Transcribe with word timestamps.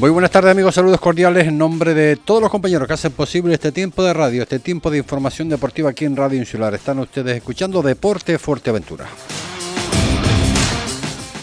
Muy 0.00 0.08
buenas 0.08 0.30
tardes 0.30 0.52
amigos, 0.52 0.74
saludos 0.74 0.98
cordiales 0.98 1.46
en 1.46 1.58
nombre 1.58 1.92
de 1.92 2.16
todos 2.16 2.40
los 2.40 2.50
compañeros 2.50 2.88
que 2.88 2.94
hacen 2.94 3.12
posible 3.12 3.52
este 3.52 3.70
tiempo 3.70 4.02
de 4.02 4.14
radio, 4.14 4.44
este 4.44 4.58
tiempo 4.58 4.90
de 4.90 4.96
información 4.96 5.50
deportiva 5.50 5.90
aquí 5.90 6.06
en 6.06 6.16
Radio 6.16 6.38
Insular. 6.38 6.72
Están 6.72 7.00
ustedes 7.00 7.36
escuchando 7.36 7.82
Deporte 7.82 8.38
Fuerteventura. 8.38 9.06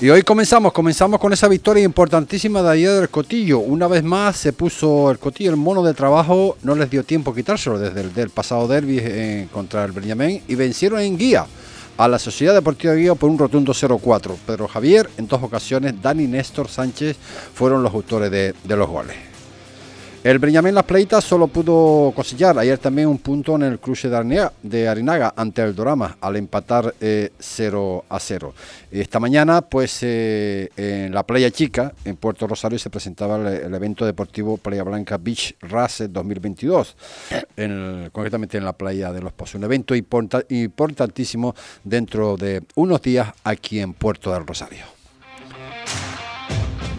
Y 0.02 0.10
hoy 0.10 0.24
comenzamos, 0.24 0.74
comenzamos 0.74 1.20
con 1.20 1.34
esa 1.34 1.48
victoria 1.48 1.84
importantísima 1.84 2.64
de 2.64 2.72
ayer 2.72 2.92
del 2.94 3.10
Cotillo. 3.10 3.60
Una 3.60 3.88
vez 3.88 4.04
más 4.04 4.38
se 4.38 4.54
puso 4.54 5.12
el 5.12 5.20
Cotillo 5.20 5.52
el 5.52 5.58
mono 5.58 5.84
de 5.84 5.94
trabajo, 5.94 6.58
no 6.64 6.74
les 6.74 6.90
dio 6.90 7.04
tiempo 7.04 7.36
quitárselo 7.36 7.78
desde 7.78 8.02
el 8.02 8.12
del 8.12 8.32
pasado 8.32 8.68
derby 8.68 8.98
eh, 9.00 9.48
contra 9.54 9.86
el 9.86 9.92
Benjamín 9.92 10.42
y 10.48 10.56
vencieron 10.56 11.00
en 11.02 11.16
guía 11.16 11.46
a 11.98 12.08
la 12.08 12.20
Sociedad 12.20 12.54
Deportiva 12.54 12.94
Guía 12.94 13.16
por 13.16 13.30
un 13.30 13.38
rotundo 13.38 13.74
0-4. 13.74 14.36
Pedro 14.46 14.68
Javier, 14.68 15.10
en 15.18 15.28
dos 15.28 15.42
ocasiones, 15.42 16.02
Dani 16.02 16.28
Néstor 16.28 16.70
Sánchez 16.70 17.18
fueron 17.54 17.84
los 17.84 17.94
autores 17.94 18.32
de, 18.32 18.54
los 18.68 18.88
goles. 18.88 19.16
El 20.28 20.40
Benjamín 20.40 20.76
Las 20.76 20.84
Pleitas 20.84 21.24
solo 21.24 21.48
pudo 21.48 22.12
cosillar 22.14 22.60
ayer 22.60 22.78
también 22.78 23.08
un 23.08 23.20
punto 23.20 23.56
en 23.56 23.64
el 23.64 23.80
cruce 23.80 24.10
de, 24.10 24.88
Arinaga 24.90 25.34
ante 25.38 25.62
el 25.62 25.74
Dorama 25.74 26.18
al 26.20 26.36
empatar 26.36 26.94
0 27.00 27.00
eh, 27.00 28.06
a 28.10 28.20
0. 28.20 28.54
Esta 28.92 29.22
mañana, 29.22 29.62
pues 29.62 30.00
eh, 30.02 30.70
en 30.76 31.14
la 31.14 31.24
Playa 31.24 31.50
Chica, 31.50 31.94
en 32.04 32.18
Puerto 32.18 32.46
Rosario, 32.46 32.78
se 32.78 32.90
presentaba 32.90 33.38
el, 33.38 33.74
evento 33.74 34.06
deportivo 34.06 34.58
Playa 34.58 34.84
Blanca 34.84 35.18
Beach 35.18 35.56
Race 35.62 36.10
2022, 36.10 36.98
en 37.56 38.10
concretamente 38.12 38.58
en 38.58 38.66
la 38.66 38.74
Playa 38.74 39.14
de 39.14 39.22
los 39.22 39.32
Pozos. 39.32 39.56
Un 39.56 39.64
evento 39.64 39.96
importantísimo 39.96 41.56
dentro 41.86 42.36
de 42.36 42.64
unos 42.76 43.02
días 43.02 43.34
aquí 43.46 43.80
en 43.80 43.94
Puerto 43.94 44.34
del 44.34 44.46
Rosario. 44.46 44.84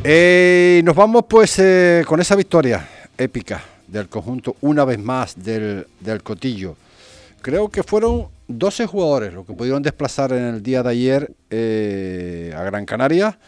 Eh, 0.02 0.80
nos 0.82 0.96
vamos 0.96 1.26
pues 1.28 1.58
eh, 1.58 2.04
con 2.06 2.20
esa 2.20 2.34
victoria 2.34 2.88
épica 3.18 3.62
del 3.86 4.08
conjunto, 4.08 4.56
una 4.60 4.84
vez 4.84 4.98
más 4.98 5.42
del, 5.42 5.86
del 6.00 6.22
Cotillo. 6.22 6.76
Creo 7.42 7.68
que 7.68 7.82
fueron 7.82 8.28
12 8.48 8.86
jugadores 8.86 9.34
los 9.34 9.46
que 9.46 9.52
pudieron 9.52 9.82
desplazar 9.82 10.32
en 10.32 10.44
el 10.44 10.62
día 10.62 10.82
de 10.82 10.90
ayer 10.90 11.32
eh, 11.50 12.54
a 12.56 12.62
Gran 12.62 12.86
Canaria, 12.86 13.38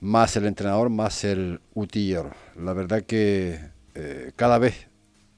más 0.00 0.36
el 0.36 0.46
entrenador, 0.46 0.90
más 0.90 1.24
el 1.24 1.60
utillero. 1.74 2.30
La 2.56 2.72
verdad 2.72 3.02
que 3.02 3.58
eh, 3.94 4.32
cada 4.36 4.58
vez 4.58 4.86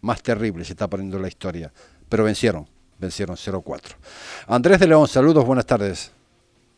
más 0.02 0.22
terrible 0.22 0.64
se 0.64 0.72
está 0.72 0.88
poniendo 0.88 1.18
la 1.18 1.28
historia, 1.28 1.72
pero 2.08 2.24
vencieron, 2.24 2.66
vencieron 2.98 3.36
0-4. 3.36 3.80
Andrés 4.46 4.80
de 4.80 4.86
León, 4.86 5.08
saludos, 5.08 5.44
buenas 5.46 5.66
tardes. 5.66 6.12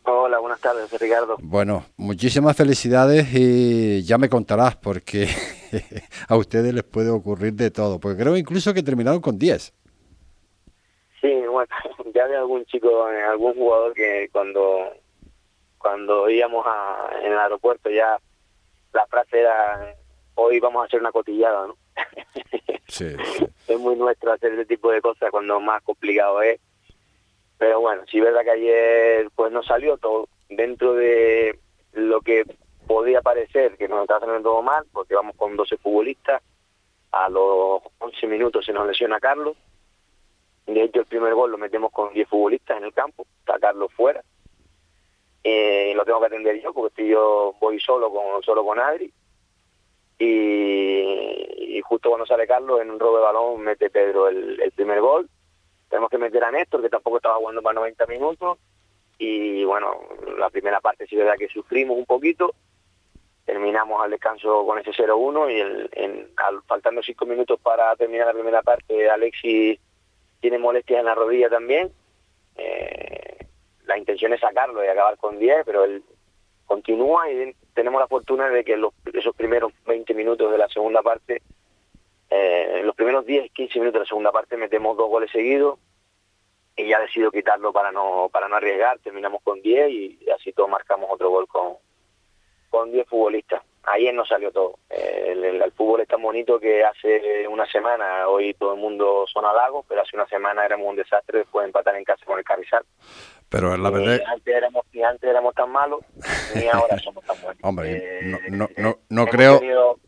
Hola, 0.05 0.39
buenas 0.39 0.61
tardes, 0.61 0.91
Ricardo. 0.99 1.37
Bueno, 1.41 1.85
muchísimas 1.97 2.57
felicidades 2.57 3.29
y 3.35 4.03
ya 4.05 4.17
me 4.17 4.29
contarás 4.29 4.77
porque 4.77 5.29
a 6.29 6.37
ustedes 6.37 6.73
les 6.75 6.85
puede 6.85 7.11
ocurrir 7.11 7.55
de 7.55 7.71
todo, 7.71 7.99
porque 7.99 8.23
creo 8.23 8.37
incluso 8.37 8.75
que 8.75 8.83
terminaron 8.83 9.21
con 9.21 9.39
10. 9.39 9.73
Sí, 11.21 11.33
bueno, 11.51 11.69
ya 12.15 12.25
había 12.25 12.39
algún 12.39 12.65
chico, 12.67 13.11
eh, 13.11 13.23
algún 13.25 13.55
jugador 13.55 13.95
que 13.95 14.29
cuando 14.33 14.93
cuando 15.79 16.29
íbamos 16.29 16.67
a, 16.67 17.11
en 17.23 17.33
el 17.33 17.39
aeropuerto 17.39 17.89
ya 17.89 18.19
la 18.93 19.07
frase 19.07 19.41
era 19.41 19.95
hoy 20.35 20.59
vamos 20.61 20.83
a 20.83 20.87
hacer 20.87 21.01
una 21.01 21.13
cotillada, 21.13 21.67
¿no? 21.67 21.77
Sí, 22.89 23.05
es 23.67 23.79
muy 23.79 23.97
nuestro 23.97 24.33
hacer 24.33 24.55
ese 24.55 24.65
tipo 24.65 24.91
de 24.91 25.03
cosas 25.03 25.31
cuando 25.31 25.61
más 25.61 25.83
complicado 25.83 26.41
es. 26.41 26.59
Pero 27.59 27.81
bueno, 27.81 28.03
sí 28.11 28.17
es 28.17 28.25
verdad 28.25 28.45
que 28.45 28.51
ayer 28.51 29.29
pues 29.37 29.53
no 29.53 29.63
salió 29.63 29.99
todo 29.99 30.27
dentro 30.49 30.95
de 30.95 31.59
lo 31.93 32.23
que 32.23 32.45
podía 32.89 33.23
parecer 33.23 33.77
que 33.77 33.87
nos 33.87 34.03
estaba 34.03 34.21
saliendo 34.21 34.51
todo 34.51 34.63
mal, 34.63 34.85
porque 34.93 35.15
vamos 35.15 35.37
con 35.37 35.55
12 35.55 35.77
futbolistas, 35.77 36.43
a 37.13 37.29
los 37.29 37.83
11 37.99 38.27
minutos 38.27 38.65
se 38.67 38.73
nos 38.73 38.87
lesiona 38.87 39.21
Carlos, 39.21 39.57
de 40.75 40.83
hecho, 40.83 41.01
el 41.01 41.07
primer 41.07 41.35
gol 41.35 41.51
lo 41.51 41.59
metemos 41.59 41.91
con 41.91 42.13
10 42.13 42.29
futbolistas 42.29 42.77
en 42.77 42.85
el 42.85 42.93
campo, 42.93 43.27
está 43.41 43.59
Carlos 43.59 43.91
fuera. 43.95 44.23
Eh, 45.43 45.95
lo 45.95 46.05
tengo 46.05 46.21
que 46.21 46.27
atender 46.27 46.61
yo 46.61 46.75
porque 46.75 46.89
estoy 46.89 47.09
yo 47.09 47.55
voy 47.59 47.81
solo 47.81 48.13
con 48.13 48.43
solo 48.43 48.65
con 48.65 48.79
Adri. 48.79 49.11
Y, 50.19 51.81
justo 51.85 52.11
cuando 52.11 52.27
sale 52.27 52.47
Carlos 52.47 52.83
en 52.83 52.91
un 52.91 53.01
robo 53.01 53.17
de 53.17 53.23
balón 53.23 53.63
mete 53.63 53.89
Pedro 53.89 54.29
el, 54.29 54.73
primer 54.75 55.01
gol. 55.01 55.31
Tenemos 55.89 56.11
que 56.11 56.19
meter 56.19 56.45
a 56.45 56.51
Néstor, 56.51 56.83
que 56.83 56.91
tampoco 56.91 57.17
estaba 57.17 57.37
jugando 57.37 57.63
para 57.63 57.81
90 57.81 58.07
minutos. 58.07 58.59
Y 59.17 59.65
bueno, 59.65 59.95
la 60.37 60.51
primera 60.51 60.83
parte 60.83 61.07
sí 61.07 61.15
es 61.15 61.21
verdad 61.21 61.39
que 61.39 61.49
sufrimos 61.49 61.97
un 61.97 62.05
poquito. 62.05 62.55
Terminamos 63.49 64.05
al 64.05 64.11
descanso 64.11 64.67
con 64.67 64.79
ese 64.79 64.91
0-1 64.91 65.51
y 65.51 65.59
el, 65.59 65.89
en, 65.93 66.29
faltando 66.67 67.03
5 67.03 67.25
minutos 67.25 67.59
para 67.59 67.97
terminar 67.97 68.27
la 68.27 68.35
primera 68.35 68.61
parte, 68.61 69.09
Alexis 69.09 69.81
tiene 70.39 70.59
molestias 70.59 71.01
en 71.01 71.07
la 71.07 71.15
rodilla 71.15 71.49
también. 71.49 71.91
Eh, 72.57 73.39
la 73.87 73.97
intención 73.97 74.35
es 74.35 74.41
sacarlo 74.41 74.85
y 74.85 74.89
acabar 74.89 75.17
con 75.17 75.39
10, 75.39 75.63
pero 75.65 75.85
él 75.85 76.03
continúa 76.67 77.33
y 77.33 77.57
tenemos 77.73 77.99
la 77.99 78.07
fortuna 78.07 78.51
de 78.51 78.63
que 78.65 78.77
los, 78.77 78.93
esos 79.15 79.35
primeros 79.35 79.73
20 79.87 80.13
minutos 80.13 80.53
de 80.53 80.59
la 80.59 80.69
segunda 80.69 81.01
parte, 81.01 81.41
eh, 82.29 82.83
los 82.85 82.95
primeros 82.95 83.25
10, 83.25 83.51
15 83.51 83.79
minutos 83.79 84.01
de 84.01 84.05
la 84.05 84.09
segunda 84.09 84.31
parte 84.31 84.59
metemos 84.59 84.95
dos 84.95 85.09
goles 85.09 85.31
seguidos 85.31 85.79
y 86.77 86.87
ya 86.87 87.01
decido 87.01 87.31
quitarlo 87.31 87.73
para 87.73 87.93
no 87.93 88.29
para 88.31 88.47
no 88.47 88.57
arriesgar, 88.57 88.99
terminamos 88.99 89.41
con 89.43 89.63
10 89.63 89.91
y 89.91 90.19
así 90.37 90.53
todos 90.53 90.69
marcamos 90.69 91.09
otro 91.11 91.31
gol 91.31 91.49
con, 91.49 91.79
con 92.69 92.91
10 92.93 93.09
futbolistas 93.09 93.63
ayer 93.95 94.15
no 94.15 94.25
salió 94.25 94.51
todo. 94.51 94.79
Eh, 94.91 95.33
el, 95.33 95.73
fútbol 95.73 96.01
es 96.01 96.09
tan 96.09 96.23
bonito 96.23 96.59
que 96.59 96.85
hace 96.85 97.47
una 97.49 97.67
semana, 97.67 98.29
hoy 98.29 98.55
todo 98.55 98.75
el 98.75 98.81
mundo 98.81 99.25
son 99.33 99.45
halagos, 99.45 99.85
pero 99.89 100.03
hace 100.03 100.17
una 100.17 100.27
semana 100.27 100.65
éramos 100.65 100.89
un 100.89 100.97
desastre 100.97 101.41
después 101.41 101.65
de 101.65 101.69
empatar 101.69 101.95
en 101.97 102.05
casa 102.05 102.25
con 102.25 102.39
el 102.39 102.45
Carrizal. 102.45 102.85
Pero 103.49 103.77
la 103.77 103.91
verdad... 103.91 104.21
antes 104.27 104.55
éramos, 104.55 104.85
ni 104.93 105.03
antes 105.03 105.29
éramos 105.29 105.55
tan 105.55 105.71
malos, 105.71 106.01
ni 106.55 106.67
ahora 106.73 106.99
somos 106.99 107.25
tan 107.25 107.41
buenos. 107.41 107.63
Hombre, 107.63 107.97
eh, 107.97 108.21
no, 108.51 108.69
no, 108.77 108.99
no, 109.09 109.27
creo, 109.27 109.61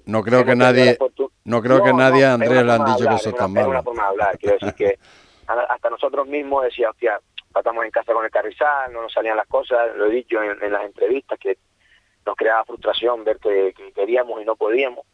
no 0.06 0.22
creo 0.22 0.44
que 0.44 0.56
nadie, 0.56 0.98
no 1.44 1.62
creo 1.62 1.82
que 1.82 1.92
nadie 1.92 2.24
a 2.24 2.34
Andrés 2.34 2.64
le 2.64 2.72
han 2.72 2.84
dicho 2.84 3.08
que 3.08 3.14
eso 3.14 3.30
es 3.30 3.36
tan 3.36 3.52
malo. 3.52 3.82
Forma 3.82 4.02
de 4.02 4.08
hablar, 4.08 4.38
quiero 4.38 4.58
decir 4.58 4.74
que 4.74 4.98
hasta 5.46 5.90
nosotros 5.90 6.26
mismos 6.26 6.64
decíamos, 6.64 6.94
hostia, 6.94 7.20
empatamos 7.46 7.84
en 7.84 7.90
casa 7.90 8.12
con 8.12 8.24
el 8.24 8.30
Carrizal, 8.30 8.92
no 8.92 9.02
nos 9.02 9.12
salían 9.12 9.36
las 9.36 9.48
cosas, 9.48 9.96
lo 9.96 10.06
he 10.06 10.10
dicho 10.10 10.42
en 10.42 10.72
las 10.72 10.84
entrevistas, 10.84 11.38
que 11.38 11.56
nos 12.26 12.36
creaba 12.36 12.64
frustración 12.64 13.24
ver 13.24 13.38
que, 13.38 13.74
queríamos 13.94 14.40
y 14.40 14.44
no 14.44 14.56
podíamos. 14.56 15.06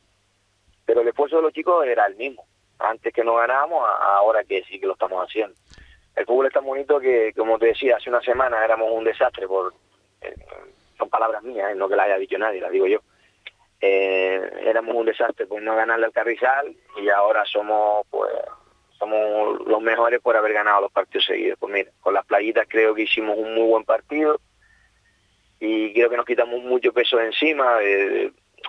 Pero 0.85 1.01
el 1.01 1.09
esfuerzo 1.09 1.37
de 1.37 1.43
los 1.43 1.53
chicos 1.53 1.87
era 1.87 2.07
el 2.07 2.17
mismo. 2.17 2.47
Antes 2.79 3.13
que 3.13 3.25
no 3.25 3.37
ganábamos, 3.37 3.83
ahora 4.01 4.45
que 4.45 4.63
sí 4.65 4.79
que 4.79 4.87
lo 4.87 4.93
estamos 4.93 5.27
haciendo. 5.27 5.57
El 6.15 6.27
fútbol 6.27 6.47
es 6.47 6.53
tan 6.53 6.65
bonito 6.65 6.99
que, 7.01 7.33
como 7.35 7.59
te 7.59 7.67
decía, 7.67 7.97
hace 7.97 8.11
una 8.11 8.21
semana 8.21 8.65
éramos 8.65 8.91
un 8.91 9.05
desastre 9.05 9.47
por... 9.47 9.75
Eh, 10.21 10.35
son 10.97 11.11
palabras 11.11 11.43
mías, 11.43 11.73
eh, 11.73 11.75
no 11.75 11.89
que 11.89 11.97
las 11.97 12.07
haya 12.07 12.19
dicho 12.19 12.39
nadie, 12.39 12.61
las 12.61 12.71
digo 12.71 12.87
yo. 12.87 13.01
Eh, 13.81 14.41
éramos 14.65 14.97
un 14.97 15.05
desastre 15.05 15.47
por 15.47 15.61
no 15.61 15.77
ganarle 15.77 16.07
al 16.07 16.13
Carrizal 16.13 16.75
y 16.97 17.11
ahora 17.11 17.45
somos 17.45 18.07
pues 18.09 18.33
somos 18.99 19.61
los 19.67 19.83
mejores 19.83 20.21
por 20.21 20.35
haber 20.37 20.55
ganado 20.55 20.83
los 20.83 20.93
partidos 20.93 21.27
seguidos. 21.27 21.59
Pues 21.59 21.73
mira, 21.73 21.91
con 22.01 22.15
las 22.15 22.25
playitas 22.25 22.67
creo 22.69 22.95
que 22.95 23.03
hicimos 23.03 23.37
un 23.37 23.55
muy 23.55 23.69
buen 23.69 23.85
partido 23.85 24.41
y 25.59 25.93
creo 25.93 26.11
que 26.11 26.17
nos 26.17 26.27
quitamos 26.27 26.63
mucho 26.63 26.93
peso 26.93 27.17
de 27.17 27.27
encima, 27.27 27.79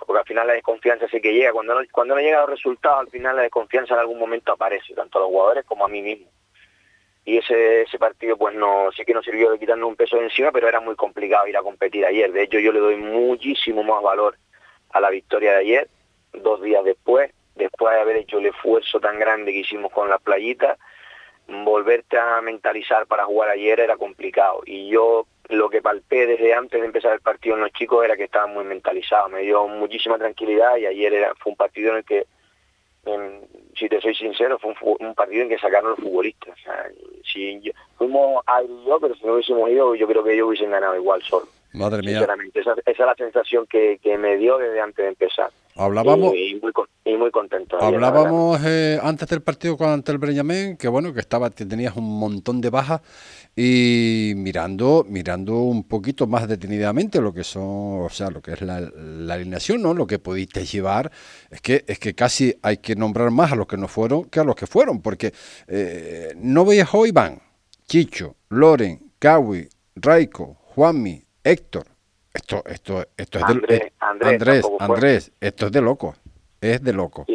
porque 0.06 0.20
al 0.20 0.26
final 0.26 0.46
la 0.46 0.54
desconfianza 0.54 1.06
sí 1.08 1.20
que 1.20 1.34
llega. 1.34 1.52
Cuando 1.52 1.74
no, 1.74 1.80
cuando 1.92 2.14
no 2.14 2.20
llega 2.20 2.40
los 2.40 2.50
resultados, 2.50 3.00
al 3.00 3.10
final 3.10 3.36
la 3.36 3.42
desconfianza 3.42 3.94
en 3.94 4.00
algún 4.00 4.18
momento 4.18 4.52
aparece, 4.52 4.94
tanto 4.94 5.18
a 5.18 5.22
los 5.22 5.30
jugadores 5.30 5.64
como 5.64 5.84
a 5.84 5.88
mí 5.88 6.02
mismo. 6.02 6.28
Y 7.24 7.38
ese, 7.38 7.82
ese 7.82 7.98
partido 7.98 8.38
pues 8.38 8.54
no 8.54 8.90
sí 8.92 9.04
que 9.04 9.12
nos 9.12 9.24
sirvió 9.24 9.50
de 9.50 9.58
quitarnos 9.58 9.88
un 9.88 9.96
peso 9.96 10.16
de 10.16 10.24
encima, 10.24 10.50
pero 10.50 10.66
era 10.66 10.80
muy 10.80 10.96
complicado 10.96 11.46
ir 11.46 11.58
a 11.58 11.62
competir 11.62 12.06
ayer. 12.06 12.32
De 12.32 12.42
hecho, 12.42 12.58
yo 12.58 12.72
le 12.72 12.80
doy 12.80 12.96
muchísimo 12.96 13.82
más 13.82 14.02
valor 14.02 14.38
a 14.90 15.00
la 15.00 15.10
victoria 15.10 15.52
de 15.52 15.58
ayer, 15.58 15.88
dos 16.32 16.62
días 16.62 16.82
después, 16.84 17.30
después 17.54 17.94
de 17.94 18.00
haber 18.00 18.16
hecho 18.16 18.38
el 18.38 18.46
esfuerzo 18.46 18.98
tan 18.98 19.18
grande 19.18 19.52
que 19.52 19.58
hicimos 19.58 19.92
con 19.92 20.08
las 20.08 20.22
playitas, 20.22 20.78
volverte 21.48 22.18
a 22.18 22.40
mentalizar 22.40 23.06
para 23.06 23.24
jugar 23.24 23.50
ayer 23.50 23.80
era 23.80 23.96
complicado. 23.96 24.62
Y 24.64 24.88
yo 24.88 25.26
lo 25.48 25.70
que 25.70 25.82
palpé 25.82 26.26
desde 26.26 26.52
antes 26.52 26.80
de 26.80 26.86
empezar 26.86 27.14
el 27.14 27.20
partido 27.20 27.54
en 27.56 27.62
los 27.62 27.72
chicos 27.72 28.04
era 28.04 28.16
que 28.16 28.24
estaban 28.24 28.52
muy 28.52 28.64
mentalizados. 28.64 29.30
Me 29.30 29.40
dio 29.40 29.66
muchísima 29.66 30.18
tranquilidad 30.18 30.76
y 30.76 30.86
ayer 30.86 31.14
era, 31.14 31.34
fue 31.36 31.52
un 31.52 31.56
partido 31.56 31.90
en 31.92 31.96
el 31.98 32.04
que, 32.04 32.26
si 33.74 33.88
te 33.88 34.00
soy 34.00 34.14
sincero, 34.14 34.58
fue 34.58 34.74
un, 35.00 35.14
partido 35.14 35.42
en 35.42 35.48
que 35.48 35.58
sacaron 35.58 35.90
los 35.90 36.00
futbolistas. 36.00 36.54
si 37.24 37.60
fuimos 37.96 38.42
a 38.46 38.62
yo, 38.62 38.98
pero 39.00 39.14
si 39.14 39.24
no 39.24 39.34
hubiésemos 39.34 39.70
ido, 39.70 39.94
yo 39.94 40.06
creo 40.06 40.22
que 40.22 40.34
ellos 40.34 40.48
hubiesen 40.48 40.70
ganado 40.70 40.96
igual 40.96 41.22
solo. 41.22 41.46
Madre 41.72 42.02
mía. 42.02 42.12
Sinceramente, 42.12 42.60
esa, 42.60 42.72
esa 42.72 42.90
es 42.90 42.98
la 42.98 43.14
sensación 43.14 43.66
que, 43.66 43.98
que 44.02 44.18
me 44.18 44.36
dio 44.36 44.58
desde 44.58 44.80
antes 44.80 45.02
de 45.02 45.08
empezar. 45.08 45.50
Hablábamos, 45.78 46.34
y, 46.34 46.58
muy, 46.60 46.72
y 47.04 47.16
muy 47.16 47.30
contento. 47.30 47.80
Hablábamos 47.80 48.60
eh, 48.64 48.98
antes 49.00 49.28
del 49.28 49.42
partido 49.42 49.76
ante 49.80 50.10
el 50.10 50.18
Breñamén, 50.18 50.76
que 50.76 50.88
bueno, 50.88 51.14
que 51.14 51.20
estaba, 51.20 51.50
que 51.50 51.64
tenías 51.64 51.96
un 51.96 52.18
montón 52.18 52.60
de 52.60 52.70
bajas 52.70 53.00
y 53.60 54.34
mirando, 54.36 55.04
mirando 55.08 55.62
un 55.62 55.82
poquito 55.82 56.28
más 56.28 56.46
detenidamente 56.46 57.20
lo 57.20 57.34
que 57.34 57.42
son, 57.42 58.02
o 58.02 58.08
sea, 58.08 58.30
lo 58.30 58.40
que 58.40 58.52
es 58.52 58.62
la, 58.62 58.76
alineación, 58.76 59.82
¿no? 59.82 59.94
Lo 59.94 60.06
que 60.06 60.20
pudiste 60.20 60.64
llevar, 60.64 61.10
es 61.50 61.60
que, 61.60 61.84
es 61.88 61.98
que 61.98 62.14
casi 62.14 62.56
hay 62.62 62.76
que 62.76 62.94
nombrar 62.94 63.32
más 63.32 63.50
a 63.50 63.56
los 63.56 63.66
que 63.66 63.76
no 63.76 63.88
fueron 63.88 64.26
que 64.26 64.38
a 64.38 64.44
los 64.44 64.54
que 64.54 64.68
fueron, 64.68 65.02
porque 65.02 65.32
eh, 65.66 66.34
no 66.36 66.64
veías 66.64 66.90
hoy 66.94 67.10
van 67.10 67.42
Chicho, 67.84 68.36
Loren, 68.50 69.10
Kawi, 69.18 69.68
Raiko, 69.96 70.56
Juanmi, 70.76 71.20
Héctor, 71.42 71.86
esto, 72.32 72.62
esto, 72.64 73.08
esto 73.16 73.38
es 73.40 73.46
de 73.48 73.92
Andrés, 73.98 74.64
Andrés, 74.78 75.32
esto 75.40 75.66
es 75.66 75.72
de 75.72 75.80
loco, 75.80 76.14
es 76.60 76.80
de 76.80 76.92
loco. 76.92 77.26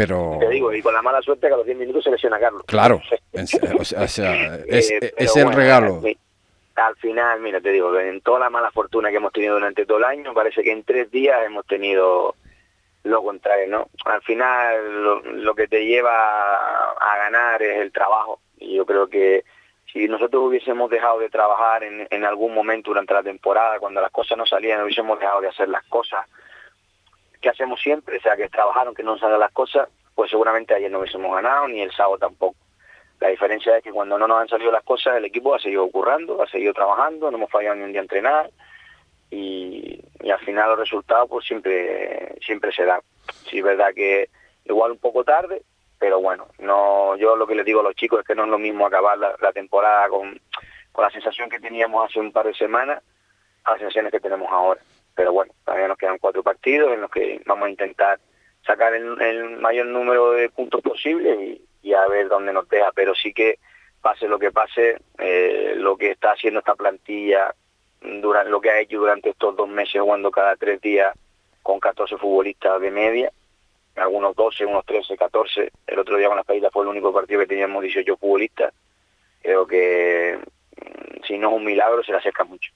Pero... 0.00 0.38
Te 0.40 0.48
digo, 0.48 0.72
y 0.72 0.80
con 0.80 0.94
la 0.94 1.02
mala 1.02 1.20
suerte 1.20 1.46
que 1.46 1.52
a 1.52 1.58
los 1.58 1.66
10 1.66 1.76
minutos 1.76 2.02
se 2.02 2.10
lesiona 2.10 2.40
Carlos. 2.40 2.62
Claro, 2.64 3.02
o 3.78 3.84
sea, 3.84 4.54
es, 4.66 4.90
eh, 4.90 5.12
el 5.18 5.52
regalo. 5.52 6.00
Al 6.74 6.96
final, 6.96 7.38
mira, 7.40 7.60
te 7.60 7.70
digo, 7.70 7.94
en 7.98 8.22
toda 8.22 8.38
la 8.38 8.48
mala 8.48 8.70
fortuna 8.70 9.10
que 9.10 9.16
hemos 9.16 9.30
tenido 9.30 9.56
durante 9.56 9.84
todo 9.84 9.98
el 9.98 10.04
año, 10.04 10.32
parece 10.32 10.62
que 10.62 10.72
en 10.72 10.84
tres 10.84 11.10
días 11.10 11.44
hemos 11.44 11.66
tenido 11.66 12.34
lo 13.02 13.22
contrario, 13.22 13.66
¿no? 13.68 13.88
Al 14.06 14.22
final, 14.22 15.02
lo, 15.02 15.20
lo 15.20 15.54
que 15.54 15.68
te 15.68 15.84
lleva 15.84 16.94
a 16.94 17.16
ganar 17.18 17.62
es 17.62 17.82
el 17.82 17.92
trabajo. 17.92 18.40
Y 18.58 18.76
yo 18.76 18.86
creo 18.86 19.06
que 19.06 19.44
si 19.92 20.08
nosotros 20.08 20.44
hubiésemos 20.44 20.88
dejado 20.88 21.18
de 21.18 21.28
trabajar 21.28 21.84
en, 21.84 22.08
en, 22.08 22.24
algún 22.24 22.54
momento 22.54 22.88
durante 22.90 23.12
la 23.12 23.22
temporada, 23.22 23.78
cuando 23.78 24.00
las 24.00 24.12
cosas 24.12 24.38
no 24.38 24.46
salían, 24.46 24.82
hubiésemos 24.82 25.20
dejado 25.20 25.42
de 25.42 25.48
hacer 25.48 25.68
las 25.68 25.84
cosas 25.84 26.26
que 27.40 27.48
hacemos 27.48 27.80
siempre, 27.80 28.18
o 28.18 28.20
sea, 28.20 28.36
que 28.36 28.48
trabajaron, 28.48 28.94
que 28.94 29.02
no 29.02 29.18
salgan 29.18 29.40
las 29.40 29.52
cosas, 29.52 29.88
pues 30.14 30.30
seguramente 30.30 30.74
ayer 30.74 30.90
no 30.90 30.98
hubiésemos 30.98 31.34
ganado, 31.34 31.68
ni 31.68 31.80
el 31.80 31.92
sábado 31.92 32.18
tampoco. 32.18 32.56
La 33.20 33.28
diferencia 33.28 33.76
es 33.76 33.84
que 33.84 33.92
cuando 33.92 34.18
no 34.18 34.26
nos 34.26 34.40
han 34.40 34.48
salido 34.48 34.72
las 34.72 34.82
cosas, 34.82 35.16
el 35.16 35.26
equipo 35.26 35.54
ha 35.54 35.58
seguido 35.58 35.88
currando, 35.90 36.42
ha 36.42 36.46
seguido 36.46 36.72
trabajando, 36.72 37.30
no 37.30 37.36
hemos 37.36 37.50
fallado 37.50 37.76
ni 37.76 37.84
un 37.84 37.92
día 37.92 38.00
a 38.00 38.04
entrenar, 38.04 38.50
y, 39.30 40.00
al 40.30 40.38
final 40.40 40.70
los 40.70 40.78
resultados 40.78 41.28
pues 41.28 41.46
siempre, 41.46 42.36
siempre 42.44 42.72
se 42.72 42.84
dan. 42.84 43.00
Sí, 43.48 43.58
es 43.58 43.64
verdad 43.64 43.92
que 43.94 44.28
igual 44.64 44.92
un 44.92 44.98
poco 44.98 45.24
tarde, 45.24 45.62
pero 45.98 46.20
bueno, 46.20 46.48
no 46.58 47.16
yo 47.16 47.36
lo 47.36 47.46
que 47.46 47.54
les 47.54 47.64
digo 47.64 47.80
a 47.80 47.84
los 47.84 47.94
chicos 47.94 48.20
es 48.20 48.26
que 48.26 48.34
no 48.34 48.44
es 48.44 48.50
lo 48.50 48.58
mismo 48.58 48.86
acabar 48.86 49.18
la, 49.18 49.52
temporada 49.52 50.08
con, 50.08 50.40
con, 50.92 51.04
la 51.04 51.10
sensación 51.10 51.48
que 51.50 51.60
teníamos 51.60 52.08
hace 52.08 52.20
un 52.20 52.32
par 52.32 52.46
de 52.46 52.54
semanas 52.54 53.02
a 53.64 53.72
las 53.72 53.80
sensaciones 53.80 54.12
que 54.12 54.20
tenemos 54.20 54.48
ahora. 54.50 54.80
Pero 55.20 55.34
bueno, 55.34 55.52
todavía 55.66 55.86
nos 55.86 55.98
quedan 55.98 56.16
cuatro 56.16 56.42
partidos 56.42 56.94
en 56.94 57.02
los 57.02 57.10
que 57.10 57.42
vamos 57.44 57.66
a 57.66 57.70
intentar 57.70 58.18
sacar 58.64 58.94
el, 58.94 59.58
mayor 59.60 59.84
número 59.84 60.30
de 60.30 60.48
puntos 60.48 60.80
posible 60.80 61.60
y, 61.82 61.92
a 61.92 62.08
ver 62.08 62.28
dónde 62.28 62.54
nos 62.54 62.66
deja. 62.70 62.90
Pero 62.94 63.14
sí 63.14 63.34
que 63.34 63.58
pase 64.00 64.26
lo 64.28 64.38
que 64.38 64.50
pase, 64.50 64.96
eh, 65.18 65.74
lo 65.76 65.98
que 65.98 66.12
está 66.12 66.32
haciendo 66.32 66.60
esta 66.60 66.74
plantilla, 66.74 67.54
durante, 68.00 68.50
lo 68.50 68.62
que 68.62 68.70
ha 68.70 68.80
hecho 68.80 68.96
durante 68.96 69.28
estos 69.28 69.54
dos 69.56 69.68
meses 69.68 70.00
jugando 70.00 70.30
cada 70.30 70.56
tres 70.56 70.80
días 70.80 71.14
con 71.62 71.80
14 71.80 72.16
futbolistas 72.16 72.80
de 72.80 72.90
media, 72.90 73.30
algunos 73.96 74.34
12, 74.34 74.64
unos 74.64 74.86
13, 74.86 75.18
14. 75.18 75.70
El 75.86 75.98
otro 75.98 76.16
día 76.16 76.28
con 76.28 76.38
las 76.38 76.46
Países 76.46 76.70
fue 76.72 76.84
el 76.84 76.88
único 76.88 77.12
partido 77.12 77.40
que 77.40 77.46
teníamos 77.46 77.82
18 77.82 78.16
futbolistas. 78.16 78.72
Creo 79.42 79.66
que 79.66 80.38
mm, 80.76 81.24
si 81.26 81.36
no 81.36 81.50
es 81.50 81.56
un 81.56 81.64
milagro 81.66 82.02
se 82.02 82.12
le 82.12 82.16
acerca 82.16 82.44
mucho. 82.44 82.72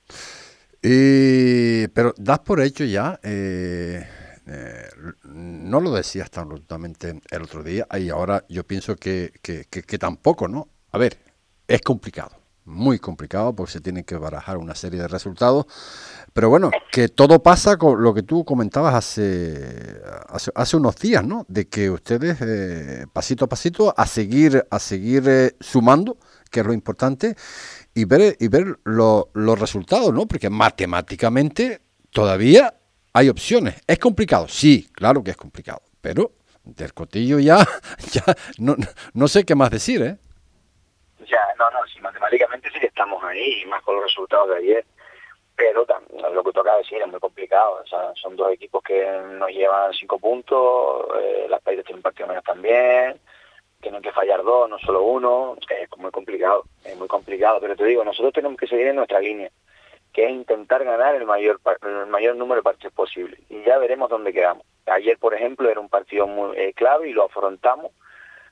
Y, 0.86 1.88
pero 1.88 2.14
das 2.18 2.40
por 2.40 2.60
hecho 2.60 2.84
ya, 2.84 3.18
eh, 3.22 4.06
eh, 4.46 4.88
no 5.24 5.80
lo 5.80 5.90
decías 5.92 6.30
tan 6.30 6.50
rotundamente 6.50 7.22
el 7.30 7.42
otro 7.42 7.62
día, 7.62 7.86
y 7.98 8.10
ahora 8.10 8.44
yo 8.50 8.64
pienso 8.64 8.94
que, 8.96 9.32
que, 9.40 9.64
que 9.64 9.98
tampoco, 9.98 10.46
¿no? 10.46 10.68
A 10.92 10.98
ver, 10.98 11.16
es 11.66 11.80
complicado, 11.80 12.36
muy 12.66 12.98
complicado 12.98 13.56
porque 13.56 13.72
se 13.72 13.80
tienen 13.80 14.04
que 14.04 14.16
barajar 14.16 14.58
una 14.58 14.74
serie 14.74 15.00
de 15.00 15.08
resultados 15.08 15.66
pero 16.34 16.50
bueno, 16.50 16.72
que 16.90 17.08
todo 17.08 17.44
pasa 17.44 17.76
con 17.76 18.02
lo 18.02 18.12
que 18.12 18.24
tú 18.24 18.44
comentabas 18.44 18.92
hace, 18.92 20.02
hace, 20.56 20.76
unos 20.76 20.96
días, 20.96 21.24
¿no? 21.24 21.46
De 21.48 21.68
que 21.68 21.90
ustedes, 21.90 22.38
eh, 22.40 23.06
pasito 23.12 23.44
a 23.44 23.48
pasito, 23.48 23.94
a 23.96 24.04
seguir, 24.04 24.66
a 24.68 24.80
seguir 24.80 25.22
eh, 25.28 25.56
sumando, 25.60 26.18
que 26.50 26.58
es 26.58 26.66
lo 26.66 26.72
importante, 26.72 27.36
y 27.94 28.04
ver, 28.04 28.36
y 28.40 28.48
ver 28.48 28.78
los 28.84 29.58
resultados, 29.58 30.12
¿no? 30.12 30.26
Porque 30.26 30.50
matemáticamente 30.50 31.80
todavía 32.10 32.74
hay 33.12 33.28
opciones. 33.28 33.80
¿Es 33.86 33.98
complicado? 33.98 34.48
Sí, 34.48 34.88
claro 34.92 35.22
que 35.22 35.30
es 35.30 35.36
complicado, 35.36 35.82
pero 36.00 36.32
del 36.64 36.92
cotillo 36.94 37.38
ya, 37.38 37.58
ya 38.12 38.22
no, 38.58 38.76
no 39.12 39.28
sé 39.28 39.44
qué 39.44 39.54
más 39.54 39.70
decir, 39.70 40.02
¿eh? 40.02 40.16
Ya, 41.26 41.40
no, 41.58 41.70
no, 41.70 41.78
sí, 41.92 42.00
matemáticamente 42.00 42.68
sí 42.72 42.80
que 42.80 42.86
estamos 42.86 43.22
ahí, 43.24 43.64
más 43.66 43.82
con 43.82 43.94
los 43.96 44.04
resultados 44.04 44.48
de 44.50 44.56
ayer 44.56 44.84
pero 45.56 45.86
lo 46.32 46.42
que 46.42 46.52
toca 46.52 46.76
decir 46.76 47.00
es 47.00 47.08
muy 47.08 47.20
complicado. 47.20 47.80
O 47.82 47.86
sea, 47.86 48.12
son 48.14 48.36
dos 48.36 48.52
equipos 48.52 48.82
que 48.82 49.06
nos 49.38 49.50
llevan 49.50 49.92
cinco 49.92 50.18
puntos, 50.18 51.06
eh, 51.20 51.46
las 51.48 51.60
países 51.62 51.84
tienen 51.84 51.98
un 51.98 52.02
partido 52.02 52.28
menos 52.28 52.44
también, 52.44 53.20
tienen 53.84 54.02
que 54.02 54.12
fallar 54.12 54.42
dos, 54.42 54.68
no 54.68 54.78
solo 54.78 55.02
uno, 55.02 55.56
es 55.68 55.88
muy 55.98 56.10
complicado, 56.10 56.64
es 56.84 56.96
muy 56.96 57.06
complicado. 57.06 57.60
Pero 57.60 57.76
te 57.76 57.84
digo, 57.84 58.02
nosotros 58.02 58.32
tenemos 58.32 58.58
que 58.58 58.66
seguir 58.66 58.86
en 58.86 58.96
nuestra 58.96 59.20
línea, 59.20 59.50
que 60.12 60.24
es 60.24 60.30
intentar 60.30 60.82
ganar 60.84 61.14
el 61.14 61.26
mayor 61.26 61.60
el 61.82 62.06
mayor 62.06 62.34
número 62.36 62.60
de 62.60 62.64
partidos 62.64 62.94
posible, 62.94 63.38
y 63.50 63.62
ya 63.62 63.78
veremos 63.78 64.08
dónde 64.08 64.32
quedamos. 64.32 64.64
Ayer, 64.86 65.18
por 65.18 65.34
ejemplo, 65.34 65.68
era 65.70 65.80
un 65.80 65.90
partido 65.90 66.26
muy 66.26 66.56
eh, 66.56 66.72
clave 66.72 67.10
y 67.10 67.12
lo 67.12 67.24
afrontamos 67.24 67.92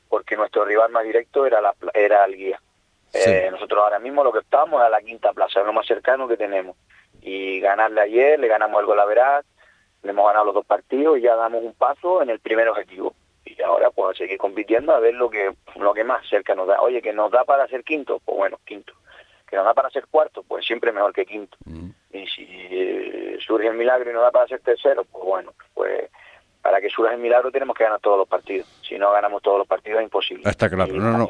porque 0.08 0.36
nuestro 0.36 0.66
rival 0.66 0.92
más 0.92 1.04
directo 1.04 1.46
era 1.46 1.62
la, 1.62 1.74
era 1.94 2.26
el 2.26 2.36
guía. 2.36 2.60
Eh, 3.14 3.48
nosotros 3.50 3.82
ahora 3.82 3.98
mismo 3.98 4.22
lo 4.22 4.32
que 4.32 4.40
estamos 4.40 4.80
es 4.80 4.86
a 4.86 4.90
la 4.90 5.00
quinta 5.00 5.32
plaza, 5.32 5.60
es 5.60 5.66
lo 5.66 5.72
más 5.72 5.86
cercano 5.86 6.28
que 6.28 6.36
tenemos 6.36 6.76
y 7.22 7.60
ganarle 7.60 8.00
ayer, 8.02 8.38
le 8.38 8.48
ganamos 8.48 8.80
el 8.80 8.86
Golaveraz, 8.86 9.44
le 10.02 10.10
hemos 10.10 10.26
ganado 10.26 10.46
los 10.46 10.54
dos 10.54 10.66
partidos 10.66 11.18
y 11.18 11.22
ya 11.22 11.36
damos 11.36 11.62
un 11.62 11.74
paso 11.74 12.22
en 12.22 12.30
el 12.30 12.40
primer 12.40 12.68
objetivo. 12.68 13.14
Y 13.62 13.64
ahora 13.64 13.90
pues 13.90 14.18
seguir 14.18 14.38
compitiendo 14.38 14.92
a 14.92 14.98
ver 14.98 15.14
lo 15.14 15.30
que 15.30 15.54
lo 15.76 15.94
que 15.94 16.02
más 16.02 16.28
cerca 16.28 16.52
nos 16.56 16.66
da. 16.66 16.80
Oye, 16.80 17.00
que 17.00 17.12
nos 17.12 17.30
da 17.30 17.44
para 17.44 17.68
ser 17.68 17.84
quinto, 17.84 18.20
pues 18.24 18.36
bueno, 18.36 18.58
quinto. 18.64 18.92
Que 19.48 19.54
nos 19.54 19.64
da 19.64 19.72
para 19.72 19.88
ser 19.90 20.06
cuarto, 20.10 20.42
pues 20.42 20.66
siempre 20.66 20.90
mejor 20.90 21.12
que 21.12 21.24
quinto. 21.24 21.56
Mm. 21.64 21.90
Y 22.12 22.26
si 22.26 22.44
eh, 22.48 23.38
surge 23.46 23.68
el 23.68 23.76
milagro 23.76 24.10
y 24.10 24.14
nos 24.14 24.22
da 24.22 24.32
para 24.32 24.48
ser 24.48 24.60
tercero, 24.60 25.04
pues 25.04 25.24
bueno, 25.24 25.54
pues 25.74 26.10
para 26.60 26.80
que 26.80 26.90
surja 26.90 27.14
el 27.14 27.20
milagro 27.20 27.52
tenemos 27.52 27.76
que 27.76 27.84
ganar 27.84 28.00
todos 28.00 28.18
los 28.18 28.28
partidos. 28.28 28.66
Si 28.82 28.98
no 28.98 29.12
ganamos 29.12 29.40
todos 29.42 29.58
los 29.58 29.68
partidos 29.68 30.00
es 30.00 30.04
imposible. 30.04 30.50
Está 30.50 30.68
claro, 30.68 30.92
no, 30.94 31.18
no. 31.18 31.28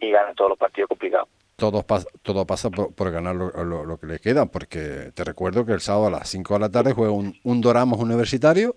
y 0.00 0.10
ganan 0.10 0.34
todos 0.34 0.50
los 0.50 0.58
partidos 0.58 0.88
complicados 0.88 1.28
todo, 1.60 1.82
pasa, 1.82 2.08
todo 2.22 2.46
pasa 2.46 2.70
por, 2.70 3.12
ganar 3.12 3.36
lo, 3.36 3.98
que 3.98 4.06
le 4.06 4.18
queda, 4.18 4.46
porque 4.46 5.12
te 5.14 5.24
recuerdo 5.24 5.66
que 5.66 5.72
el 5.72 5.82
sábado 5.82 6.06
a 6.06 6.10
las 6.10 6.28
5 6.30 6.54
de 6.54 6.60
la 6.60 6.70
tarde 6.70 6.94
juega 6.94 7.12
un, 7.12 7.38
un 7.44 7.60
Doramos 7.60 8.00
universitario. 8.00 8.74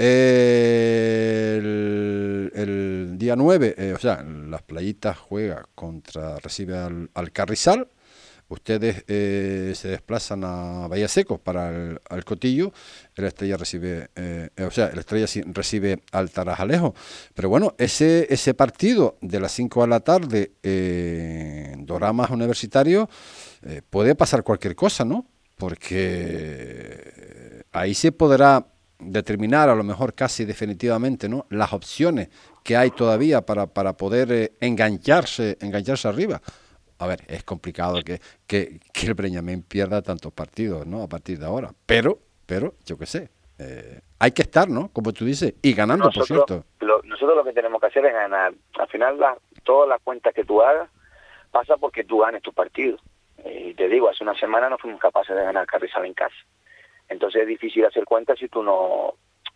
El, 0.00 1.68
día 3.18 3.36
9, 3.36 3.74
eh, 3.76 3.92
o 3.94 3.98
sea, 3.98 4.22
las 4.22 4.62
playitas 4.62 5.18
juega 5.18 5.66
contra, 5.74 6.38
recibe 6.38 6.78
al, 6.78 7.10
al 7.12 7.32
Carrizal 7.32 7.86
ustedes 8.50 9.04
eh, 9.06 9.72
se 9.76 9.88
desplazan 9.88 10.42
a 10.44 10.88
Bahía 10.88 11.08
Seco 11.08 11.38
para 11.38 11.70
el, 11.70 12.24
Cotillo, 12.24 12.72
el 13.14 13.24
Estrella 13.24 13.56
recibe, 13.56 14.10
eh, 14.16 14.50
o 14.66 14.70
sea, 14.70 14.88
el 14.88 14.98
Estrella 14.98 15.26
recibe 15.52 16.02
al 16.12 16.30
Tarajalejo. 16.30 16.94
Pero 17.34 17.48
bueno, 17.48 17.74
ese, 17.78 18.26
ese 18.28 18.54
partido 18.54 19.16
de 19.20 19.40
las 19.40 19.52
5 19.52 19.82
de 19.82 19.88
la 19.88 20.00
tarde 20.00 20.52
en 20.62 21.86
Doramas 21.86 22.30
Universitario 22.30 23.08
puede 23.88 24.14
pasar 24.16 24.42
cualquier 24.42 24.74
cosa, 24.74 25.04
¿no? 25.04 25.26
Porque 25.56 27.62
ahí 27.72 27.94
se 27.94 28.10
podrá 28.10 28.66
determinar 29.00 29.68
a 29.68 29.74
lo 29.74 29.82
mejor 29.82 30.14
casi 30.14 30.44
definitivamente 30.44 31.28
¿no? 31.28 31.46
las 31.50 31.72
opciones 31.72 32.28
que 32.62 32.76
hay 32.76 32.90
todavía 32.90 33.42
para, 33.42 33.66
para 33.66 33.94
poder 33.94 34.52
engancharse, 34.60 35.56
engancharse 35.60 36.08
arriba 36.08 36.40
a 37.00 37.06
ver, 37.06 37.20
es 37.28 37.42
complicado 37.44 38.02
que, 38.02 38.20
que, 38.46 38.78
el 39.02 39.14
Breñamén 39.14 39.62
pierda 39.62 40.02
tantos 40.02 40.32
partidos, 40.32 40.86
¿no? 40.86 41.02
A 41.02 41.08
partir 41.08 41.38
de 41.38 41.46
ahora. 41.46 41.70
Pero, 41.86 42.18
pero, 42.44 42.74
yo 42.84 42.98
qué 42.98 43.06
sé, 43.06 43.30
eh, 43.58 44.00
hay 44.18 44.32
que 44.32 44.42
estar, 44.42 44.68
¿no? 44.68 44.90
Como 44.92 45.14
tú 45.14 45.24
dices, 45.24 45.54
y 45.62 45.72
ganando, 45.72 46.10
por 46.10 46.26
cierto. 46.26 46.64
nosotros 46.80 47.36
lo 47.36 47.42
que 47.42 47.54
tenemos 47.54 47.80
que 47.80 47.86
hacer 47.86 48.04
es 48.04 48.12
ganar. 48.12 48.52
Al 48.78 48.88
final, 48.88 49.18
la, 49.18 49.34
todas 49.64 49.88
las 49.88 50.00
cuentas 50.02 50.34
que 50.34 50.44
tú 50.44 50.60
hagas 50.60 50.90
pasa 51.50 51.78
porque 51.78 52.04
tú 52.04 52.18
ganes 52.18 52.42
tu 52.42 52.52
partido. 52.52 52.98
Y 53.46 53.72
te 53.72 53.88
digo, 53.88 54.10
hace 54.10 54.22
una 54.22 54.38
semana 54.38 54.68
no 54.68 54.76
fuimos 54.76 55.00
capaces 55.00 55.34
de 55.34 55.42
ganar 55.42 55.66
Carrizal 55.66 56.04
en 56.04 56.12
casa. 56.12 56.36
Entonces 57.10 57.42
es 57.42 57.48
difícil 57.48 57.84
hacer 57.84 58.04
cuentas 58.04 58.38
si 58.38 58.48
tú 58.48 58.62
no, 58.62 59.14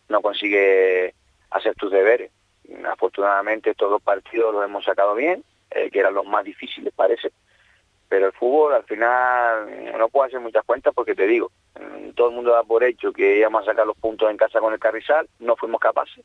no 0.09 0.21
consigues 0.21 1.15
hacer 1.51 1.75
tus 1.77 1.91
deberes. 1.91 2.31
Afortunadamente 2.87 3.75
todos 3.75 3.93
los 3.93 4.03
partidos 4.03 4.53
los 4.53 4.65
hemos 4.65 4.85
sacado 4.85 5.15
bien, 5.15 5.43
eh, 5.71 5.91
que 5.91 6.01
eran 6.01 6.15
los 6.15 6.27
más 6.27 6.45
difíciles 6.45 6.93
parece, 6.95 7.31
pero 8.09 8.27
el 8.27 8.33
fútbol 8.33 8.75
al 8.75 8.85
final 8.85 9.93
no 9.99 10.09
puedo 10.09 10.27
hacer 10.27 10.41
muchas 10.41 10.65
cuentas 10.65 10.93
porque 10.95 11.15
te 11.15 11.27
digo, 11.27 11.51
mm, 11.79 12.11
todo 12.11 12.29
el 12.29 12.35
mundo 12.35 12.53
da 12.53 12.65
por 12.65 12.83
hecho 12.85 13.13
que 13.13 13.39
íbamos 13.39 13.63
a 13.63 13.67
sacar 13.67 13.87
los 13.87 13.97
puntos 13.97 14.31
en 14.31 14.37
casa 14.37 14.61
con 14.61 14.73
el 14.73 14.79
Carrizal, 14.79 15.29
no 15.39 15.57
fuimos 15.57 15.81
capaces. 15.81 16.25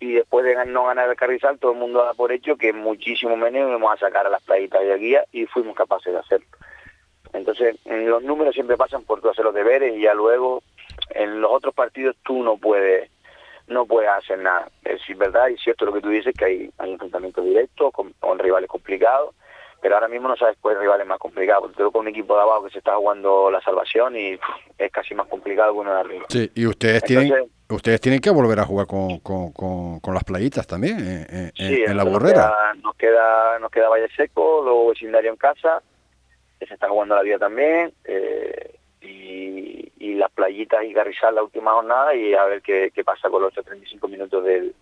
Y 0.00 0.12
después 0.12 0.44
de 0.44 0.64
no 0.66 0.84
ganar 0.84 1.08
el 1.08 1.16
Carrizal, 1.16 1.58
todo 1.58 1.72
el 1.72 1.78
mundo 1.78 2.04
da 2.04 2.14
por 2.14 2.32
hecho 2.32 2.56
que 2.56 2.72
muchísimo 2.72 3.36
menos 3.36 3.68
íbamos 3.68 3.92
a 3.92 3.98
sacar 3.98 4.26
a 4.26 4.30
las 4.30 4.42
playitas 4.42 4.80
de 4.80 4.96
guía 4.98 5.24
y 5.32 5.46
fuimos 5.46 5.74
capaces 5.74 6.12
de 6.12 6.18
hacerlo. 6.18 6.46
Entonces, 7.32 7.76
los 7.84 8.22
números 8.22 8.54
siempre 8.54 8.76
pasan 8.76 9.04
por 9.04 9.20
tú 9.20 9.28
hacer 9.28 9.44
los 9.44 9.54
deberes 9.54 9.96
y 9.96 10.02
ya 10.02 10.14
luego 10.14 10.62
en 11.10 11.40
los 11.40 11.50
otros 11.50 11.74
partidos 11.74 12.16
tú 12.24 12.42
no 12.42 12.56
puedes 12.56 13.10
no 13.68 13.84
puedes 13.84 14.08
hacer 14.08 14.38
nada. 14.38 14.68
Es 14.82 15.00
verdad 15.16 15.48
y 15.48 15.58
cierto 15.58 15.84
lo 15.84 15.92
que 15.92 16.00
tú 16.00 16.08
dices, 16.08 16.34
que 16.34 16.44
hay, 16.44 16.70
hay 16.78 16.92
enfrentamientos 16.92 17.44
directos 17.44 17.92
con, 17.92 18.14
con 18.18 18.38
rivales 18.38 18.68
complicados, 18.68 19.34
pero 19.82 19.94
ahora 19.94 20.08
mismo 20.08 20.26
no 20.26 20.36
sabes 20.36 20.56
cuál 20.58 20.80
rival 20.80 21.02
es 21.02 21.06
más 21.06 21.18
complicado, 21.18 21.62
porque 21.62 21.76
tengo 21.76 21.92
con 21.92 22.00
un 22.02 22.08
equipo 22.08 22.34
de 22.34 22.42
abajo 22.42 22.64
que 22.64 22.70
se 22.70 22.78
está 22.78 22.96
jugando 22.96 23.50
la 23.50 23.60
salvación 23.60 24.16
y 24.16 24.38
es 24.78 24.90
casi 24.90 25.14
más 25.14 25.26
complicado 25.28 25.74
que 25.74 25.78
uno 25.80 25.92
de 25.92 26.00
arriba. 26.00 26.24
Sí, 26.30 26.50
y 26.54 26.66
ustedes 26.66 27.02
tienen 27.02 27.50
ustedes 27.70 28.00
tienen 28.00 28.20
que 28.20 28.30
volver 28.30 28.58
a 28.60 28.64
jugar 28.64 28.86
con, 28.86 29.18
con, 29.18 29.52
con, 29.52 30.14
las 30.14 30.24
playitas 30.24 30.66
también 30.66 31.26
en, 31.54 31.96
la 31.96 32.04
borrera. 32.04 32.74
Nos 32.82 32.96
queda, 32.96 33.58
nos 33.58 33.70
queda 33.70 33.88
Valle 33.88 34.08
Seco, 34.16 34.62
luego 34.62 34.88
vecindario 34.88 35.30
en 35.30 35.36
casa, 35.36 35.82
que 36.58 36.66
se 36.66 36.74
está 36.74 36.88
jugando 36.88 37.14
la 37.14 37.22
vida 37.22 37.38
también, 37.38 37.92
eh, 38.04 38.74
y, 39.00 39.92
y, 39.98 40.14
las 40.14 40.30
playitas 40.32 40.82
y 40.84 40.92
Garrizal 40.92 41.34
la 41.34 41.42
última 41.42 41.72
jornada 41.72 42.14
y 42.14 42.34
a 42.34 42.44
ver 42.44 42.62
qué, 42.62 42.90
qué 42.92 43.04
pasa 43.04 43.30
con 43.30 43.42
los 43.42 43.54
35 43.54 44.08
minutos 44.08 44.44
del, 44.44 44.74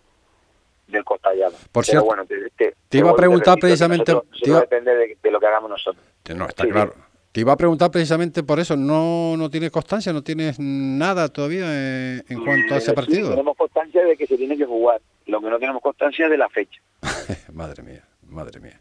del 0.86 1.04
costallado. 1.04 1.54
Por 1.72 1.84
cierto, 1.84 2.04
bueno, 2.04 2.24
te, 2.26 2.74
iba 2.92 3.10
a 3.10 3.16
preguntar 3.16 3.58
precisamente... 3.58 4.14
depende 4.44 5.16
de, 5.22 5.30
lo 5.30 5.40
que 5.40 5.46
hagamos 5.46 5.70
nosotros. 5.70 6.04
No, 6.34 6.46
está 6.46 6.66
claro. 6.66 6.94
Te 7.32 7.40
iba 7.40 7.52
a 7.52 7.56
preguntar 7.56 7.90
precisamente 7.90 8.42
por 8.42 8.58
eso, 8.60 8.78
¿no, 8.78 9.36
no 9.36 9.50
tienes 9.50 9.70
constancia, 9.70 10.10
no 10.10 10.22
tienes 10.22 10.58
nada 10.58 11.28
todavía 11.28 11.66
en, 11.68 12.42
cuanto 12.42 12.74
a 12.74 12.78
ese 12.78 12.94
partido? 12.94 13.28
tenemos 13.28 13.54
constancia 13.58 14.02
de 14.02 14.16
que 14.16 14.26
se 14.26 14.38
tiene 14.38 14.56
que 14.56 14.64
jugar, 14.64 15.02
lo 15.26 15.42
que 15.42 15.50
no 15.50 15.58
tenemos 15.58 15.82
constancia 15.82 16.24
es 16.24 16.30
de 16.30 16.38
la 16.38 16.48
fecha. 16.48 16.80
madre 17.52 17.82
mía, 17.82 18.02
madre 18.22 18.58
mía. 18.58 18.80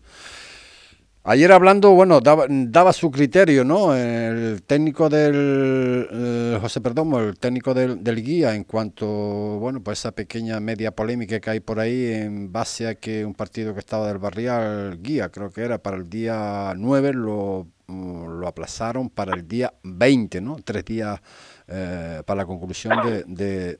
Ayer 1.27 1.51
hablando, 1.51 1.89
bueno, 1.89 2.19
daba, 2.21 2.93
su 2.93 3.09
criterio, 3.09 3.65
¿no? 3.65 3.95
El 3.95 4.61
técnico 4.61 5.09
del 5.09 6.07
eh, 6.11 6.57
José 6.61 6.81
Perdomo, 6.81 7.19
el 7.19 7.39
técnico 7.39 7.73
del, 7.73 8.23
guía, 8.23 8.53
en 8.53 8.63
cuanto, 8.63 9.07
bueno, 9.07 9.81
pues 9.81 9.97
esa 9.97 10.11
pequeña 10.11 10.59
media 10.59 10.91
polémica 10.91 11.39
que 11.39 11.49
hay 11.49 11.61
por 11.61 11.79
ahí 11.79 12.13
en 12.13 12.51
base 12.51 12.87
a 12.87 12.93
que 12.93 13.25
un 13.25 13.33
partido 13.33 13.73
que 13.73 13.79
estaba 13.79 14.07
del 14.07 14.19
barrial, 14.19 14.99
guía, 15.01 15.29
creo 15.29 15.49
que 15.49 15.61
era 15.61 15.79
para 15.79 15.97
el 15.97 16.07
día 16.11 16.73
9, 16.77 17.13
lo, 17.13 17.65
mm, 17.87 18.41
lo 18.41 18.47
aplazaron 18.47 19.09
para 19.09 19.35
el 19.35 19.47
día 19.47 19.73
20, 19.81 20.41
¿no? 20.41 20.57
Tres 20.63 20.85
días 20.85 21.19
eh, 21.67 22.21
para 22.23 22.41
la 22.41 22.45
conclusión 22.45 22.99
de, 23.25 23.77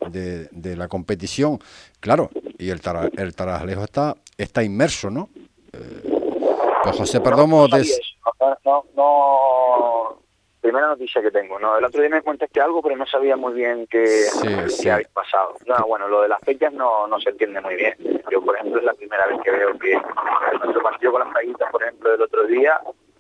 de, 0.52 0.76
la 0.76 0.88
competición. 0.88 1.60
Claro, 2.00 2.32
y 2.58 2.70
el, 2.70 2.82
el 3.18 3.36
Tarajalejo 3.36 3.84
está, 3.84 4.16
está 4.36 4.64
inmerso, 4.64 5.12
¿no? 5.12 5.30
Eh, 5.74 6.15
pues 6.84 6.98
José 6.98 7.22
Perdomo... 7.22 7.68
No, 8.64 8.84
no, 8.96 10.20
primera 10.66 10.88
noticia 10.88 11.22
que 11.22 11.30
tengo. 11.30 11.60
No, 11.60 11.78
el 11.78 11.86
otro 11.86 12.02
día 12.02 12.10
me 12.10 12.24
contaste 12.24 12.60
algo, 12.60 12.82
pero 12.82 12.96
no 12.96 13.06
sabía 13.06 13.36
muy 13.36 13.54
bien 13.54 13.86
qué, 13.88 14.26
había 14.92 15.08
pasado. 15.14 15.56
No, 15.68 15.86
bueno, 15.88 16.08
lo 16.08 16.24
de 16.24 16.28
las 16.28 16.42
fechas 16.42 16.74
no, 16.74 17.06
no 17.08 17.20
se 17.20 17.30
entiende 17.30 17.62
muy 17.62 17.76
bien. 17.76 17.96
Yo, 18.32 18.42
por 18.42 18.56
ejemplo, 18.56 18.80
es 18.80 18.86
la 18.86 18.94
primera 18.94 19.28
vez 19.28 19.40
que 19.44 19.52
veo 19.52 19.78
que 19.78 19.94
nuestro 20.60 20.82
partido 20.82 21.12
con 21.12 21.22
las 21.22 21.34
paguitas, 21.34 21.72
por 21.72 21.84
ejemplo, 21.84 22.12
del 22.12 22.22
otro 22.24 22.44
día, 22.46 22.80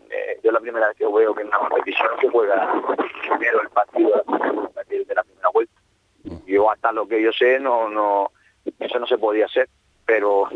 eh, 0.09 0.39
yo 0.43 0.51
la 0.51 0.59
primera 0.59 0.87
vez 0.87 0.97
que 0.97 1.05
veo 1.05 1.35
que 1.35 1.41
en 1.41 1.47
una 1.47 1.59
competición 1.59 2.09
se 2.19 2.29
juega 2.29 2.71
primero 3.29 3.61
el 3.61 3.69
partido 3.69 4.23
de 4.87 5.15
la 5.15 5.23
primera 5.23 5.49
vuelta. 5.53 5.81
Mm. 6.23 6.37
Yo 6.47 6.71
hasta 6.71 6.91
lo 6.91 7.07
que 7.07 7.21
yo 7.21 7.31
sé, 7.31 7.59
no, 7.59 7.89
no, 7.89 8.31
eso 8.79 8.99
no 8.99 9.05
se 9.05 9.17
podía 9.17 9.45
hacer, 9.45 9.69
pero 10.05 10.49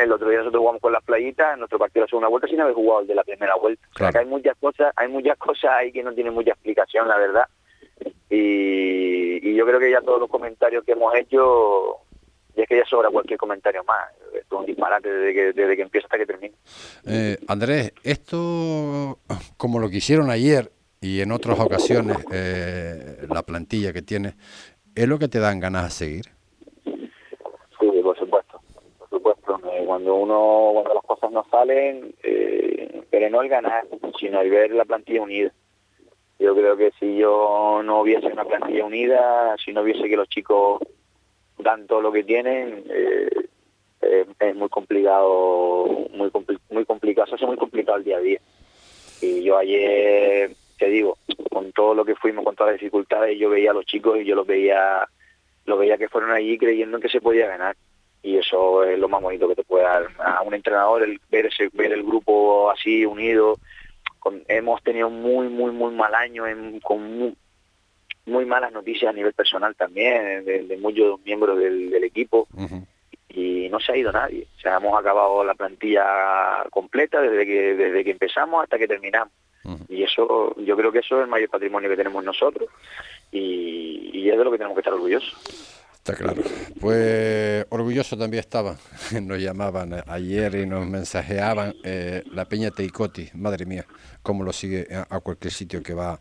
el 0.00 0.12
otro 0.12 0.28
día 0.28 0.38
nosotros 0.38 0.60
jugamos 0.60 0.82
con 0.82 0.92
las 0.92 1.02
playitas, 1.02 1.54
en 1.54 1.60
nuestro 1.60 1.78
partido 1.78 2.02
de 2.02 2.06
la 2.06 2.10
segunda 2.10 2.28
vuelta 2.28 2.48
sin 2.48 2.60
haber 2.60 2.74
jugado 2.74 3.00
el 3.00 3.06
de 3.06 3.14
la 3.14 3.24
primera 3.24 3.54
vuelta. 3.56 3.82
hay 4.18 4.26
muchas 4.26 4.56
cosas, 4.58 4.92
hay 4.96 5.08
muchas 5.08 5.36
cosas 5.38 5.70
ahí 5.72 5.92
que 5.92 6.02
no 6.02 6.12
tienen 6.12 6.34
mucha 6.34 6.52
explicación, 6.52 7.08
la 7.08 7.16
verdad. 7.18 7.46
Y, 8.30 9.54
yo 9.54 9.66
creo 9.66 9.78
que 9.78 9.90
ya 9.90 10.00
todos 10.00 10.18
los 10.18 10.30
comentarios 10.30 10.84
que 10.84 10.92
hemos 10.92 11.14
hecho, 11.14 11.98
ya 12.56 12.62
es 12.62 12.68
que 12.68 12.78
ya 12.78 12.84
sobra 12.86 13.10
cualquier 13.10 13.38
comentario 13.38 13.84
más. 13.84 14.10
Esto 14.34 14.56
es 14.56 14.60
un 14.60 14.66
disparate 14.66 15.08
desde 15.08 15.34
que, 15.34 15.52
desde 15.52 15.76
que 15.76 15.82
empieza 15.82 16.06
hasta 16.06 16.18
que 16.18 16.26
termina. 16.26 16.54
Eh, 17.06 17.36
Andrés, 17.46 17.92
esto, 18.02 19.18
como 19.56 19.78
lo 19.78 19.90
que 19.90 19.98
hicieron 19.98 20.30
ayer 20.30 20.72
y 21.00 21.20
en 21.20 21.32
otras 21.32 21.60
ocasiones, 21.60 22.16
eh, 22.32 23.26
la 23.28 23.42
plantilla 23.42 23.92
que 23.92 24.02
tiene, 24.02 24.34
¿es 24.94 25.06
lo 25.06 25.18
que 25.18 25.28
te 25.28 25.38
dan 25.38 25.60
ganas 25.60 25.84
de 25.84 25.90
seguir? 25.90 26.41
Cuando 30.12 30.16
uno 30.16 30.70
cuando 30.74 30.94
las 30.94 31.04
cosas 31.04 31.30
no 31.30 31.44
salen 31.50 32.14
eh, 32.22 33.02
pero 33.10 33.30
no 33.30 33.42
el 33.42 33.48
ganar 33.48 33.86
sino 34.18 34.40
el 34.40 34.50
ver 34.50 34.72
la 34.72 34.84
plantilla 34.84 35.22
unida. 35.22 35.52
Yo 36.38 36.54
creo 36.54 36.76
que 36.76 36.92
si 36.98 37.16
yo 37.16 37.80
no 37.84 38.00
hubiese 38.00 38.26
una 38.26 38.44
plantilla 38.44 38.84
unida 38.84 39.56
si 39.64 39.72
no 39.72 39.82
hubiese 39.82 40.08
que 40.08 40.16
los 40.16 40.28
chicos 40.28 40.80
dan 41.58 41.86
todo 41.86 42.00
lo 42.00 42.12
que 42.12 42.24
tienen 42.24 42.84
eh, 42.90 43.30
eh, 44.02 44.26
es 44.40 44.54
muy 44.56 44.68
complicado 44.68 45.86
muy 46.10 46.30
muy 46.70 46.84
complicado 46.84 47.26
se 47.28 47.36
hace 47.36 47.46
muy 47.46 47.56
complicado 47.56 47.98
el 47.98 48.04
día 48.04 48.16
a 48.16 48.20
día. 48.20 48.40
Y 49.20 49.42
yo 49.44 49.56
ayer 49.56 50.50
te 50.78 50.88
digo 50.88 51.16
con 51.50 51.72
todo 51.72 51.94
lo 51.94 52.04
que 52.04 52.16
fuimos 52.16 52.44
con 52.44 52.56
todas 52.56 52.72
las 52.72 52.80
dificultades 52.80 53.38
yo 53.38 53.48
veía 53.50 53.70
a 53.70 53.74
los 53.74 53.86
chicos 53.86 54.18
y 54.18 54.24
yo 54.24 54.34
los 54.34 54.46
veía 54.46 55.08
los 55.64 55.78
veía 55.78 55.96
que 55.96 56.08
fueron 56.08 56.32
allí 56.32 56.58
creyendo 56.58 56.98
que 56.98 57.08
se 57.08 57.20
podía 57.20 57.46
ganar 57.46 57.76
y 58.22 58.38
eso 58.38 58.84
es 58.84 58.98
lo 58.98 59.08
más 59.08 59.20
bonito 59.20 59.48
que 59.48 59.56
te 59.56 59.64
puede 59.64 59.84
dar 59.84 60.08
a 60.18 60.42
un 60.42 60.54
entrenador 60.54 61.02
el 61.02 61.20
ver 61.30 61.46
ese 61.46 61.68
ver 61.72 61.92
el 61.92 62.04
grupo 62.04 62.70
así 62.70 63.04
unido. 63.04 63.58
Hemos 64.46 64.82
tenido 64.82 65.10
muy 65.10 65.48
muy 65.48 65.72
muy 65.72 65.92
mal 65.92 66.14
año 66.14 66.46
en, 66.46 66.78
con 66.80 67.34
muy, 68.24 68.46
malas 68.46 68.72
noticias 68.72 69.10
a 69.10 69.12
nivel 69.12 69.32
personal 69.32 69.74
también 69.74 70.44
de, 70.44 70.78
muchos 70.80 71.20
miembros 71.24 71.58
del, 71.58 72.04
equipo. 72.04 72.46
Y 73.28 73.68
no 73.70 73.80
se 73.80 73.92
ha 73.92 73.96
ido 73.96 74.12
nadie. 74.12 74.46
O 74.56 74.60
sea 74.60 74.76
hemos 74.76 74.96
acabado 74.98 75.42
la 75.42 75.54
plantilla 75.54 76.64
completa 76.70 77.20
desde 77.20 77.44
que 77.44 77.74
desde 77.74 78.04
que 78.04 78.10
empezamos 78.12 78.62
hasta 78.62 78.78
que 78.78 78.86
terminamos. 78.86 79.34
Y 79.88 80.04
eso 80.04 80.54
yo 80.60 80.76
creo 80.76 80.92
que 80.92 81.00
eso 81.00 81.16
es 81.18 81.24
el 81.24 81.30
mayor 81.30 81.48
patrimonio 81.48 81.90
que 81.90 81.96
tenemos 81.96 82.22
nosotros 82.24 82.68
y, 83.32 84.10
y 84.12 84.30
es 84.30 84.38
de 84.38 84.44
lo 84.44 84.50
que 84.50 84.58
tenemos 84.58 84.76
que 84.76 84.80
estar 84.80 84.92
orgullosos 84.92 85.81
Está 86.04 86.16
claro. 86.16 86.42
Pues 86.80 87.64
orgulloso 87.70 88.18
también 88.18 88.40
estaba. 88.40 88.76
Nos 89.22 89.38
llamaban 89.38 90.02
ayer 90.08 90.56
y 90.56 90.66
nos 90.66 90.84
mensajeaban 90.84 91.76
eh, 91.84 92.24
la 92.32 92.44
Peña 92.44 92.72
Teicoti. 92.72 93.30
Madre 93.34 93.66
mía, 93.66 93.86
cómo 94.20 94.42
lo 94.42 94.52
sigue 94.52 94.88
a 94.90 95.20
cualquier 95.20 95.52
sitio 95.52 95.80
que 95.80 95.94
va 95.94 96.18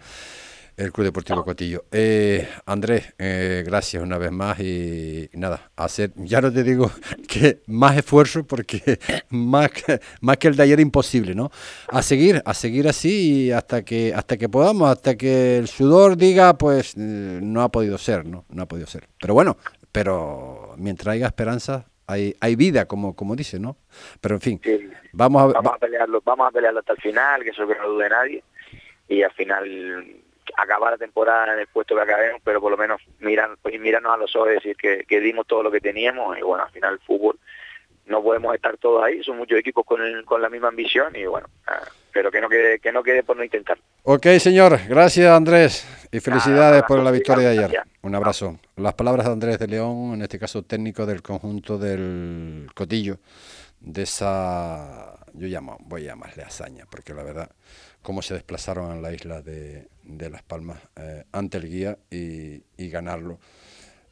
el 0.81 0.91
Club 0.91 1.05
Deportivo 1.05 1.43
Cotillo. 1.43 1.85
Eh, 1.91 2.47
Andrés, 2.65 3.13
eh, 3.19 3.63
gracias 3.65 4.01
una 4.01 4.17
vez 4.17 4.31
más 4.31 4.59
y, 4.59 5.29
nada, 5.33 5.71
hacer, 5.75 6.11
ya 6.15 6.41
no 6.41 6.51
te 6.51 6.63
digo 6.63 6.89
que 7.27 7.61
más 7.67 7.97
esfuerzo 7.97 8.45
porque 8.45 8.99
más 9.29 9.71
que, 9.71 9.99
más 10.21 10.37
que 10.37 10.47
el 10.47 10.55
de 10.55 10.63
ayer 10.63 10.79
imposible, 10.79 11.35
¿no? 11.35 11.51
A 11.89 12.01
seguir, 12.01 12.41
a 12.45 12.53
seguir 12.53 12.87
así 12.87 13.51
hasta 13.51 13.83
que 13.83 14.13
hasta 14.13 14.37
que 14.37 14.49
podamos, 14.49 14.89
hasta 14.89 15.15
que 15.15 15.57
el 15.57 15.67
sudor 15.67 16.17
diga, 16.17 16.57
pues 16.57 16.95
eh, 16.97 17.39
no 17.41 17.61
ha 17.61 17.69
podido 17.69 17.97
ser, 17.97 18.25
¿no? 18.25 18.45
No 18.49 18.63
ha 18.63 18.65
podido 18.65 18.87
ser. 18.87 19.07
Pero 19.19 19.35
bueno, 19.35 19.57
pero 19.91 20.73
mientras 20.77 21.13
haya 21.13 21.27
esperanza, 21.27 21.85
hay, 22.07 22.35
hay 22.41 22.55
vida, 22.55 22.87
como, 22.87 23.15
como 23.15 23.35
dice, 23.35 23.59
¿no? 23.59 23.77
Pero 24.19 24.35
en 24.35 24.41
fin, 24.41 24.61
vamos 25.13 25.43
a, 25.43 25.45
vamos 25.47 25.73
a 25.75 25.77
pelearlo, 25.77 26.21
vamos 26.25 26.47
a 26.47 26.51
pelearlo 26.51 26.79
hasta 26.79 26.93
el 26.93 26.99
final, 26.99 27.43
que 27.43 27.51
eso 27.51 27.67
que 27.67 27.75
no 27.75 27.87
dude 27.87 28.09
nadie, 28.09 28.43
y 29.07 29.21
al 29.21 29.31
final 29.31 30.21
acabar 30.57 30.91
la 30.91 30.97
temporada 30.97 31.53
en 31.53 31.59
el 31.59 31.67
puesto 31.67 31.95
que 31.95 32.01
acabemos, 32.01 32.41
pero 32.43 32.61
por 32.61 32.71
lo 32.71 32.77
menos 32.77 33.01
miran, 33.19 33.57
pues, 33.61 33.79
mirarnos 33.79 34.13
a 34.13 34.17
los 34.17 34.35
ojos 34.35 34.49
y 34.49 34.53
decir 34.55 34.75
que, 34.75 35.05
que, 35.07 35.19
dimos 35.19 35.47
todo 35.47 35.63
lo 35.63 35.71
que 35.71 35.81
teníamos 35.81 36.37
y 36.37 36.41
bueno, 36.41 36.63
al 36.63 36.71
final 36.71 36.93
el 36.93 36.99
fútbol 36.99 37.39
no 38.05 38.21
podemos 38.21 38.53
estar 38.55 38.77
todos 38.77 39.03
ahí, 39.03 39.23
son 39.23 39.37
muchos 39.37 39.57
equipos 39.59 39.85
con, 39.85 39.99
con 40.25 40.41
la 40.41 40.49
misma 40.49 40.67
ambición 40.67 41.15
y 41.15 41.25
bueno, 41.25 41.47
ah, 41.67 41.81
pero 42.11 42.31
que 42.31 42.41
no 42.41 42.49
quede 42.49 42.79
que 42.79 42.91
no 42.91 43.03
quede 43.03 43.23
por 43.23 43.37
no 43.37 43.43
intentar. 43.43 43.77
Ok, 44.03 44.27
señor, 44.39 44.79
gracias 44.87 45.31
Andrés 45.31 45.87
y 46.11 46.19
felicidades 46.19 46.83
por 46.83 46.99
la 46.99 47.11
victoria 47.11 47.49
de 47.49 47.63
ayer. 47.65 47.81
Un 48.01 48.15
abrazo. 48.15 48.59
Las 48.75 48.95
palabras 48.95 49.27
de 49.27 49.31
Andrés 49.31 49.59
de 49.59 49.67
León, 49.67 50.15
en 50.15 50.21
este 50.23 50.39
caso 50.39 50.63
técnico 50.63 51.05
del 51.05 51.21
conjunto 51.21 51.77
del 51.77 52.69
Cotillo, 52.73 53.17
de 53.79 54.03
esa, 54.03 55.15
yo 55.33 55.47
llamo, 55.47 55.77
voy 55.81 56.03
a 56.03 56.07
llamarle 56.07 56.43
hazaña, 56.43 56.85
porque 56.89 57.13
la 57.13 57.23
verdad 57.23 57.49
cómo 58.01 58.21
se 58.21 58.33
desplazaron 58.33 58.91
a 58.91 58.95
la 58.95 59.13
isla 59.13 59.41
de, 59.41 59.87
Las 60.03 60.43
Palmas 60.43 60.79
eh, 60.95 61.23
ante 61.31 61.57
el 61.57 61.69
guía 61.69 61.97
y, 62.09 62.63
ganarlo. 62.89 63.39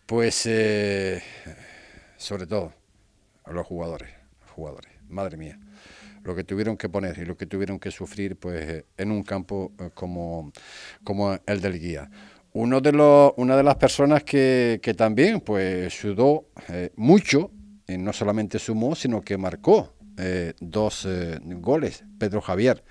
Pues 0.06 0.46
eh, 0.46 1.22
sobre 2.18 2.48
todo 2.48 2.74
a 3.46 3.52
los 3.52 3.66
jugadores, 3.66 4.10
jugadores, 4.56 4.92
madre 5.08 5.38
mía. 5.38 5.60
lo 6.24 6.36
que 6.36 6.44
tuvieron 6.44 6.78
que 6.78 6.90
poner 6.90 7.18
y 7.18 7.26
lo 7.26 7.38
que 7.38 7.46
tuvieron 7.46 7.80
que 7.80 7.92
sufrir 7.92 8.36
pues 8.36 8.84
en 8.98 9.12
un 9.12 9.24
campo 9.24 9.72
eh, 9.80 9.90
como, 9.94 10.52
como 11.04 11.38
el 11.46 11.62
del 11.62 11.80
guía. 11.80 12.10
Uno 12.54 12.82
de 12.82 12.92
los, 12.92 13.34
una 13.38 13.56
de 13.56 13.64
las 13.64 13.76
personas 13.76 14.24
que, 14.24 14.80
que 14.82 14.94
también 14.94 15.40
pues 15.42 15.94
sudó 15.94 16.50
eh, 16.68 16.92
mucho, 16.96 17.52
y 17.88 17.98
no 17.98 18.12
solamente 18.12 18.60
sumó, 18.60 18.96
sino 18.96 19.22
que 19.22 19.38
marcó 19.38 19.94
eh, 20.18 20.54
dos 20.60 21.08
goles, 21.42 22.04
Pedro 22.20 22.42
Javier. 22.42 22.84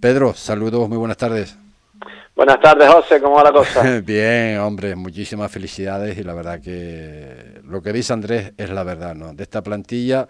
Pedro, 0.00 0.34
saludos, 0.34 0.88
muy 0.88 0.98
buenas 0.98 1.16
tardes. 1.16 1.58
Buenas 2.34 2.60
tardes, 2.60 2.88
José, 2.88 3.20
¿cómo 3.20 3.36
va 3.36 3.44
la 3.44 3.52
cosa? 3.52 4.00
Bien, 4.04 4.58
hombre, 4.58 4.96
muchísimas 4.96 5.52
felicidades 5.52 6.16
y 6.18 6.22
la 6.22 6.34
verdad 6.34 6.60
que 6.60 7.60
lo 7.64 7.82
que 7.82 7.92
dice 7.92 8.12
Andrés 8.12 8.52
es 8.56 8.70
la 8.70 8.84
verdad, 8.84 9.14
¿no? 9.14 9.34
De 9.34 9.42
esta 9.42 9.62
plantilla 9.62 10.26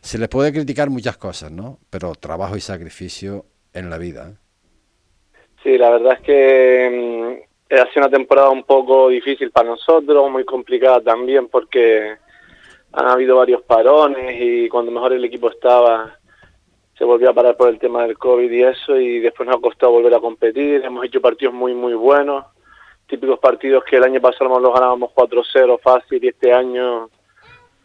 se 0.00 0.18
les 0.18 0.28
puede 0.28 0.52
criticar 0.52 0.90
muchas 0.90 1.16
cosas, 1.16 1.50
¿no? 1.50 1.78
Pero 1.88 2.14
trabajo 2.14 2.56
y 2.56 2.60
sacrificio 2.60 3.44
en 3.72 3.90
la 3.90 3.98
vida. 3.98 4.30
¿eh? 4.30 4.34
Sí, 5.62 5.78
la 5.78 5.90
verdad 5.90 6.14
es 6.14 6.20
que 6.20 7.40
mm, 7.70 7.74
ha 7.74 7.92
sido 7.92 8.06
una 8.06 8.10
temporada 8.10 8.50
un 8.50 8.64
poco 8.64 9.08
difícil 9.08 9.50
para 9.50 9.68
nosotros, 9.68 10.30
muy 10.30 10.44
complicada 10.44 11.00
también 11.00 11.48
porque 11.48 12.16
han 12.92 13.06
habido 13.08 13.36
varios 13.36 13.62
parones 13.62 14.36
y 14.40 14.68
cuando 14.68 14.90
mejor 14.90 15.12
el 15.12 15.24
equipo 15.24 15.50
estaba 15.50 16.15
se 16.96 17.04
volvió 17.04 17.30
a 17.30 17.34
parar 17.34 17.56
por 17.56 17.68
el 17.68 17.78
tema 17.78 18.02
del 18.06 18.16
COVID 18.16 18.50
y 18.50 18.62
eso, 18.62 18.96
y 18.98 19.20
después 19.20 19.46
nos 19.46 19.56
ha 19.56 19.60
costado 19.60 19.92
volver 19.92 20.14
a 20.14 20.20
competir. 20.20 20.82
Hemos 20.84 21.04
hecho 21.04 21.20
partidos 21.20 21.54
muy, 21.54 21.74
muy 21.74 21.94
buenos, 21.94 22.44
típicos 23.06 23.38
partidos 23.38 23.84
que 23.84 23.96
el 23.96 24.04
año 24.04 24.20
pasado 24.20 24.58
los 24.58 24.72
ganábamos 24.72 25.10
4-0 25.14 25.78
fácil 25.80 26.24
y 26.24 26.28
este 26.28 26.52
año 26.52 27.10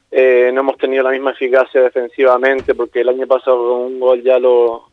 eh, 0.09 0.51
no 0.53 0.61
hemos 0.61 0.77
tenido 0.77 1.03
la 1.03 1.11
misma 1.11 1.31
eficacia 1.31 1.81
defensivamente 1.81 2.73
porque 2.73 3.01
el 3.01 3.09
año 3.09 3.27
pasado 3.27 3.57
con 3.57 3.81
un 3.81 3.99
gol 3.99 4.23
ya 4.23 4.39
lo, 4.39 4.89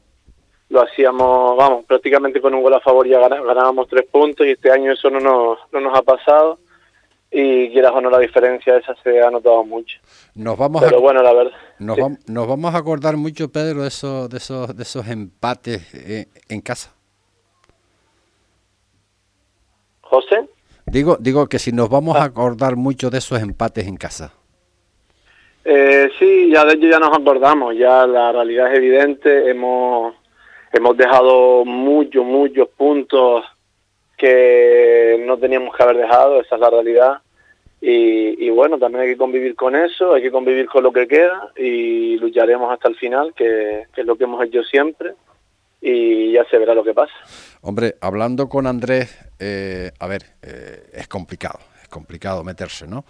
lo 0.68 0.82
hacíamos, 0.82 1.56
vamos, 1.56 1.84
prácticamente 1.86 2.40
con 2.40 2.54
un 2.54 2.62
gol 2.62 2.74
a 2.74 2.80
favor 2.80 3.06
ya 3.06 3.20
ganábamos 3.20 3.88
tres 3.88 4.06
puntos 4.10 4.46
y 4.46 4.50
este 4.50 4.70
año 4.70 4.92
eso 4.92 5.10
no 5.10 5.20
nos, 5.20 5.58
no 5.72 5.80
nos 5.80 5.96
ha 5.96 6.02
pasado 6.02 6.58
y 7.30 7.70
quieras 7.70 7.92
o 7.94 8.00
no 8.00 8.10
la 8.10 8.18
diferencia 8.18 8.76
esa 8.76 8.94
se 9.02 9.20
ha 9.20 9.30
notado 9.30 9.62
mucho. 9.64 9.98
Nos 10.34 10.56
vamos 10.56 10.82
Pero 10.82 11.00
bueno, 11.00 11.22
la 11.22 11.32
verdad. 11.32 11.52
Nos, 11.78 11.98
nos, 12.26 12.48
vamos 12.48 12.74
a 12.74 12.78
acordar 12.78 13.16
mucho, 13.16 13.50
Pedro, 13.50 13.82
de 13.82 13.88
esos, 13.88 14.30
de 14.30 14.38
esos, 14.38 14.76
de 14.76 14.82
esos 14.82 15.06
empates 15.08 15.94
eh, 15.94 16.26
en 16.48 16.60
casa. 16.60 16.94
José. 20.00 20.48
Digo, 20.86 21.18
digo 21.20 21.46
que 21.48 21.58
si 21.58 21.70
nos 21.70 21.90
vamos 21.90 22.16
a 22.16 22.22
ah. 22.22 22.24
acordar 22.24 22.76
mucho 22.76 23.10
de 23.10 23.18
esos 23.18 23.40
empates 23.42 23.86
en 23.86 23.96
casa. 23.96 24.32
Eh, 25.64 26.08
sí, 26.18 26.50
ya 26.50 26.64
de 26.64 26.74
ello 26.74 26.88
ya 26.88 26.98
nos 26.98 27.14
acordamos, 27.14 27.76
ya 27.76 28.06
la 28.06 28.32
realidad 28.32 28.72
es 28.72 28.78
evidente, 28.78 29.50
hemos, 29.50 30.14
hemos 30.72 30.96
dejado 30.96 31.66
muchos, 31.66 32.24
muchos 32.24 32.68
puntos 32.70 33.44
que 34.18 35.22
no 35.24 35.38
teníamos 35.38 35.74
que 35.74 35.82
haber 35.82 35.96
dejado, 35.96 36.40
esa 36.40 36.56
es 36.56 36.60
la 36.60 36.70
realidad. 36.70 37.18
Y, 37.80 38.50
bueno, 38.50 38.76
también 38.78 39.04
hay 39.04 39.10
que 39.10 39.16
convivir 39.16 39.54
con 39.54 39.76
eso, 39.76 40.14
hay 40.14 40.22
que 40.22 40.32
convivir 40.32 40.66
con 40.66 40.82
lo 40.82 40.92
que 40.92 41.06
queda 41.06 41.52
y 41.56 42.18
lucharemos 42.18 42.72
hasta 42.72 42.88
el 42.88 42.96
final, 42.96 43.32
que, 43.34 43.86
es 43.96 44.04
lo 44.04 44.16
que 44.16 44.24
hemos 44.24 44.44
hecho 44.44 44.64
siempre, 44.64 45.14
y 45.80 46.32
ya 46.32 46.44
se 46.50 46.58
verá 46.58 46.74
lo 46.74 46.82
que 46.82 46.92
pasa. 46.92 47.12
Hombre, 47.60 47.94
hablando 48.00 48.48
con 48.48 48.66
Andrés, 48.66 49.16
eh, 49.38 49.92
a 50.00 50.06
ver, 50.08 50.22
eh, 50.42 50.90
es 50.92 51.06
complicado, 51.06 51.60
es 51.80 51.88
complicado 51.88 52.42
meterse, 52.42 52.88
¿no? 52.88 53.04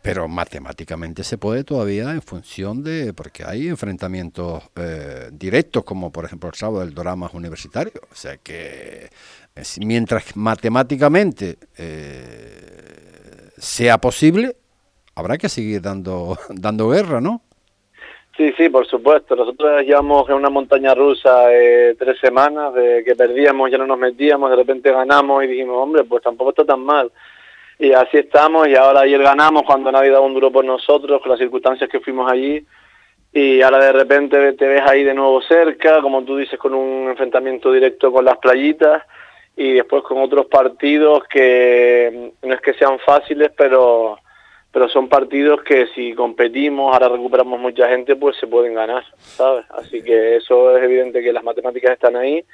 Pero 0.00 0.28
matemáticamente 0.28 1.24
se 1.24 1.38
puede 1.38 1.64
todavía 1.64 2.10
en 2.10 2.20
función 2.22 2.84
de, 2.84 3.14
porque 3.14 3.42
hay 3.42 3.68
enfrentamientos 3.68 4.62
eh, 4.76 5.30
directos, 5.32 5.82
como 5.82 6.12
por 6.12 6.26
ejemplo 6.26 6.50
el 6.50 6.54
sábado 6.54 6.80
del 6.80 6.92
Doramas 6.94 7.32
Universitario. 7.32 8.02
O 8.12 8.14
sea 8.14 8.36
que 8.36 9.08
mientras 9.80 10.36
matemáticamente 10.36 11.56
eh, 11.78 13.50
sea 13.56 13.98
posible, 13.98 14.56
habrá 15.14 15.38
que 15.38 15.48
seguir 15.48 15.80
dando, 15.80 16.36
dando 16.50 16.88
guerra, 16.88 17.20
¿no? 17.20 17.42
Sí, 18.36 18.52
sí, 18.56 18.68
por 18.68 18.84
supuesto. 18.86 19.36
Nosotros 19.36 19.82
llevamos 19.82 20.28
en 20.28 20.34
una 20.34 20.50
montaña 20.50 20.92
rusa 20.92 21.52
eh, 21.52 21.94
tres 21.96 22.18
semanas, 22.18 22.74
de 22.74 23.04
que 23.04 23.14
perdíamos, 23.14 23.70
ya 23.70 23.78
no 23.78 23.86
nos 23.86 23.98
metíamos, 23.98 24.50
de 24.50 24.56
repente 24.56 24.90
ganamos 24.90 25.44
y 25.44 25.46
dijimos, 25.46 25.76
hombre, 25.78 26.02
pues 26.02 26.22
tampoco 26.22 26.50
está 26.50 26.64
tan 26.64 26.80
mal. 26.80 27.12
Y 27.78 27.92
así 27.92 28.18
estamos, 28.18 28.66
y 28.66 28.74
ahora 28.74 29.00
ayer 29.00 29.22
ganamos 29.22 29.62
cuando 29.62 29.92
nadie 29.92 30.10
dado 30.10 30.24
un 30.24 30.34
duro 30.34 30.50
por 30.50 30.64
nosotros, 30.64 31.20
con 31.20 31.30
las 31.30 31.38
circunstancias 31.38 31.88
que 31.88 32.00
fuimos 32.00 32.30
allí, 32.30 32.64
y 33.32 33.62
ahora 33.62 33.84
de 33.84 33.92
repente 33.92 34.52
te 34.54 34.66
ves 34.66 34.82
ahí 34.88 35.04
de 35.04 35.14
nuevo 35.14 35.40
cerca, 35.42 36.00
como 36.00 36.24
tú 36.24 36.36
dices, 36.36 36.58
con 36.58 36.74
un 36.74 37.08
enfrentamiento 37.10 37.70
directo 37.72 38.12
con 38.12 38.24
las 38.24 38.38
playitas, 38.38 39.02
y 39.56 39.72
después 39.74 40.02
con 40.02 40.18
otros 40.18 40.46
partidos 40.46 41.24
que 41.28 42.32
mm, 42.42 42.48
no 42.48 42.54
es 42.54 42.60
que 42.60 42.74
sean 42.74 42.98
fáciles, 43.00 43.50
pero 43.56 44.18
pero 44.72 44.88
son 44.88 45.08
partidos 45.08 45.62
que 45.62 45.86
si 45.94 46.14
competimos, 46.14 46.92
ahora 46.92 47.08
recuperamos 47.08 47.60
mucha 47.60 47.88
gente, 47.88 48.16
pues 48.16 48.36
se 48.38 48.48
pueden 48.48 48.74
ganar, 48.74 49.04
¿sabes? 49.18 49.64
Así 49.70 50.02
que 50.02 50.34
eso 50.34 50.76
es 50.76 50.82
evidente 50.82 51.22
que 51.22 51.32
las 51.32 51.44
matemáticas 51.44 51.92
están 51.92 52.16
ahí 52.16 52.44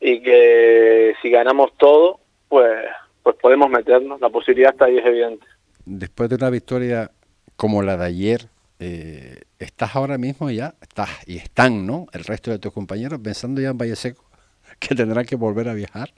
y 0.00 0.22
que 0.22 1.14
si 1.20 1.28
ganamos 1.30 1.76
todo, 1.76 2.20
pues 2.48 2.86
pues 3.22 3.36
podemos 3.36 3.70
meternos, 3.70 4.20
la 4.20 4.30
posibilidad 4.30 4.72
está 4.72 4.86
ahí, 4.86 4.98
es 4.98 5.06
evidente. 5.06 5.46
Después 5.84 6.28
de 6.28 6.36
una 6.36 6.50
victoria 6.50 7.10
como 7.56 7.82
la 7.82 7.96
de 7.96 8.06
ayer, 8.06 8.48
eh, 8.80 9.42
¿estás 9.58 9.94
ahora 9.94 10.18
mismo 10.18 10.50
ya, 10.50 10.74
estás 10.80 11.10
y 11.26 11.36
están, 11.36 11.86
¿no? 11.86 12.06
El 12.12 12.24
resto 12.24 12.50
de 12.50 12.58
tus 12.58 12.72
compañeros 12.72 13.20
pensando 13.22 13.60
ya 13.60 13.68
en 13.68 13.78
Valle 13.78 13.94
Seco, 13.94 14.24
que 14.88 14.94
tendrán 14.94 15.24
que 15.24 15.36
volver 15.36 15.68
a 15.68 15.74
viajar. 15.74 16.10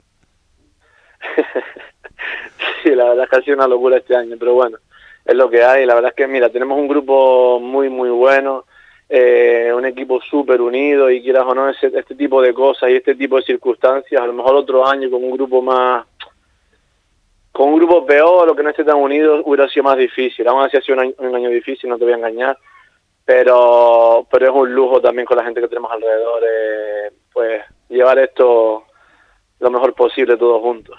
sí, 2.83 2.89
la 2.95 3.05
verdad 3.05 3.25
es 3.25 3.29
que 3.29 3.35
ha 3.37 3.41
sido 3.41 3.57
una 3.57 3.67
locura 3.67 3.97
este 3.97 4.15
año, 4.15 4.35
pero 4.39 4.53
bueno, 4.53 4.77
es 5.25 5.35
lo 5.35 5.49
que 5.49 5.63
hay. 5.63 5.85
La 5.85 5.95
verdad 5.95 6.11
es 6.11 6.15
que, 6.15 6.27
mira, 6.27 6.49
tenemos 6.49 6.77
un 6.77 6.87
grupo 6.87 7.59
muy, 7.59 7.89
muy 7.89 8.09
bueno, 8.09 8.65
eh, 9.09 9.71
un 9.75 9.85
equipo 9.85 10.21
súper 10.21 10.61
unido 10.61 11.09
y 11.09 11.21
quieras 11.21 11.43
o 11.47 11.53
no, 11.53 11.69
ese, 11.69 11.87
este 11.87 12.15
tipo 12.15 12.41
de 12.41 12.53
cosas 12.53 12.89
y 12.89 12.95
este 12.95 13.15
tipo 13.15 13.37
de 13.37 13.43
circunstancias, 13.43 14.21
a 14.21 14.27
lo 14.27 14.33
mejor 14.33 14.55
otro 14.55 14.85
año 14.87 15.09
con 15.09 15.23
un 15.23 15.31
grupo 15.31 15.61
más 15.61 16.05
con 17.51 17.69
un 17.69 17.77
grupo 17.77 18.05
peor 18.05 18.49
o 18.49 18.55
que 18.55 18.63
no 18.63 18.69
esté 18.69 18.83
tan 18.83 18.97
unido 18.97 19.41
hubiera 19.45 19.69
sido 19.69 19.83
más 19.83 19.95
difícil. 19.95 20.45
Aún 20.45 20.63
así 20.63 20.75
ha 20.75 20.81
sido 20.81 20.97
un 21.19 21.35
año, 21.35 21.49
difícil, 21.49 21.89
no 21.89 21.97
te 21.97 22.03
voy 22.03 22.11
a 22.11 22.17
engañar, 22.17 22.57
pero 23.23 24.27
pero 24.29 24.47
es 24.47 24.51
un 24.53 24.75
lujo 24.75 24.99
también 24.99 25.25
con 25.25 25.37
la 25.37 25.45
gente 25.45 25.61
que 25.61 25.69
tenemos 25.69 25.89
alrededor, 25.89 26.43
eh, 26.43 27.11
pues 27.31 27.61
llevar 27.89 28.19
esto 28.19 28.85
lo 29.59 29.71
mejor 29.71 29.93
posible 29.93 30.37
todos 30.37 30.61
juntos. 30.61 30.95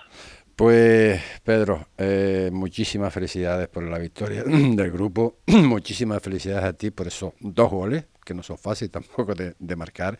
Pues 0.56 1.20
Pedro, 1.44 1.88
eh, 1.98 2.48
muchísimas 2.50 3.12
felicidades 3.12 3.68
por 3.68 3.82
la 3.82 3.98
victoria 3.98 4.42
del 4.46 4.90
grupo, 4.90 5.36
muchísimas 5.46 6.22
felicidades 6.22 6.64
a 6.64 6.72
ti 6.72 6.90
por 6.90 7.06
esos 7.06 7.34
dos 7.40 7.70
goles, 7.70 8.06
que 8.24 8.32
no 8.32 8.42
son 8.42 8.56
fáciles 8.56 8.90
tampoco 8.90 9.34
de, 9.34 9.76
marcar. 9.76 10.18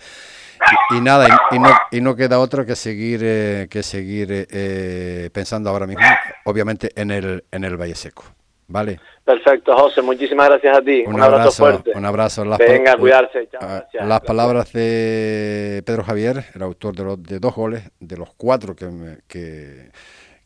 Y, 0.90 1.00
nada, 1.00 1.26
y, 1.50 1.58
no, 1.58 1.70
y, 1.90 2.00
no, 2.02 2.14
queda 2.14 2.38
otro 2.38 2.66
que 2.66 2.76
seguir, 2.76 3.20
eh, 3.22 3.66
que 3.70 3.82
seguir 3.82 4.28
eh, 4.30 5.30
pensando 5.32 5.70
ahora 5.70 5.86
mismo, 5.86 6.04
obviamente, 6.44 6.92
en 6.94 7.10
el, 7.10 7.44
en 7.50 7.64
el 7.64 7.80
Valle 7.80 7.94
Seco. 7.94 8.24
¿Vale? 8.68 8.98
Perfecto, 9.24 9.76
José, 9.76 10.02
muchísimas 10.02 10.48
gracias 10.48 10.78
a 10.78 10.82
ti. 10.82 11.04
Un, 11.06 11.20
abrazo, 11.20 11.52
fuerte. 11.52 11.92
Un 11.94 12.04
abrazo. 12.04 12.44
Venga, 12.58 12.92
a 12.92 12.96
cuidarse. 12.96 13.48
Ah, 13.60 13.84
las 13.92 14.20
palabras 14.22 14.72
de 14.72 15.82
Pedro 15.86 16.02
Javier, 16.02 16.44
el 16.54 16.62
autor 16.62 16.96
de, 16.96 17.04
los, 17.04 17.22
de 17.22 17.38
dos 17.38 17.54
goles, 17.54 17.84
de 18.00 18.16
los 18.16 18.34
cuatro 18.34 18.74
que, 18.74 19.18
que 19.28 19.90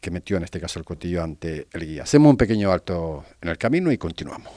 que 0.00 0.10
metió 0.10 0.36
en 0.36 0.44
este 0.44 0.60
caso 0.60 0.78
el 0.78 0.84
cotillo 0.84 1.22
ante 1.22 1.68
el 1.72 1.86
guía. 1.86 2.02
Hacemos 2.04 2.30
un 2.30 2.36
pequeño 2.36 2.72
alto 2.72 3.24
en 3.40 3.50
el 3.50 3.58
camino 3.58 3.92
y 3.92 3.98
continuamos. 3.98 4.52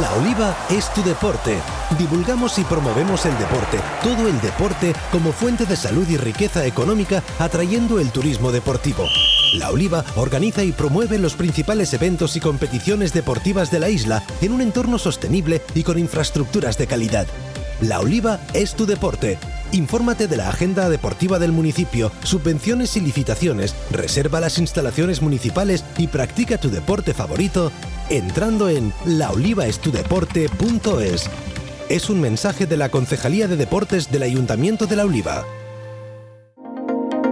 La 0.00 0.12
Oliva 0.14 0.54
es 0.68 0.92
tu 0.92 1.02
deporte. 1.02 1.56
Divulgamos 1.96 2.58
y 2.58 2.64
promovemos 2.64 3.24
el 3.24 3.38
deporte, 3.38 3.78
todo 4.02 4.28
el 4.28 4.40
deporte 4.40 4.92
como 5.12 5.30
fuente 5.30 5.64
de 5.64 5.76
salud 5.76 6.06
y 6.08 6.16
riqueza 6.16 6.66
económica, 6.66 7.22
atrayendo 7.38 8.00
el 8.00 8.10
turismo 8.10 8.50
deportivo. 8.50 9.06
La 9.56 9.70
Oliva 9.70 10.04
organiza 10.16 10.64
y 10.64 10.72
promueve 10.72 11.18
los 11.18 11.34
principales 11.34 11.94
eventos 11.94 12.36
y 12.36 12.40
competiciones 12.40 13.14
deportivas 13.14 13.70
de 13.70 13.80
la 13.80 13.88
isla 13.88 14.22
en 14.42 14.52
un 14.52 14.60
entorno 14.60 14.98
sostenible 14.98 15.62
y 15.74 15.82
con 15.82 15.98
infraestructuras 15.98 16.76
de 16.76 16.86
calidad. 16.86 17.26
La 17.80 18.00
Oliva 18.00 18.38
es 18.52 18.74
tu 18.74 18.84
deporte. 18.84 19.38
Infórmate 19.72 20.28
de 20.28 20.36
la 20.36 20.50
agenda 20.50 20.90
deportiva 20.90 21.38
del 21.38 21.52
municipio, 21.52 22.12
subvenciones 22.22 22.98
y 22.98 23.00
licitaciones, 23.00 23.74
reserva 23.90 24.40
las 24.40 24.58
instalaciones 24.58 25.22
municipales 25.22 25.86
y 25.96 26.08
practica 26.08 26.58
tu 26.58 26.68
deporte 26.70 27.14
favorito 27.14 27.72
entrando 28.10 28.68
en 28.68 28.92
laolivaestudeporte.es. 29.06 31.30
Es 31.88 32.10
un 32.10 32.20
mensaje 32.20 32.66
de 32.66 32.76
la 32.76 32.90
Concejalía 32.90 33.48
de 33.48 33.56
Deportes 33.56 34.10
del 34.10 34.24
Ayuntamiento 34.24 34.86
de 34.86 34.96
La 34.96 35.04
Oliva. 35.04 35.46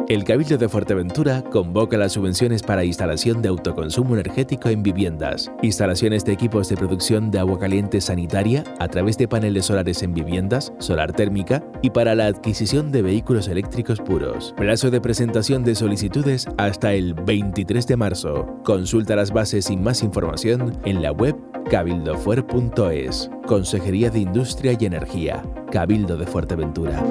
El 0.07 0.23
Cabildo 0.25 0.59
de 0.59 0.69
Fuerteventura 0.69 1.43
convoca 1.43 1.97
las 1.97 2.13
subvenciones 2.13 2.63
para 2.63 2.85
instalación 2.85 3.41
de 3.41 3.49
autoconsumo 3.49 4.15
energético 4.15 4.69
en 4.69 4.83
viviendas, 4.83 5.51
instalaciones 5.63 6.27
de 6.27 6.33
equipos 6.33 6.69
de 6.69 6.77
producción 6.77 7.31
de 7.31 7.39
agua 7.39 7.59
caliente 7.59 8.03
sanitaria 8.03 8.65
a 8.81 8.89
través 8.89 9.17
de 9.17 9.29
paneles 9.29 9.65
solares 9.65 10.03
en 10.03 10.13
viviendas, 10.13 10.75
solar 10.79 11.15
térmica 11.15 11.65
y 11.81 11.89
para 11.89 12.15
la 12.15 12.27
adquisición 12.27 12.93
de 12.93 13.01
vehículos 13.01 13.49
eléctricos 13.49 13.99
puros. 13.99 14.53
Plazo 14.59 14.91
de 14.91 15.01
presentación 15.01 15.65
de 15.65 15.75
solicitudes 15.75 16.47
hasta 16.59 16.93
el 16.93 17.15
23 17.15 17.87
de 17.87 17.97
marzo. 17.97 18.47
Consulta 18.63 19.17
las 19.17 19.33
bases 19.33 19.71
y 19.71 19.79
más 19.79 20.03
información 20.03 20.79
en 20.85 21.01
la 21.01 21.13
web 21.13 21.35
cabildofuer.es. 21.71 23.31
Consejería 23.47 24.11
de 24.11 24.19
Industria 24.19 24.77
y 24.79 24.85
Energía. 24.85 25.43
Cabildo 25.71 26.19
de 26.19 26.27
Fuerteventura 26.27 27.03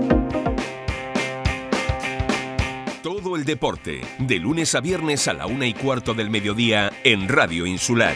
deporte, 3.45 4.01
de 4.19 4.39
lunes 4.39 4.75
a 4.75 4.81
viernes 4.81 5.27
a 5.27 5.33
la 5.33 5.47
una 5.47 5.65
y 5.65 5.73
cuarto 5.73 6.13
del 6.13 6.29
mediodía 6.29 6.91
en 7.03 7.27
Radio 7.27 7.65
Insular. 7.65 8.15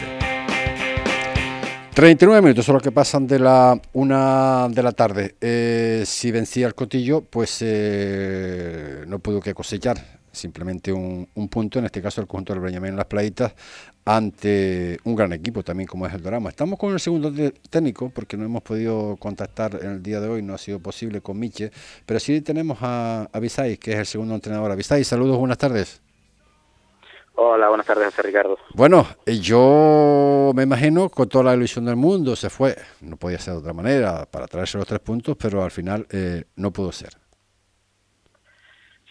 39 1.94 2.42
minutos 2.42 2.64
son 2.64 2.74
los 2.74 2.82
que 2.82 2.92
pasan 2.92 3.26
de 3.26 3.38
la 3.40 3.80
una 3.92 4.68
de 4.70 4.82
la 4.82 4.92
tarde. 4.92 5.34
Eh, 5.40 6.04
si 6.06 6.30
vencía 6.30 6.68
el 6.68 6.74
Cotillo, 6.74 7.22
pues 7.22 7.58
eh, 7.60 9.04
no 9.08 9.18
pudo 9.18 9.40
que 9.40 9.52
cosechar 9.52 10.17
simplemente 10.38 10.92
un, 10.92 11.28
punto, 11.50 11.78
en 11.78 11.84
este 11.84 12.00
caso 12.00 12.20
el 12.20 12.26
conjunto 12.26 12.52
del 12.52 12.62
Breñamén 12.62 12.90
en 12.90 12.96
las 12.96 13.06
playitas, 13.06 13.54
ante 14.04 14.98
un 15.04 15.14
gran 15.14 15.32
equipo 15.32 15.62
también 15.62 15.86
como 15.86 16.06
es 16.06 16.14
el 16.14 16.22
Dorama. 16.22 16.48
Estamos 16.48 16.78
con 16.78 16.92
el 16.92 17.00
segundo 17.00 17.32
técnico 17.68 18.10
porque 18.10 18.36
no 18.36 18.44
hemos 18.44 18.62
podido 18.62 19.16
contactar 19.16 19.78
en 19.82 19.90
el 19.90 20.02
día 20.02 20.20
de 20.20 20.28
hoy, 20.28 20.42
no 20.42 20.54
ha 20.54 20.58
sido 20.58 20.80
posible 20.80 21.20
con 21.20 21.38
Miche, 21.38 21.70
pero 22.06 22.20
sí 22.20 22.40
tenemos 22.40 22.78
a, 22.80 23.28
a 23.32 23.40
que 23.40 23.92
es 23.92 23.98
el 23.98 24.06
segundo 24.06 24.34
entrenador. 24.34 24.74
Visay, 24.76 25.04
saludos, 25.04 25.36
buenas 25.38 25.58
tardes. 25.58 26.00
Hola, 27.40 27.68
buenas 27.68 27.86
tardes, 27.86 28.06
José 28.06 28.22
Ricardo. 28.22 28.58
Bueno, 28.74 29.06
eh, 29.24 29.38
yo 29.38 30.50
me 30.56 30.64
imagino 30.64 31.08
con 31.08 31.28
toda 31.28 31.44
la 31.44 31.54
ilusión 31.54 31.84
del 31.84 31.94
mundo 31.94 32.34
se 32.34 32.50
fue, 32.50 32.76
no 33.00 33.16
podía 33.16 33.38
ser 33.38 33.54
de 33.54 33.60
otra 33.60 33.72
manera, 33.72 34.26
para 34.26 34.48
traerse 34.48 34.76
los 34.76 34.88
tres 34.88 34.98
puntos, 34.98 35.36
pero 35.40 35.62
al 35.62 35.70
final 35.70 36.04
eh, 36.10 36.46
no 36.56 36.72
pudo 36.72 36.90
ser. 36.90 37.10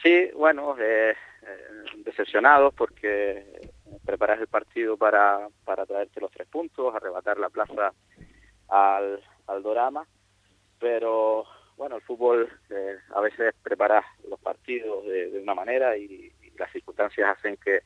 Sí, 0.07 0.31
bueno, 0.37 0.73
eh, 0.79 1.11
eh, 1.11 1.67
decepcionados 1.97 2.73
porque 2.73 3.69
preparas 4.05 4.39
el 4.39 4.47
partido 4.47 4.95
para, 4.95 5.49
para 5.65 5.85
traerte 5.85 6.21
los 6.21 6.31
tres 6.31 6.47
puntos, 6.47 6.95
arrebatar 6.95 7.37
la 7.37 7.49
plaza 7.49 7.91
al, 8.69 9.21
al 9.47 9.63
Dorama, 9.63 10.07
pero 10.79 11.43
bueno, 11.75 11.97
el 11.97 12.01
fútbol 12.03 12.49
eh, 12.69 12.95
a 13.13 13.19
veces 13.19 13.53
preparas 13.61 14.05
los 14.29 14.39
partidos 14.39 15.05
de, 15.07 15.41
una 15.43 15.53
manera 15.53 15.97
y, 15.97 16.31
las 16.57 16.71
circunstancias 16.71 17.37
hacen 17.37 17.57
que, 17.57 17.81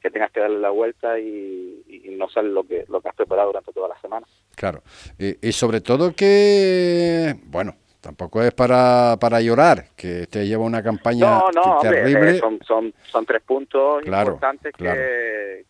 que, 0.00 0.10
tengas 0.10 0.32
que 0.32 0.40
darle 0.40 0.58
la 0.58 0.70
vuelta 0.70 1.18
y, 1.18 1.84
y, 1.86 2.08
no 2.16 2.30
sale 2.30 2.48
lo 2.48 2.66
que, 2.66 2.86
lo 2.88 3.02
que 3.02 3.10
has 3.10 3.14
preparado 3.14 3.48
durante 3.48 3.72
toda 3.72 3.88
la 3.88 4.00
semana. 4.00 4.26
Claro, 4.56 4.82
y 5.18 5.52
sobre 5.52 5.82
todo 5.82 6.14
que, 6.16 7.34
bueno, 7.44 7.76
Tampoco 8.06 8.40
es 8.40 8.54
para, 8.54 9.16
para 9.18 9.40
llorar, 9.40 9.86
que 9.96 10.28
te 10.28 10.46
lleva 10.46 10.62
una 10.62 10.80
campaña 10.80 11.40
terrible. 11.82 12.36
Eh, 12.36 12.38
son, 12.38 12.60
son, 12.64 12.94
son 13.02 13.26
tres 13.26 13.42
puntos 13.42 14.06
importantes 14.06 14.72
Que, 14.74 15.64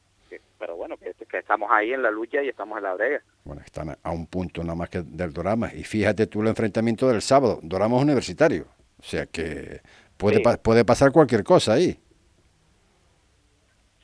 pero 0.58 0.76
bueno, 0.76 0.98
que, 0.98 1.14
estamos 1.38 1.70
ahí 1.72 1.94
en 1.94 2.02
la 2.02 2.10
lucha 2.10 2.42
y 2.42 2.50
estamos 2.50 2.76
en 2.76 2.84
la 2.84 2.92
brega. 2.92 3.22
Bueno, 3.42 3.62
están 3.64 3.96
a 4.02 4.10
un 4.10 4.26
punto 4.26 4.62
nada 4.62 4.74
más 4.74 4.90
que 4.90 5.00
del 5.00 5.32
Dorama. 5.32 5.72
Y 5.72 5.82
fíjate 5.82 6.26
tú 6.26 6.42
el 6.42 6.48
enfrentamiento 6.48 7.08
del 7.08 7.22
sábado, 7.22 7.58
Dorama 7.62 7.96
es 7.96 8.02
universitario. 8.02 8.66
O 9.00 9.02
sea 9.02 9.24
que 9.24 9.80
puede, 10.18 10.42
puede 10.58 10.84
pasar 10.84 11.12
cualquier 11.12 11.42
cosa 11.42 11.72
ahí. 11.72 11.98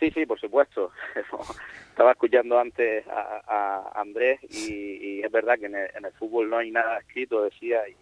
Sí, 0.01 0.11
sí, 0.11 0.25
por 0.25 0.40
supuesto. 0.40 0.90
Estaba 1.90 2.12
escuchando 2.12 2.59
antes 2.59 3.05
a, 3.09 3.92
Andrés 3.95 4.40
y, 4.45 5.21
es 5.23 5.31
verdad 5.31 5.59
que 5.59 5.66
en 5.66 5.75
el, 5.75 5.90
en 5.95 6.07
el, 6.07 6.12
fútbol 6.12 6.49
no 6.49 6.57
hay 6.57 6.71
nada 6.71 6.99
escrito, 6.99 7.45
decía, 7.45 7.87
y, 7.87 7.95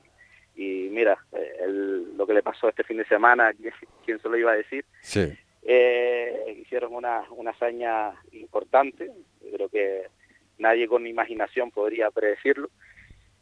y 0.54 0.88
mira, 0.90 1.18
eh, 1.32 1.66
lo 2.16 2.26
que 2.26 2.34
le 2.34 2.42
pasó 2.42 2.68
este 2.68 2.84
fin 2.84 2.98
de 2.98 3.06
semana, 3.06 3.52
¿quién 4.04 4.20
se 4.20 4.28
lo 4.28 4.36
iba 4.36 4.52
a 4.52 4.56
decir? 4.56 4.84
Sí. 5.00 5.32
Eh, 5.62 6.56
hicieron 6.60 6.94
una, 6.94 7.24
una 7.30 7.50
hazaña 7.50 8.12
importante, 8.32 9.10
creo 9.52 9.68
que 9.68 10.06
nadie 10.58 10.88
con 10.88 11.06
imaginación 11.06 11.70
podría 11.70 12.10
predecirlo. 12.10 12.70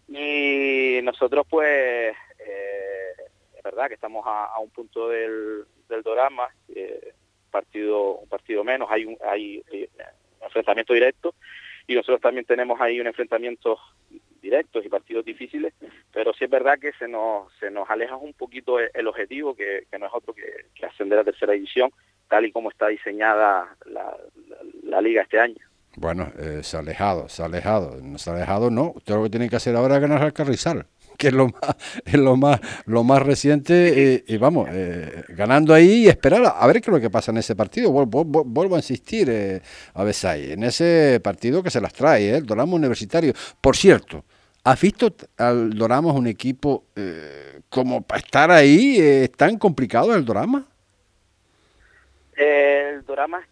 Y 0.09 1.01
nosotros 1.03 1.47
pues, 1.49 2.15
eh, 2.39 3.13
es 3.57 3.63
verdad 3.63 3.89
que 3.89 3.95
estamos 3.95 4.25
a, 4.27 4.59
un 4.59 4.71
punto 4.71 5.09
del, 5.09 5.65
del 5.89 6.03
Dorama, 6.03 6.49
partido, 7.51 8.15
un 8.15 8.29
partido 8.29 8.65
menos, 8.65 8.89
hay 8.91 9.05
un, 9.05 9.17
hay 9.23 9.63
un 9.71 10.45
enfrentamiento 10.45 10.95
directo 10.95 11.35
y 11.87 11.95
nosotros 11.95 12.21
también 12.21 12.45
tenemos 12.45 12.81
ahí 12.81 13.01
un 13.01 13.07
enfrentamiento 13.07 13.79
directos 14.41 14.85
y 14.85 14.89
partidos 14.89 15.25
difíciles, 15.25 15.75
pero 16.13 16.33
sí 16.33 16.45
es 16.45 16.51
verdad 16.51 16.79
que 16.79 16.93
se 16.93 17.09
nos, 17.09 17.53
se 17.59 17.71
nos 17.71 17.89
aleja 17.91 18.17
un 18.17 18.33
poquito 18.35 18.79
el, 18.79 19.07
objetivo, 19.07 19.55
que, 19.55 19.87
no 19.99 20.07
es 20.07 20.13
otro 20.15 20.35
que, 20.35 20.85
ascender 20.85 21.19
a 21.19 21.25
tercera 21.25 21.53
división, 21.53 21.91
tal 22.29 22.47
y 22.47 22.53
como 22.53 22.71
está 22.71 22.89
diseñada 22.89 23.77
la, 23.87 25.01
liga 25.01 25.23
este 25.23 25.39
año. 25.39 25.57
Bueno, 25.97 26.33
eh, 26.39 26.61
se 26.63 26.77
ha 26.77 26.81
alejado, 26.81 27.29
se 27.29 27.43
ha 27.43 27.47
alejado, 27.47 28.01
no 28.03 28.19
se 28.19 28.31
ha 28.31 28.35
alejado, 28.35 28.71
no. 28.71 28.93
Usted 28.97 29.15
lo 29.15 29.23
que 29.25 29.31
tiene 29.31 29.49
que 29.49 29.57
hacer 29.57 29.75
ahora 29.77 29.97
es 29.97 30.01
ganar 30.01 30.23
al 30.23 30.33
Carrizal 30.33 30.87
que 31.19 31.29
es 31.29 31.35
lo 31.35 31.49
más, 31.49 31.77
es 32.07 32.15
lo 32.15 32.37
más, 32.37 32.61
lo 32.87 33.05
más 33.05 33.21
reciente, 33.21 34.15
eh, 34.15 34.25
y 34.27 34.37
vamos, 34.39 34.69
eh, 34.73 35.25
ganando 35.29 35.75
ahí 35.75 36.05
y 36.05 36.09
esperar 36.09 36.55
a, 36.57 36.67
ver 36.67 36.81
qué 36.81 36.91
es 36.91 36.95
lo 36.95 37.01
que 37.01 37.11
pasa 37.11 37.33
en 37.33 37.39
ese 37.39 37.57
partido. 37.57 37.91
Vuelvo, 37.91 38.75
a 38.75 38.79
insistir, 38.79 39.29
eh, 39.29 39.61
a 39.95 40.31
ahí, 40.31 40.53
en 40.53 40.63
ese 40.63 41.21
partido 41.23 41.63
que 41.63 41.71
se 41.71 41.81
las 41.81 41.93
trae, 41.93 42.37
el 42.37 42.47
Doramo 42.47 42.77
Universitario. 42.77 43.35
Por 43.61 43.77
cierto, 43.77 44.25
¿has 44.63 44.81
visto 44.81 45.13
al 45.37 45.71
Dorama 45.75 46.13
un 46.13 46.29
equipo 46.29 46.85
como 47.69 48.03
para 48.03 48.21
estar 48.21 48.51
ahí? 48.51 48.99
¿Es 48.99 49.33
tan 49.33 49.59
complicado 49.59 50.15
el 50.15 50.25
Dorama? 50.25 50.65
El 52.37 53.05
Dorama 53.05 53.43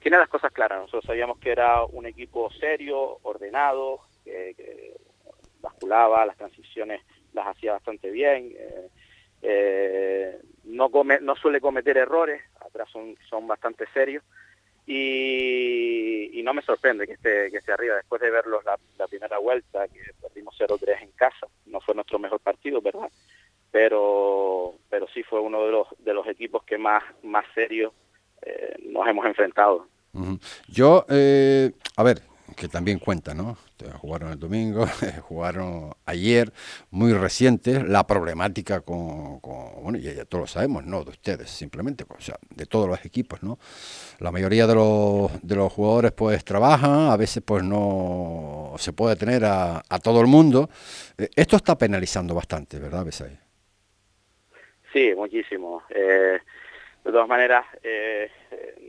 tiene 0.00 0.16
las 0.16 0.28
cosas 0.28 0.52
claras. 0.52 0.80
Nosotros 0.80 1.04
sabíamos 1.06 1.38
que 1.38 1.50
era 1.50 1.84
un 1.84 2.06
equipo 2.06 2.50
serio, 2.52 3.18
ordenado, 3.22 4.00
que 4.24 4.54
basculaba, 5.62 6.26
las 6.26 6.36
transiciones 6.36 7.00
las 7.32 7.46
hacía 7.46 7.72
bastante 7.72 8.10
bien, 8.10 8.52
eh, 8.56 8.88
eh, 9.42 10.40
no, 10.64 10.90
come, 10.90 11.18
no 11.20 11.34
suele 11.36 11.60
cometer 11.60 11.96
errores, 11.96 12.42
atrás 12.60 12.88
son, 12.90 13.16
son 13.28 13.46
bastante 13.46 13.86
serios 13.94 14.22
y, 14.86 16.42
no 16.44 16.54
me 16.54 16.62
sorprende 16.62 17.06
que 17.06 17.12
esté, 17.12 17.50
que 17.52 17.58
esté 17.58 17.72
arriba 17.72 17.94
después 17.94 18.20
de 18.20 18.30
verlos 18.30 18.64
la, 18.64 19.06
primera 19.06 19.38
vuelta, 19.38 19.86
que 19.86 20.00
perdimos 20.20 20.58
0-3 20.58 21.02
en 21.02 21.12
casa, 21.12 21.46
no 21.66 21.80
fue 21.80 21.94
nuestro 21.94 22.18
mejor 22.18 22.40
partido, 22.40 22.80
¿verdad? 22.80 23.08
Pero, 23.70 24.74
pero 24.90 25.06
sí 25.14 25.22
fue 25.22 25.38
uno 25.38 25.64
de 25.64 25.70
los, 25.70 25.86
de 25.98 26.12
los 26.12 26.26
equipos 26.26 26.64
que 26.64 26.78
más, 26.78 27.04
más 27.22 27.44
serios 27.54 27.92
eh, 28.42 28.74
nos 28.86 29.06
hemos 29.06 29.24
enfrentado. 29.24 29.86
Yo, 30.68 31.06
a 31.08 32.02
ver, 32.02 32.22
que 32.54 32.68
también 32.68 32.98
cuenta, 32.98 33.34
¿no? 33.34 33.56
Jugaron 33.98 34.32
el 34.32 34.38
domingo, 34.38 34.86
jugaron 35.22 35.92
ayer, 36.06 36.52
muy 36.90 37.12
recientes, 37.12 37.86
la 37.86 38.06
problemática 38.06 38.80
con, 38.80 39.40
bueno, 39.40 39.98
ya, 39.98 40.24
todos 40.24 40.42
lo 40.42 40.46
sabemos, 40.46 40.84
no 40.84 41.04
de 41.04 41.10
ustedes, 41.10 41.50
simplemente, 41.50 42.04
o 42.08 42.20
sea, 42.20 42.36
de 42.50 42.66
todos 42.66 42.88
los 42.88 43.04
equipos, 43.04 43.42
¿no? 43.42 43.58
La 44.18 44.30
mayoría 44.30 44.66
de 44.66 44.74
los, 44.74 45.30
de 45.42 45.56
los 45.56 45.72
jugadores 45.72 46.12
pues 46.12 46.44
trabajan, 46.44 47.10
a 47.10 47.16
veces 47.16 47.42
pues 47.44 47.64
no 47.64 48.74
se 48.78 48.92
puede 48.92 49.16
tener 49.16 49.44
a, 49.44 49.82
a 49.88 49.98
todo 49.98 50.20
el 50.20 50.26
mundo. 50.26 50.68
Eh, 51.18 51.28
esto 51.34 51.56
está 51.56 51.76
penalizando 51.76 52.34
bastante, 52.34 52.78
¿verdad, 52.78 53.04
Besay? 53.04 53.38
Sí, 54.92 55.12
muchísimo. 55.16 55.82
Eh, 55.90 56.38
de 57.04 57.10
todas 57.10 57.28
maneras, 57.28 57.66
eh, 57.82 58.30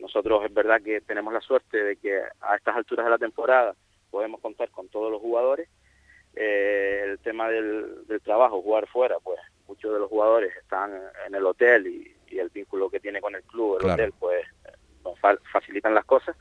nosotros 0.01 0.45
es 0.45 0.53
verdad 0.53 0.81
que 0.81 1.01
tenemos 1.01 1.33
la 1.33 1.41
suerte 1.41 1.83
de 1.83 1.95
que 1.95 2.21
a 2.41 2.55
estas 2.55 2.75
alturas 2.75 3.05
de 3.05 3.11
la 3.11 3.17
temporada 3.17 3.75
podemos 4.11 4.39
contar 4.39 4.69
con 4.69 4.87
todos 4.89 5.11
los 5.11 5.19
jugadores. 5.19 5.67
Eh, 6.35 7.01
el 7.05 7.19
tema 7.19 7.49
del, 7.49 8.05
trabajo, 8.23 8.61
jugar 8.61 8.87
fuera, 8.87 9.17
pues 9.23 9.39
muchos 9.67 9.93
de 9.93 9.99
los 9.99 10.09
jugadores 10.09 10.55
están 10.55 10.91
en 11.27 11.35
el 11.35 11.45
hotel 11.45 11.87
y, 11.87 12.13
el 12.33 12.49
vínculo 12.49 12.89
que 12.89 12.99
tiene 12.99 13.21
con 13.21 13.35
el 13.35 13.43
club, 13.43 13.77
el 13.79 13.91
hotel, 13.91 14.11
pues 14.17 14.43
nos 15.03 15.19
facilitan 15.51 15.93
las 15.93 16.03
cosas. 16.03 16.35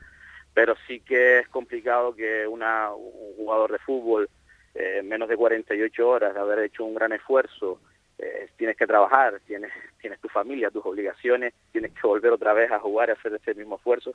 Pero 0.51 0.73
sí 0.87 0.99
que 1.01 1.37
es 1.37 1.47
complicado 1.49 2.15
que 2.15 2.47
una, 2.47 2.91
un 2.91 3.35
jugador 3.35 3.71
de 3.71 3.77
fútbol, 3.77 4.27
eh, 4.73 5.03
menos 5.03 5.29
de 5.29 5.37
48 5.37 6.09
horas 6.09 6.33
de 6.33 6.39
haber 6.39 6.59
hecho 6.59 6.83
un 6.83 6.95
gran 6.95 7.11
esfuerzo, 7.11 7.79
eh, 8.23 8.49
tienes 8.57 8.77
que 8.77 8.87
trabajar, 8.87 9.41
tienes, 9.45 9.71
tienes 10.01 10.19
tu 10.19 10.29
familia, 10.29 10.71
tus 10.71 10.85
obligaciones, 10.85 11.53
tienes 11.71 11.91
que 11.91 12.07
volver 12.07 12.31
otra 12.31 12.53
vez 12.53 12.71
a 12.71 12.79
jugar, 12.79 13.09
a 13.09 13.13
hacer 13.13 13.33
ese 13.33 13.53
mismo 13.53 13.75
esfuerzo, 13.75 14.13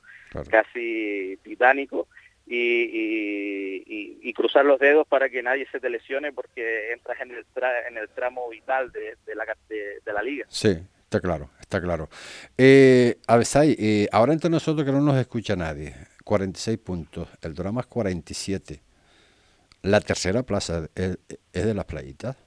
casi 0.49 1.37
titánico, 1.43 2.07
y, 2.49 3.83
y, 4.21 4.33
cruzar 4.33 4.65
los 4.65 4.79
dedos 4.79 5.05
para 5.07 5.29
que 5.29 5.43
nadie 5.43 5.67
se 5.71 5.79
te 5.79 5.89
lesione 5.89 6.31
porque 6.31 6.93
entras 6.93 7.19
en 7.21 7.31
el, 7.31 7.45
en 7.87 7.97
el 7.97 8.09
tramo 8.09 8.49
vital 8.49 8.91
de, 8.91 9.35
la, 9.35 9.45
de, 9.67 10.13
la 10.13 10.23
liga. 10.23 10.45
Sí, 10.47 10.77
está 11.03 11.19
claro, 11.19 11.49
está 11.59 11.81
claro. 11.81 12.09
Eh, 12.57 13.17
Avesay, 13.27 13.75
eh, 13.77 14.07
ahora 14.11 14.33
entre 14.33 14.49
nosotros 14.49 14.85
que 14.85 14.91
no 14.91 15.01
nos 15.01 15.17
escucha 15.17 15.55
nadie, 15.55 15.93
46 16.23 16.77
puntos, 16.77 17.27
el 17.41 17.53
drama 17.53 17.81
es 17.81 17.87
47. 17.87 18.81
La 19.81 20.01
tercera 20.01 20.43
plaza 20.43 20.89
es, 20.95 21.17
de 21.51 21.73
las 21.73 21.85
playitas. 21.85 22.37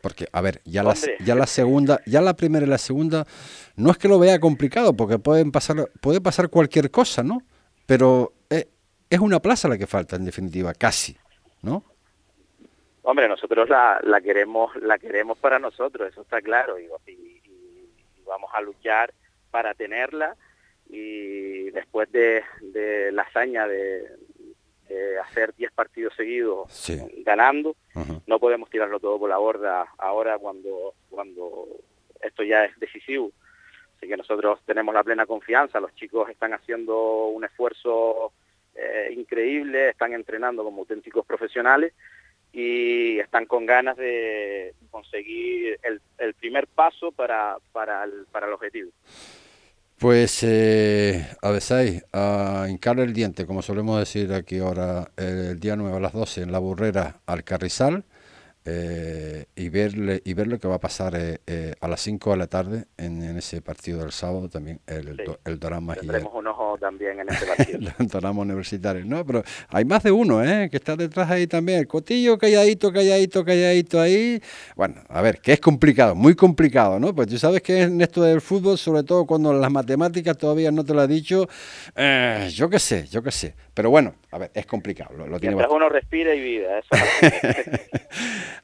Porque, 0.00 0.26
a 0.32 0.40
ver, 0.40 0.60
ya 0.64 0.82
la, 0.82 0.94
ya 1.24 1.34
la 1.34 1.46
segunda, 1.46 2.00
ya 2.06 2.20
la 2.20 2.34
primera 2.34 2.64
y 2.64 2.68
la 2.68 2.78
segunda, 2.78 3.26
no 3.76 3.90
es 3.90 3.98
que 3.98 4.08
lo 4.08 4.18
vea 4.18 4.40
complicado, 4.40 4.96
porque 4.96 5.18
pueden 5.18 5.52
pasar, 5.52 5.90
puede 6.00 6.20
pasar 6.20 6.48
cualquier 6.48 6.90
cosa, 6.90 7.22
¿no? 7.22 7.42
Pero 7.86 8.32
es, 8.48 8.66
es 9.10 9.20
una 9.20 9.40
plaza 9.40 9.68
la 9.68 9.76
que 9.76 9.86
falta, 9.86 10.16
en 10.16 10.24
definitiva, 10.24 10.72
casi, 10.74 11.16
¿no? 11.62 11.84
Hombre, 13.02 13.28
nosotros 13.28 13.68
la, 13.68 13.98
la 14.02 14.20
queremos 14.20 14.74
la 14.76 14.98
queremos 14.98 15.38
para 15.38 15.58
nosotros, 15.58 16.10
eso 16.10 16.22
está 16.22 16.40
claro, 16.40 16.78
y, 16.78 16.84
y, 17.10 17.42
vamos 18.26 18.50
a 18.54 18.60
luchar 18.60 19.12
para 19.50 19.74
tenerla 19.74 20.36
y 20.88 21.70
después 21.70 22.10
de, 22.12 22.44
de 22.60 23.10
la 23.10 23.22
hazaña 23.22 23.66
de, 23.66 24.06
hacer 25.22 25.54
10 25.54 25.72
partidos 25.72 26.14
seguidos 26.16 26.90
ganando, 27.24 27.76
no 28.26 28.38
podemos 28.38 28.70
tirarlo 28.70 29.00
todo 29.00 29.18
por 29.18 29.30
la 29.30 29.38
borda 29.38 29.86
ahora 29.98 30.38
cuando, 30.38 30.94
cuando 31.08 31.66
esto 32.22 32.42
ya 32.42 32.64
es 32.64 32.78
decisivo. 32.78 33.32
Así 33.96 34.08
que 34.08 34.16
nosotros 34.16 34.60
tenemos 34.64 34.94
la 34.94 35.04
plena 35.04 35.26
confianza, 35.26 35.80
los 35.80 35.94
chicos 35.94 36.30
están 36.30 36.54
haciendo 36.54 37.26
un 37.26 37.44
esfuerzo 37.44 38.32
eh, 38.74 39.12
increíble, 39.14 39.90
están 39.90 40.14
entrenando 40.14 40.64
como 40.64 40.80
auténticos 40.80 41.26
profesionales 41.26 41.92
y 42.52 43.18
están 43.18 43.46
con 43.46 43.66
ganas 43.66 43.96
de 43.96 44.74
conseguir 44.90 45.78
el, 45.82 46.00
el 46.18 46.34
primer 46.34 46.66
paso 46.66 47.12
para, 47.12 47.58
para, 47.72 48.04
el, 48.04 48.26
para 48.32 48.46
el 48.46 48.54
objetivo. 48.54 48.90
Pues, 50.00 50.38
eh, 50.44 51.28
Avesay, 51.42 52.00
a 52.14 52.64
hincar 52.70 52.98
el 53.00 53.12
diente, 53.12 53.44
como 53.44 53.60
solemos 53.60 53.98
decir 53.98 54.32
aquí 54.32 54.58
ahora, 54.58 55.12
el 55.18 55.60
día 55.60 55.76
9 55.76 55.98
a 55.98 56.00
las 56.00 56.14
12 56.14 56.40
en 56.40 56.52
la 56.52 56.58
burrera 56.58 57.20
al 57.26 57.44
Carrizal 57.44 58.04
eh, 58.66 59.46
y, 59.56 59.70
verle, 59.70 60.20
y 60.22 60.34
ver 60.34 60.46
lo 60.46 60.58
que 60.58 60.68
va 60.68 60.74
a 60.74 60.80
pasar 60.80 61.14
eh, 61.16 61.40
eh, 61.46 61.74
a 61.80 61.88
las 61.88 62.02
5 62.02 62.32
de 62.32 62.36
la 62.36 62.46
tarde 62.46 62.84
en, 62.98 63.22
ese 63.22 63.62
partido 63.62 64.00
del 64.00 64.12
sábado 64.12 64.50
también, 64.50 64.80
el, 64.86 65.18
el, 65.44 65.58
drama. 65.58 65.94
Tendremos 65.94 66.34
un 66.34 66.46
ojo 66.46 66.76
también 66.78 67.20
en 67.20 67.28
ese 67.30 67.46
partido. 67.56 67.78
el 67.98 68.06
drama 68.08 68.42
universitario. 68.42 69.04
No, 69.06 69.24
pero 69.24 69.42
hay 69.68 69.86
más 69.86 70.02
de 70.02 70.10
uno 70.10 70.44
¿eh? 70.44 70.68
que 70.70 70.76
está 70.76 70.94
detrás 70.94 71.30
ahí 71.30 71.46
también. 71.46 71.78
El 71.78 71.86
cotillo 71.86 72.36
calladito, 72.36 72.92
calladito, 72.92 73.44
calladito 73.46 73.98
ahí. 73.98 74.42
Bueno, 74.76 74.96
a 75.08 75.22
ver, 75.22 75.40
que 75.40 75.54
es 75.54 75.60
complicado, 75.60 76.14
muy 76.14 76.34
complicado, 76.34 77.00
¿no? 77.00 77.14
Pues 77.14 77.28
tú 77.28 77.38
sabes 77.38 77.62
que 77.62 77.82
en 77.82 78.00
esto 78.02 78.22
del 78.22 78.42
fútbol, 78.42 78.76
sobre 78.76 79.04
todo 79.04 79.24
cuando 79.24 79.54
las 79.54 79.70
matemáticas 79.70 80.36
todavía 80.36 80.70
no 80.70 80.84
te 80.84 80.92
lo 80.92 81.00
ha 81.00 81.06
dicho, 81.06 81.48
yo 81.96 82.68
qué 82.68 82.78
sé, 82.78 83.06
yo 83.08 83.22
qué 83.22 83.30
sé. 83.30 83.54
Pero 83.80 83.88
bueno, 83.88 84.14
a 84.30 84.36
ver, 84.36 84.50
es 84.52 84.66
complicado. 84.66 85.16
Lo, 85.16 85.26
lo 85.26 85.40
tiene 85.40 85.56
uno 85.56 85.88
respira 85.88 86.34
y 86.34 86.40
vida. 86.42 86.80
Eso 86.80 87.02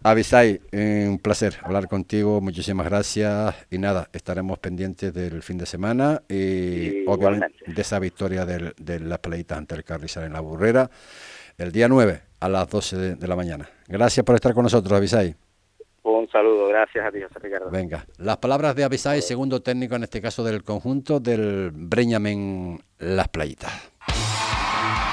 Avisai, 0.03 0.61
un 0.73 1.19
placer 1.23 1.55
hablar 1.63 1.89
contigo, 1.89 2.43
muchísimas 2.43 2.87
gracias 2.87 3.55
y 3.71 3.79
nada, 3.79 4.11
estaremos 4.13 4.59
pendientes 4.59 5.15
del 5.15 5.43
fin 5.43 5.57
de 5.57 5.65
semana 5.65 6.21
y, 6.29 7.07
obviamente 7.07 7.57
de 7.67 7.81
esa 7.81 7.99
victoria 7.99 8.45
de 8.45 9.01
la 9.01 9.17
peleita 9.17 9.57
ante 9.57 9.75
el 9.75 9.85
Carrizal 9.85 10.25
en 10.25 10.35
la 10.35 10.41
Burrera 10.41 10.91
el 11.57 11.73
día 11.73 11.89
9 11.89 12.21
a 12.41 12.49
las 12.51 12.69
12 12.69 13.17
de, 13.17 13.27
la 13.27 13.37
mañana. 13.37 13.71
Gracias 13.89 14.23
por 14.23 14.35
estar 14.35 14.53
con 14.53 14.65
nosotros, 14.65 14.93
Avisai. 14.93 15.35
Un 16.03 16.29
saludo, 16.29 16.69
gracias 16.69 17.07
a 17.07 17.11
ti, 17.11 17.23
José 17.23 17.39
Ricardo. 17.39 17.71
Venga, 17.71 18.05
las 18.19 18.37
palabras 18.37 18.77
de 18.77 18.85
Avisai, 18.85 19.23
segundo 19.23 19.63
técnico 19.63 19.97
en 19.97 20.03
este 20.03 20.21
caso 20.21 20.45
del 20.45 20.63
conjunto 20.63 21.21
del 21.21 21.71
Breñamen 21.73 22.81
Las 22.99 23.29
Playitas. 23.29 23.96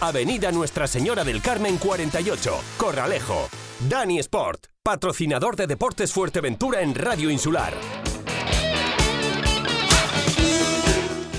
Avenida 0.00 0.50
Nuestra 0.50 0.86
Señora 0.86 1.24
del 1.24 1.42
Carmen 1.42 1.76
48, 1.76 2.54
Corralejo. 2.78 3.50
Dani 3.86 4.18
Sport, 4.18 4.68
patrocinador 4.82 5.56
de 5.56 5.66
Deportes 5.66 6.12
Fuerteventura 6.14 6.80
en 6.80 6.94
Radio 6.94 7.28
Insular. 7.28 7.74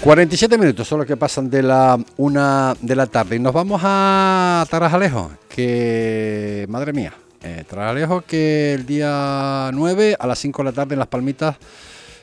47 0.03 0.59
minutos 0.59 0.87
son 0.87 0.99
los 0.99 1.07
que 1.07 1.17
pasan 1.17 1.49
de 1.49 1.63
la 1.63 1.97
una 2.17 2.75
de 2.81 2.95
la 2.95 3.07
tarde 3.07 3.35
y 3.35 3.39
nos 3.39 3.53
vamos 3.53 3.81
a 3.83 4.63
Tarajalejo, 4.69 5.31
que 5.49 6.67
madre 6.69 6.93
mía, 6.93 7.13
eh, 7.41 7.63
Tarajalejo 7.67 8.21
que 8.21 8.75
el 8.75 8.85
día 8.85 9.71
9 9.73 10.17
a 10.19 10.27
las 10.27 10.37
5 10.37 10.61
de 10.61 10.65
la 10.65 10.71
tarde 10.71 10.93
en 10.93 10.99
Las 10.99 11.07
Palmitas 11.07 11.57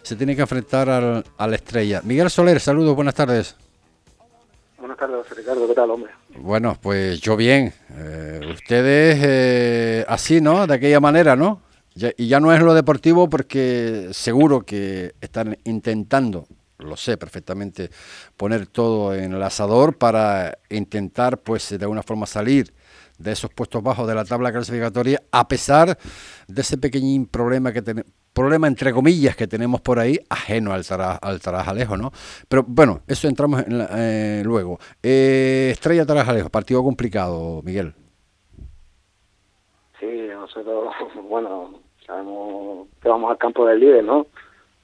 se 0.03 0.15
tiene 0.15 0.37
que 0.37 0.43
enfrentar 0.43 0.89
al, 0.89 1.25
a 1.37 1.47
la 1.49 1.57
estrella. 1.57 2.01
Miguel 2.05 2.31
Soler, 2.31 2.61
saludos, 2.61 2.95
buenas 2.95 3.15
tardes. 3.15 3.57
Buenas 4.89 5.01
tardes, 5.01 5.37
Ricardo. 5.37 5.69
¿Qué 5.69 5.75
tal, 5.75 5.91
hombre? 5.91 6.13
Bueno, 6.39 6.79
pues 6.81 7.21
yo 7.21 7.37
bien. 7.37 7.75
Eh, 7.91 8.41
ustedes 8.55 9.19
eh, 9.23 10.05
así, 10.09 10.41
¿no? 10.41 10.67
De 10.67 10.73
aquella 10.73 10.99
manera, 10.99 11.37
¿no? 11.37 11.61
y 12.17 12.29
ya 12.29 12.39
no 12.41 12.55
es 12.55 12.63
lo 12.63 12.75
deportivo 12.75 13.29
porque 13.29 14.09
seguro 14.13 14.63
que 14.63 15.15
están 15.21 15.59
intentando, 15.65 16.47
lo 16.79 16.97
sé 16.97 17.17
perfectamente, 17.19 17.91
poner 18.37 18.69
todo 18.69 19.15
en 19.15 19.35
el 19.35 19.43
asador 19.43 19.99
para 19.99 20.57
intentar, 20.71 21.39
pues, 21.39 21.69
de 21.69 21.85
alguna 21.85 22.05
forma 22.05 22.25
salir 22.25 22.73
de 23.19 23.33
esos 23.33 23.51
puestos 23.53 23.83
bajos 23.83 24.07
de 24.07 24.15
la 24.15 24.25
tabla 24.25 24.53
clasificatoria, 24.53 25.21
a 25.33 25.49
pesar 25.49 25.99
de 26.47 26.61
ese 26.63 26.79
pequeñín 26.79 27.27
problema 27.27 27.73
que 27.73 27.83
tenemos 27.83 28.13
problema 28.39 28.69
entre 28.69 28.93
comillas 28.93 29.35
que 29.35 29.49
tenemos 29.49 29.81
por 29.81 29.99
ahí, 29.99 30.17
ajeno 30.31 30.73
al, 30.73 30.83
al 31.21 31.41
Tarajalejo, 31.41 31.97
¿no? 31.97 32.13
Pero 32.49 32.63
bueno, 32.69 33.01
eso 33.09 33.27
entramos 33.27 33.67
en 33.67 33.85
eh, 33.91 34.43
luego. 34.45 34.79
Eh, 35.03 35.71
Estrella 35.73 36.07
Tarajalejo, 36.07 36.49
partido 36.49 36.85
complicado, 36.85 37.61
Miguel. 37.65 37.95
Sí, 39.99 40.29
nosotros, 40.31 40.95
bueno, 41.29 41.81
sabemos 42.07 42.87
que 43.03 43.09
vamos 43.09 43.29
al 43.33 43.39
campo 43.39 43.67
del 43.67 43.81
líder, 43.81 44.05
¿no? 44.05 44.29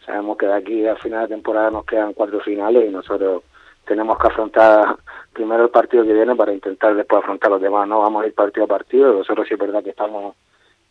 Sabemos 0.04 0.36
que 0.36 0.46
de 0.46 0.54
aquí 0.54 0.84
al 0.84 0.98
final 0.98 1.28
de 1.28 1.34
temporada 1.36 1.70
nos 1.70 1.86
quedan 1.86 2.12
cuatro 2.12 2.40
finales 2.40 2.88
y 2.88 2.92
nosotros 2.92 3.44
tenemos 3.86 4.18
que 4.18 4.26
afrontar 4.26 4.96
primero 5.32 5.62
el 5.62 5.70
partido 5.70 6.02
que 6.02 6.12
viene 6.12 6.34
para 6.34 6.52
intentar 6.52 6.96
después 6.96 7.22
afrontar 7.22 7.52
los 7.52 7.62
demás, 7.62 7.86
¿no? 7.86 8.00
Vamos 8.00 8.24
a 8.24 8.26
ir 8.26 8.34
partido 8.34 8.64
a 8.64 8.68
partido, 8.68 9.14
nosotros 9.14 9.46
sí 9.46 9.54
es 9.54 9.60
verdad 9.60 9.84
que 9.84 9.90
estamos 9.90 10.34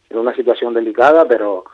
en 0.10 0.17
una 0.17 0.34
situación 0.34 0.73
delicada, 0.73 1.26
pero 1.28 1.65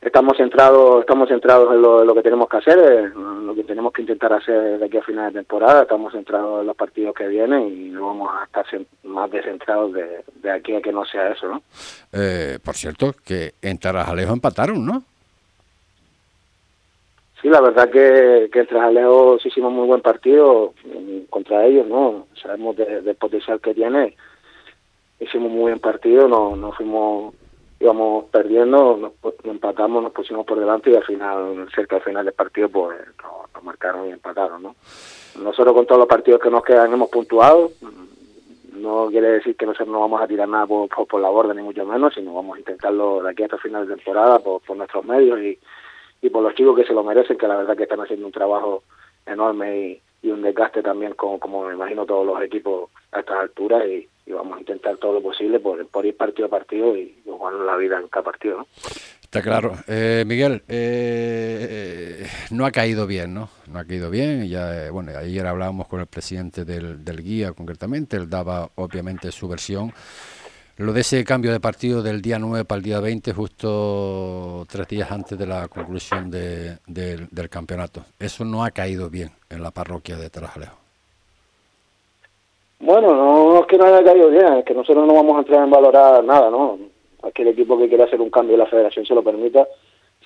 estamos 0.00 0.36
centrados 0.36 1.00
estamos 1.00 1.28
centrados 1.28 1.74
en 1.74 1.82
lo, 1.82 2.14
que 2.14 2.22
tenemos 2.22 2.48
que 2.48 2.56
hacer 2.56 2.78
en 2.78 3.46
lo 3.46 3.54
que 3.54 3.64
tenemos 3.64 3.92
que 3.92 4.02
intentar 4.02 4.32
hacer 4.32 4.78
de 4.78 4.84
aquí 4.84 4.96
a 4.96 5.02
final 5.02 5.32
de 5.32 5.40
temporada. 5.40 5.82
Estamos 5.82 6.12
centrados 6.12 6.60
en 6.60 6.66
los 6.66 6.76
partidos 6.76 7.14
que 7.14 7.26
vienen 7.26 7.68
y 7.68 7.88
no 7.90 8.06
vamos 8.06 8.30
a 8.32 8.44
estar 8.44 8.64
más 9.04 9.30
descentrados 9.30 9.92
de, 9.92 10.24
de 10.42 10.50
aquí 10.50 10.74
a 10.74 10.80
que 10.80 10.92
no 10.92 11.04
sea 11.04 11.30
eso 11.30 11.48
no 11.48 11.62
eh, 12.12 12.58
por 12.62 12.74
cierto 12.74 13.14
que 13.24 13.54
en 13.62 13.78
Tarajalejo 13.78 14.32
empataron 14.32 14.84
no 14.84 15.02
sí 17.42 17.48
la 17.48 17.60
verdad 17.60 17.90
que, 17.90 18.48
que 18.52 18.60
en 18.60 18.66
Tarajalejo 18.66 19.38
sí 19.40 19.48
hicimos 19.48 19.72
muy 19.72 19.86
buen 19.86 20.00
partido 20.00 20.74
contra 21.30 21.66
ellos 21.66 21.86
no 21.88 22.26
sabemos 22.40 22.76
del 22.76 23.16
potencial 23.16 23.60
que 23.60 23.74
tiene 23.74 24.16
hicimos 25.18 25.50
muy 25.50 25.62
buen 25.62 25.80
partido 25.80 26.28
no 26.28 26.54
no 26.54 26.72
fuimos 26.72 27.34
íbamos 27.80 28.24
perdiendo, 28.26 28.96
nos, 28.96 29.12
empatamos, 29.44 30.02
nos 30.02 30.12
pusimos 30.12 30.44
por 30.44 30.58
delante 30.58 30.90
y 30.90 30.96
al 30.96 31.04
final, 31.04 31.68
cerca 31.74 31.96
del 31.96 32.04
final 32.04 32.24
del 32.24 32.34
partido, 32.34 32.68
pues 32.68 32.98
nos, 33.22 33.62
marcaron 33.62 34.08
y 34.08 34.12
empataron, 34.12 34.62
¿no? 34.62 34.76
Nosotros 35.42 35.74
con 35.74 35.86
todos 35.86 36.00
los 36.00 36.08
partidos 36.08 36.40
que 36.40 36.50
nos 36.50 36.64
quedan 36.64 36.92
hemos 36.92 37.10
puntuado, 37.10 37.70
no 38.72 39.08
quiere 39.08 39.32
decir 39.32 39.56
que 39.56 39.66
nosotros 39.66 39.88
no 39.88 40.00
vamos 40.00 40.20
a 40.22 40.26
tirar 40.26 40.48
nada 40.48 40.66
por, 40.66 40.88
por, 40.88 41.20
la 41.20 41.28
borda, 41.28 41.54
ni 41.54 41.62
mucho 41.62 41.84
menos, 41.84 42.14
sino 42.14 42.34
vamos 42.34 42.56
a 42.56 42.60
intentarlo 42.60 43.22
de 43.22 43.30
aquí 43.30 43.42
hasta 43.42 43.58
final 43.58 43.86
de 43.86 43.94
temporada 43.94 44.38
por, 44.38 44.60
por 44.62 44.76
nuestros 44.76 45.04
medios 45.04 45.40
y, 45.40 45.58
y 46.22 46.30
por 46.30 46.42
los 46.42 46.54
chicos 46.54 46.76
que 46.76 46.84
se 46.84 46.92
lo 46.92 47.02
merecen, 47.02 47.38
que 47.38 47.48
la 47.48 47.56
verdad 47.56 47.76
que 47.76 47.84
están 47.84 48.00
haciendo 48.00 48.26
un 48.26 48.32
trabajo 48.32 48.82
enorme 49.26 49.78
y, 49.78 50.02
y 50.22 50.30
un 50.30 50.42
desgaste 50.42 50.82
también, 50.82 51.14
como, 51.14 51.38
como 51.38 51.64
me 51.66 51.74
imagino 51.74 52.06
todos 52.06 52.26
los 52.26 52.40
equipos 52.42 52.90
a 53.12 53.20
estas 53.20 53.38
alturas, 53.38 53.86
y, 53.86 54.08
y 54.28 54.32
vamos 54.32 54.58
a 54.58 54.60
intentar 54.60 54.96
todo 54.98 55.14
lo 55.14 55.22
posible 55.22 55.58
por, 55.58 56.04
ir 56.04 56.16
partido 56.16 56.46
a 56.46 56.50
partido 56.50 56.94
y 56.94 57.16
jugar 57.24 57.54
la 57.54 57.76
vida 57.76 57.98
en 57.98 58.08
cada 58.08 58.24
partido. 58.24 58.66
Está 59.22 59.40
claro. 59.42 59.74
Eh, 59.86 60.24
Miguel, 60.26 60.62
eh, 60.68 62.26
no 62.50 62.66
ha 62.66 62.70
caído 62.70 63.06
bien, 63.06 63.32
¿no? 63.32 63.48
No 63.72 63.78
ha 63.78 63.84
caído 63.84 64.10
bien. 64.10 64.46
Ya, 64.46 64.86
eh, 64.86 64.90
bueno, 64.90 65.12
ayer 65.16 65.46
hablábamos 65.46 65.88
con 65.88 66.00
el 66.00 66.06
presidente 66.06 66.64
del, 66.64 67.22
guía 67.22 67.52
concretamente, 67.52 68.16
él 68.16 68.28
daba 68.28 68.70
obviamente 68.74 69.32
su 69.32 69.48
versión. 69.48 69.92
Lo 70.76 70.92
de 70.92 71.00
ese 71.00 71.24
cambio 71.24 71.50
de 71.50 71.58
partido 71.58 72.02
del 72.02 72.22
día 72.22 72.38
9 72.38 72.64
para 72.64 72.76
el 72.76 72.84
día 72.84 73.00
20, 73.00 73.32
justo 73.32 74.64
tres 74.70 74.86
días 74.86 75.10
antes 75.10 75.36
de 75.36 75.46
la 75.46 75.66
conclusión 75.68 76.30
de, 76.30 76.78
de, 76.86 77.26
del 77.30 77.48
campeonato. 77.48 78.04
Eso 78.18 78.44
no 78.44 78.62
ha 78.62 78.70
caído 78.70 79.10
bien 79.10 79.32
en 79.50 79.62
la 79.62 79.72
parroquia 79.72 80.16
de 80.16 80.30
Tarajalejo. 80.30 80.87
Bueno, 82.80 83.14
no 83.14 83.60
es 83.60 83.66
que 83.66 83.76
no 83.76 83.86
haya 83.86 84.04
caído 84.04 84.30
bien, 84.30 84.58
es 84.58 84.64
que 84.64 84.74
nosotros 84.74 85.06
no 85.06 85.14
vamos 85.14 85.36
a 85.36 85.40
entrar 85.40 85.64
en 85.64 85.70
valorar 85.70 86.22
nada, 86.22 86.48
¿no? 86.50 86.78
Aquel 87.22 87.48
equipo 87.48 87.76
que 87.76 87.88
quiera 87.88 88.04
hacer 88.04 88.20
un 88.20 88.30
cambio 88.30 88.54
y 88.54 88.58
la 88.58 88.66
federación 88.66 89.04
se 89.04 89.14
lo 89.14 89.22
permita, 89.22 89.66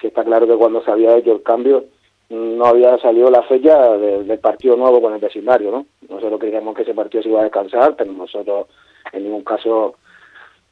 si 0.01 0.09
está 0.09 0.23
claro 0.23 0.47
que 0.47 0.57
cuando 0.57 0.83
se 0.83 0.91
había 0.91 1.17
hecho 1.17 1.33
el 1.33 1.43
cambio 1.43 1.85
no 2.29 2.65
había 2.65 2.99
salido 2.99 3.31
la 3.31 3.43
fecha 3.43 3.97
de, 3.97 4.25
del 4.25 4.39
partido 4.39 4.77
nuevo 4.77 5.01
con 5.01 5.13
el 5.15 5.21
vecindario, 5.21 5.71
¿no? 5.71 5.87
Nosotros 6.09 6.41
creíamos 6.41 6.75
que 6.75 6.83
ese 6.83 6.95
partido 6.95 7.23
se 7.23 7.29
iba 7.29 7.41
a 7.41 7.45
descansar, 7.45 7.95
pero 7.97 8.13
nosotros 8.13 8.67
en 9.13 9.25
ningún 9.25 9.45
caso 9.45 9.97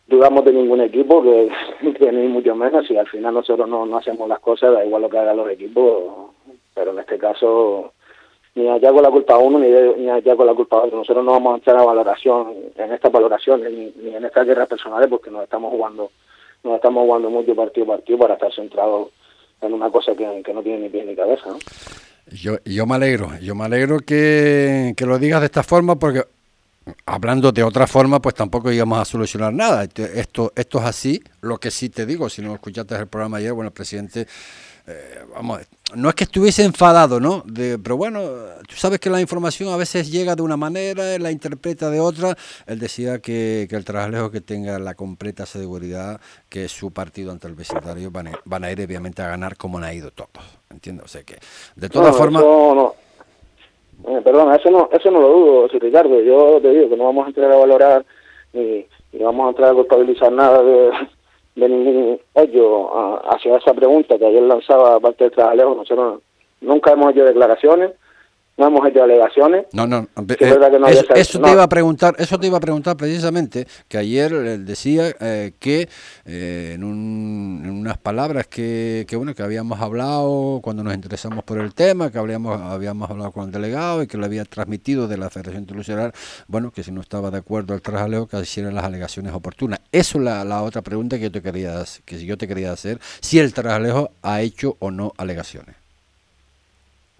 dudamos 0.06 0.44
de 0.44 0.52
ningún 0.52 0.80
equipo, 0.80 1.22
que, 1.22 1.50
que 1.98 2.12
ni 2.12 2.28
mucho 2.28 2.54
menos, 2.54 2.90
y 2.90 2.96
al 2.96 3.08
final 3.08 3.34
nosotros 3.34 3.68
no, 3.68 3.86
no 3.86 3.98
hacemos 3.98 4.28
las 4.28 4.40
cosas, 4.40 4.72
da 4.72 4.84
igual 4.84 5.02
lo 5.02 5.10
que 5.10 5.18
hagan 5.18 5.36
los 5.36 5.50
equipos, 5.50 6.30
pero 6.74 6.92
en 6.92 6.98
este 6.98 7.18
caso 7.18 7.92
ni 8.54 8.68
allá 8.68 8.92
con 8.92 9.02
la 9.02 9.10
culpa 9.10 9.34
a 9.34 9.38
uno 9.38 9.58
ni, 9.58 9.68
ni 9.68 10.10
allá 10.10 10.36
con 10.36 10.46
la 10.46 10.54
culpa 10.54 10.76
a 10.76 10.82
otro. 10.82 10.98
Nosotros 10.98 11.24
no 11.24 11.32
vamos 11.32 11.52
a 11.52 11.56
entrar 11.56 11.76
a 11.78 11.84
valoración 11.84 12.54
en 12.76 12.92
estas 12.92 13.12
valoraciones 13.12 13.72
ni, 13.72 13.92
ni 14.02 14.14
en 14.14 14.24
estas 14.24 14.46
guerras 14.46 14.68
personales 14.68 15.08
porque 15.08 15.30
nos 15.30 15.42
estamos 15.44 15.70
jugando 15.70 16.10
nos 16.62 16.74
estamos 16.76 17.04
jugando 17.04 17.30
mucho 17.30 17.54
partido 17.54 17.84
a 17.84 17.96
partido 17.96 18.18
para 18.18 18.34
estar 18.34 18.52
centrados 18.52 19.08
en 19.62 19.72
una 19.72 19.90
cosa 19.90 20.14
que, 20.14 20.42
que 20.44 20.52
no 20.52 20.62
tiene 20.62 20.80
ni 20.80 20.88
pie 20.88 21.04
ni 21.04 21.16
cabeza. 21.16 21.46
¿no? 21.46 21.58
Yo, 22.26 22.56
yo 22.64 22.86
me 22.86 22.96
alegro, 22.96 23.30
yo 23.40 23.54
me 23.54 23.64
alegro 23.64 24.00
que, 24.00 24.92
que 24.96 25.06
lo 25.06 25.18
digas 25.18 25.40
de 25.40 25.46
esta 25.46 25.62
forma 25.62 25.96
porque 25.96 26.24
hablando 27.06 27.52
de 27.52 27.62
otra 27.62 27.86
forma, 27.86 28.20
pues 28.20 28.34
tampoco 28.34 28.72
íbamos 28.72 28.98
a 28.98 29.04
solucionar 29.04 29.52
nada. 29.52 29.84
Esto, 29.84 30.52
esto 30.54 30.78
es 30.78 30.84
así. 30.84 31.22
Lo 31.40 31.58
que 31.58 31.70
sí 31.70 31.88
te 31.88 32.06
digo, 32.06 32.28
si 32.28 32.42
no 32.42 32.54
escuchaste 32.54 32.94
el 32.96 33.06
programa 33.06 33.38
ayer, 33.38 33.52
bueno, 33.52 33.68
el 33.68 33.74
presidente, 33.74 34.26
eh, 34.90 35.24
vamos, 35.34 35.60
no 35.94 36.08
es 36.08 36.14
que 36.14 36.24
estuviese 36.24 36.64
enfadado, 36.64 37.20
¿no? 37.20 37.42
De, 37.46 37.78
pero 37.78 37.96
bueno, 37.96 38.20
tú 38.68 38.74
sabes 38.74 38.98
que 39.00 39.10
la 39.10 39.20
información 39.20 39.72
a 39.72 39.76
veces 39.76 40.10
llega 40.10 40.36
de 40.36 40.42
una 40.42 40.56
manera, 40.56 41.18
la 41.18 41.30
interpreta 41.30 41.90
de 41.90 42.00
otra. 42.00 42.36
Él 42.66 42.78
decía 42.78 43.20
que, 43.20 43.66
que 43.68 43.76
el 43.76 43.84
Trabajalejo 43.84 44.30
que 44.30 44.40
tenga 44.40 44.78
la 44.78 44.94
completa 44.94 45.46
seguridad 45.46 46.20
que 46.48 46.68
su 46.68 46.92
partido 46.92 47.32
ante 47.32 47.48
el 47.48 47.54
vecindario 47.54 48.10
van 48.10 48.28
a, 48.28 48.32
van 48.44 48.64
a 48.64 48.72
ir 48.72 48.80
obviamente 48.80 49.22
a 49.22 49.28
ganar 49.28 49.56
como 49.56 49.78
han 49.78 49.94
ido 49.94 50.10
todos. 50.10 50.30
¿Entiendes? 50.70 51.04
O 51.04 51.08
sea 51.08 51.22
que, 51.22 51.38
de 51.76 51.88
todas 51.88 52.12
no, 52.12 52.18
formas... 52.18 52.42
Eso 52.42 52.74
no. 52.74 52.94
Eh, 54.02 54.20
perdona, 54.22 54.56
eso 54.56 54.70
no, 54.70 54.88
eso 54.92 55.10
no 55.10 55.20
lo 55.20 55.28
dudo, 55.28 55.68
Ricardo. 55.68 56.20
Yo 56.20 56.60
te 56.60 56.70
digo 56.70 56.88
que 56.88 56.96
no 56.96 57.04
vamos 57.04 57.26
a 57.26 57.28
entrar 57.28 57.52
a 57.52 57.56
valorar 57.56 58.04
ni, 58.52 58.86
ni 59.12 59.22
vamos 59.22 59.46
a 59.46 59.50
entrar 59.50 59.70
a 59.70 59.74
culpabilizar 59.74 60.32
nada 60.32 60.62
de, 60.62 60.90
de 61.54 61.68
ningún 61.68 62.20
hoyo 62.34 62.96
a, 62.96 63.34
hacia 63.34 63.56
esa 63.56 63.74
pregunta 63.74 64.18
que 64.18 64.26
ayer 64.26 64.42
lanzaba 64.42 65.00
parte 65.00 65.24
del 65.24 65.32
Trabajalejo. 65.32 65.74
Nosotros 65.74 66.20
nunca 66.60 66.92
hemos 66.92 67.12
hecho 67.12 67.24
declaraciones, 67.24 67.92
no 68.56 68.66
hemos 68.66 68.86
hecho 68.88 69.02
alegaciones. 69.02 69.64
No, 69.72 69.86
no, 69.86 70.02
Sí, 70.02 70.36
es 70.38 70.50
verdad 70.50 70.70
que 70.70 70.78
no 70.78 70.86
eso, 70.86 70.98
había 70.98 71.08
salido. 71.08 71.14
eso 71.16 71.38
te 71.40 71.46
No. 71.46 71.52
iba 71.54 71.62
a 71.62 71.68
preguntar, 71.68 72.14
eso 72.18 72.38
te 72.38 72.46
iba 72.46 72.58
a 72.58 72.60
preguntar 72.60 72.96
precisamente, 72.96 73.66
que 73.88 73.96
ayer 73.96 74.32
él 74.34 74.66
decía 74.66 75.14
eh, 75.18 75.52
que 75.58 75.88
eh, 76.26 76.72
en, 76.74 76.84
un- 76.84 77.62
en 77.64 77.70
unas 77.70 77.96
palabras 77.96 78.46
que, 78.48 79.06
que 79.08 79.16
bueno 79.16 79.34
que 79.34 79.42
habíamos 79.42 79.80
hablado 79.80 80.60
cuando 80.62 80.84
nos 80.84 80.94
interesamos 80.94 81.42
por 81.44 81.58
el 81.58 81.72
tema, 81.74 82.10
que 82.10 82.18
habíamos 82.18 82.60
habíamos 82.60 83.08
hablado 83.10 83.32
con 83.32 83.46
el 83.46 83.50
delegado 83.50 84.02
y 84.02 84.06
que 84.06 84.18
le 84.18 84.26
había 84.26 84.44
transmitido 84.44 85.08
de 85.08 85.16
la 85.16 85.30
Federación 85.30 85.62
Internacional, 85.62 86.12
bueno, 86.46 86.70
que 86.70 86.82
si 86.82 86.92
no 86.92 87.00
estaba 87.00 87.30
de 87.30 87.38
acuerdo 87.38 87.72
el 87.74 87.80
trajaleo 87.80 88.26
que 88.26 88.38
hicieran 88.40 88.74
las 88.74 88.84
alegaciones 88.84 89.32
oportunas. 89.32 89.80
Eso 89.90 90.18
es 90.18 90.24
la, 90.24 90.44
la 90.44 90.62
otra 90.62 90.82
pregunta 90.82 91.16
que 91.16 91.24
yo 91.24 91.32
te 91.32 91.40
quería 91.40 91.82
que 92.04 92.24
yo 92.26 92.36
te 92.36 92.46
quería 92.46 92.72
hacer, 92.72 92.98
si 93.22 93.38
el 93.38 93.54
trajalejo 93.54 94.10
ha 94.22 94.42
hecho 94.42 94.76
o 94.80 94.90
no 94.90 95.12
alegaciones. 95.16 95.79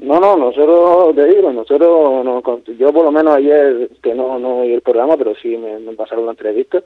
No, 0.00 0.18
no, 0.20 0.36
nosotros, 0.36 1.14
te 1.14 1.24
digo, 1.26 1.52
nosotros, 1.52 2.24
no, 2.24 2.42
con- 2.42 2.62
yo 2.64 2.92
por 2.92 3.04
lo 3.04 3.12
menos 3.12 3.36
ayer, 3.36 3.90
que 4.02 4.14
no, 4.14 4.38
no 4.38 4.58
oí 4.60 4.72
el 4.72 4.80
programa, 4.82 5.16
pero 5.16 5.34
sí 5.34 5.56
me, 5.56 5.78
me 5.78 5.92
pasaron 5.92 6.24
la 6.26 6.32
entrevista, 6.32 6.82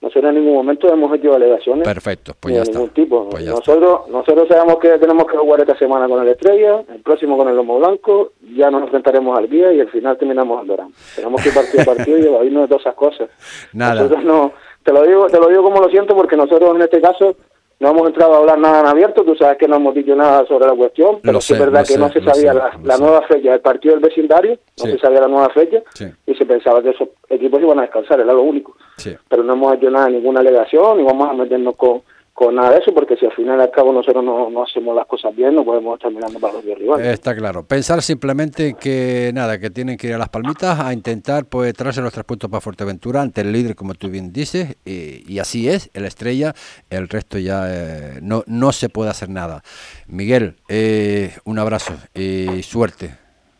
nosotros 0.00 0.26
en 0.30 0.36
ningún 0.36 0.54
momento 0.54 0.86
hemos 0.92 1.12
hecho 1.16 1.34
alegaciones 1.34 1.82
Perfecto, 1.82 2.32
pues 2.38 2.54
ya 2.54 2.60
de 2.60 2.62
está. 2.66 2.78
ningún 2.78 2.94
tipo. 2.94 3.28
Pues 3.30 3.44
ya 3.44 3.50
nosotros, 3.50 4.08
nosotros 4.08 4.46
sabemos 4.46 4.78
que 4.78 4.90
tenemos 4.98 5.26
que 5.26 5.36
jugar 5.36 5.58
esta 5.60 5.76
semana 5.76 6.08
con 6.08 6.22
el 6.22 6.28
Estrella, 6.28 6.84
el 6.94 7.00
próximo 7.02 7.36
con 7.36 7.48
el 7.48 7.56
Lomo 7.56 7.78
Blanco, 7.80 8.30
ya 8.54 8.70
nos 8.70 8.82
enfrentaremos 8.82 9.36
al 9.36 9.48
guía 9.48 9.72
y 9.72 9.80
al 9.80 9.88
final 9.90 10.16
terminamos 10.16 10.60
al 10.60 10.68
Dorán. 10.68 10.92
Tenemos 11.16 11.42
que 11.42 11.48
ir 11.48 11.54
partido 11.56 11.82
a 11.82 11.84
partido 11.96 12.18
y 12.18 12.26
evadirnos 12.26 12.62
de 12.62 12.68
todas 12.68 12.82
esas 12.82 12.94
cosas. 12.94 13.28
Nada. 13.72 13.94
Nosotros 14.02 14.22
no, 14.24 14.52
te 14.84 14.92
lo 14.92 15.02
digo, 15.02 15.26
te 15.26 15.38
lo 15.40 15.48
digo 15.48 15.64
como 15.64 15.80
lo 15.80 15.88
siento 15.88 16.14
porque 16.14 16.36
nosotros 16.36 16.76
en 16.76 16.82
este 16.82 17.00
caso 17.00 17.34
no 17.80 17.90
hemos 17.90 18.08
entrado 18.08 18.34
a 18.34 18.38
hablar 18.38 18.58
nada 18.58 18.80
en 18.80 18.86
abierto, 18.86 19.24
tú 19.24 19.34
sabes 19.36 19.56
que 19.58 19.68
no 19.68 19.76
hemos 19.76 19.94
dicho 19.94 20.14
nada 20.16 20.44
sobre 20.46 20.66
la 20.66 20.74
cuestión, 20.74 21.20
pero 21.22 21.40
sé, 21.40 21.54
es 21.54 21.60
verdad 21.60 21.80
que 21.80 21.92
sé, 21.94 21.98
no 21.98 22.08
se 22.10 22.20
sabía 22.20 22.52
sé, 22.52 22.58
la, 22.58 22.70
la 22.82 22.98
nueva 22.98 23.22
fecha 23.22 23.52
del 23.52 23.60
partido 23.60 23.94
del 23.94 24.02
vecindario, 24.04 24.52
no 24.78 24.84
Sí. 24.84 24.90
se 24.92 24.98
sabía 24.98 25.20
la 25.20 25.28
nueva 25.28 25.48
fecha 25.50 25.82
Sí. 25.94 26.06
y 26.26 26.34
se 26.34 26.44
pensaba 26.44 26.82
que 26.82 26.90
esos 26.90 27.08
equipos 27.28 27.60
iban 27.60 27.78
a 27.78 27.82
descansar, 27.82 28.18
era 28.20 28.32
lo 28.32 28.42
único. 28.42 28.76
Sí. 28.96 29.14
Pero 29.28 29.42
no 29.44 29.52
hemos 29.52 29.74
hecho 29.74 29.90
nada, 29.90 30.08
ninguna 30.10 30.40
alegación, 30.40 30.98
ni 30.98 31.04
vamos 31.04 31.28
a 31.30 31.34
meternos 31.34 31.76
con, 31.76 32.02
con 32.38 32.54
nada 32.54 32.70
de 32.70 32.78
eso, 32.78 32.94
porque 32.94 33.16
si 33.16 33.26
al 33.26 33.32
final 33.32 33.58
y 33.58 33.62
al 33.62 33.70
cabo 33.72 33.92
nosotros 33.92 34.22
no, 34.22 34.62
hacemos 34.62 34.94
las 34.94 35.06
cosas 35.06 35.34
bien, 35.34 35.56
no 35.56 35.64
podemos 35.64 35.96
estar 35.96 36.12
mirando 36.12 36.38
para 36.38 36.52
los 36.52 36.64
rivales. 36.64 37.04
Está 37.08 37.34
claro. 37.34 37.66
Pensar 37.66 38.00
simplemente 38.00 38.76
que 38.78 39.32
nada, 39.34 39.58
que 39.58 39.70
tienen 39.70 39.96
que 39.96 40.06
ir 40.06 40.14
a 40.14 40.18
las 40.18 40.28
palmitas 40.28 40.78
a 40.78 40.92
intentar 40.92 41.46
pues 41.46 41.74
traerse 41.74 42.00
los 42.00 42.12
tres 42.12 42.24
puntos 42.24 42.48
para 42.48 42.60
Fuerteventura 42.60 43.22
ante 43.22 43.40
el 43.40 43.50
líder, 43.50 43.74
como 43.74 43.94
tú 43.94 44.08
bien 44.08 44.32
dices, 44.32 44.76
y, 44.84 45.24
y 45.26 45.40
así 45.40 45.68
es, 45.68 45.90
el 45.94 46.04
estrella, 46.04 46.54
el 46.90 47.08
resto 47.08 47.38
ya 47.38 47.64
eh, 47.66 48.20
no, 48.22 48.44
no 48.46 48.70
se 48.70 48.88
puede 48.88 49.10
hacer 49.10 49.30
nada. 49.30 49.64
Miguel, 50.06 50.54
eh, 50.68 51.32
un 51.44 51.58
abrazo 51.58 51.94
y 52.14 52.62
suerte, 52.62 53.16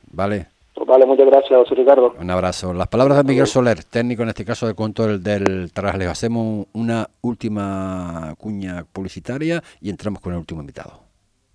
¿vale? 0.08 0.46
Vale, 0.86 1.06
muchas 1.06 1.26
gracias, 1.26 1.58
José 1.58 1.74
Ricardo. 1.74 2.14
Un 2.18 2.30
abrazo. 2.30 2.72
Las 2.72 2.88
palabras 2.88 3.18
de 3.18 3.24
Miguel 3.24 3.46
Soler, 3.46 3.84
técnico 3.84 4.22
en 4.22 4.30
este 4.30 4.44
caso 4.44 4.66
del 4.66 4.74
control 4.74 5.22
del 5.22 5.72
Traslejo. 5.72 6.10
Hacemos 6.10 6.66
una 6.72 7.08
última 7.20 8.34
cuña 8.38 8.84
publicitaria 8.92 9.62
y 9.80 9.90
entramos 9.90 10.20
con 10.20 10.32
el 10.32 10.38
último 10.38 10.60
invitado. 10.60 11.07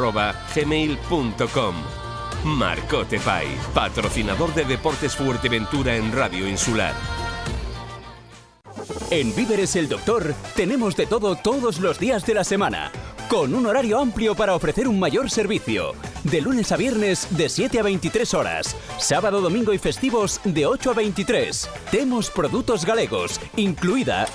marcotepais@gmail.com. 0.00 1.74
Marcote 2.44 3.20
patrocinador 3.74 4.54
de 4.54 4.64
Deportes 4.64 5.14
Fuerteventura 5.14 5.96
en 5.96 6.10
Radio 6.12 6.48
Insular. 6.48 6.94
En 9.10 9.34
Víveres 9.34 9.76
el 9.76 9.88
Doctor 9.88 10.34
tenemos 10.56 10.96
de 10.96 11.06
todo 11.06 11.36
todos 11.36 11.80
los 11.80 11.98
días 11.98 12.24
de 12.24 12.34
la 12.34 12.44
semana, 12.44 12.90
con 13.28 13.54
un 13.54 13.66
horario 13.66 13.98
amplio 13.98 14.34
para 14.34 14.54
ofrecer 14.54 14.88
un 14.88 14.98
mayor 14.98 15.30
servicio. 15.30 15.92
De 16.24 16.40
lunes 16.40 16.72
a 16.72 16.76
viernes 16.76 17.26
de 17.30 17.48
7 17.48 17.80
a 17.80 17.82
23 17.82 18.34
horas, 18.34 18.76
sábado, 18.98 19.40
domingo 19.40 19.72
y 19.74 19.78
festivos 19.78 20.40
de 20.44 20.64
8 20.64 20.92
a 20.92 20.94
23. 20.94 21.68
Temos 21.90 22.30
produtos 22.30 22.86
galegos, 22.86 23.40
incluida 23.56 24.26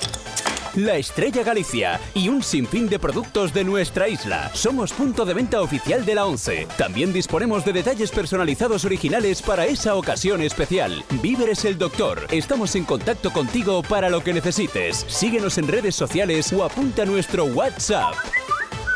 La 0.76 0.98
Estrella 0.98 1.42
Galicia 1.42 2.02
y 2.14 2.28
un 2.28 2.44
sinfín 2.44 2.90
de 2.90 3.00
productos 3.00 3.54
de 3.54 3.64
nuestra 3.64 4.10
isla. 4.10 4.52
Somos 4.54 4.92
punto 4.92 5.24
de 5.24 5.34
venta 5.34 5.62
oficial 5.62 6.06
de 6.06 6.16
la 6.16 6.26
11. 6.26 6.68
También 6.78 7.14
disponemos 7.14 7.64
de 7.64 7.72
detalles 7.72 8.12
personalizados 8.12 8.84
originales 8.84 9.42
para 9.42 9.66
esa 9.66 9.96
ocasión 9.96 10.42
especial. 10.42 11.06
Víveres 11.22 11.64
el 11.64 11.78
Doctor. 11.78 12.28
Estamos 12.30 12.76
en 12.76 12.84
contacto 12.84 13.32
contigo 13.32 13.84
para 13.84 14.10
lo 14.10 14.22
que 14.22 14.34
necesites. 14.34 15.06
Síguenos 15.08 15.58
en 15.58 15.70
redes 15.70 15.96
sociales 15.96 16.52
o 16.52 16.66
apunta 16.66 17.06
nuestro 17.06 17.46
WhatsApp. 17.46 18.14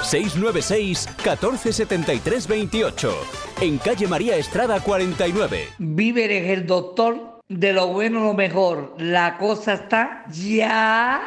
696 0.04 1.08
1473 1.08 2.48
28 2.48 3.14
en 3.62 3.78
calle 3.78 4.08
María 4.08 4.36
Estrada 4.36 4.82
49. 4.82 5.70
Víveres 5.78 6.50
el 6.50 6.66
doctor 6.68 7.40
de 7.48 7.72
lo 7.72 7.88
bueno 7.88 8.22
lo 8.22 8.34
mejor. 8.34 8.96
La 8.98 9.38
cosa 9.38 9.76
está 9.76 10.26
ya 10.30 11.22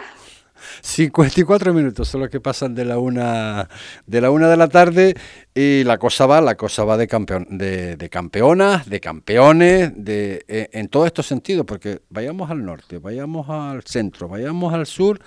54 0.80 1.74
minutos 1.74 2.08
son 2.08 2.22
los 2.22 2.30
que 2.30 2.40
pasan 2.40 2.74
de 2.74 2.84
la 2.84 2.98
una 2.98 3.68
de 4.06 4.20
la 4.20 4.30
una 4.30 4.48
de 4.48 4.56
la 4.56 4.68
tarde 4.68 5.14
y 5.54 5.84
la 5.84 5.98
cosa 5.98 6.26
va, 6.26 6.40
la 6.40 6.56
cosa 6.56 6.84
va 6.84 6.96
de 6.96 7.06
campeón, 7.06 7.46
de, 7.50 8.08
campeonas, 8.10 8.88
de 8.88 9.00
campeones, 9.00 9.92
de 9.94 10.44
eh, 10.48 10.70
en 10.72 10.88
todos 10.88 11.06
estos 11.06 11.26
sentidos, 11.26 11.66
porque 11.66 12.00
vayamos 12.08 12.50
al 12.50 12.64
norte, 12.64 12.98
vayamos 12.98 13.48
al 13.50 13.82
centro, 13.82 14.28
vayamos 14.28 14.72
al 14.72 14.86
sur, 14.86 15.20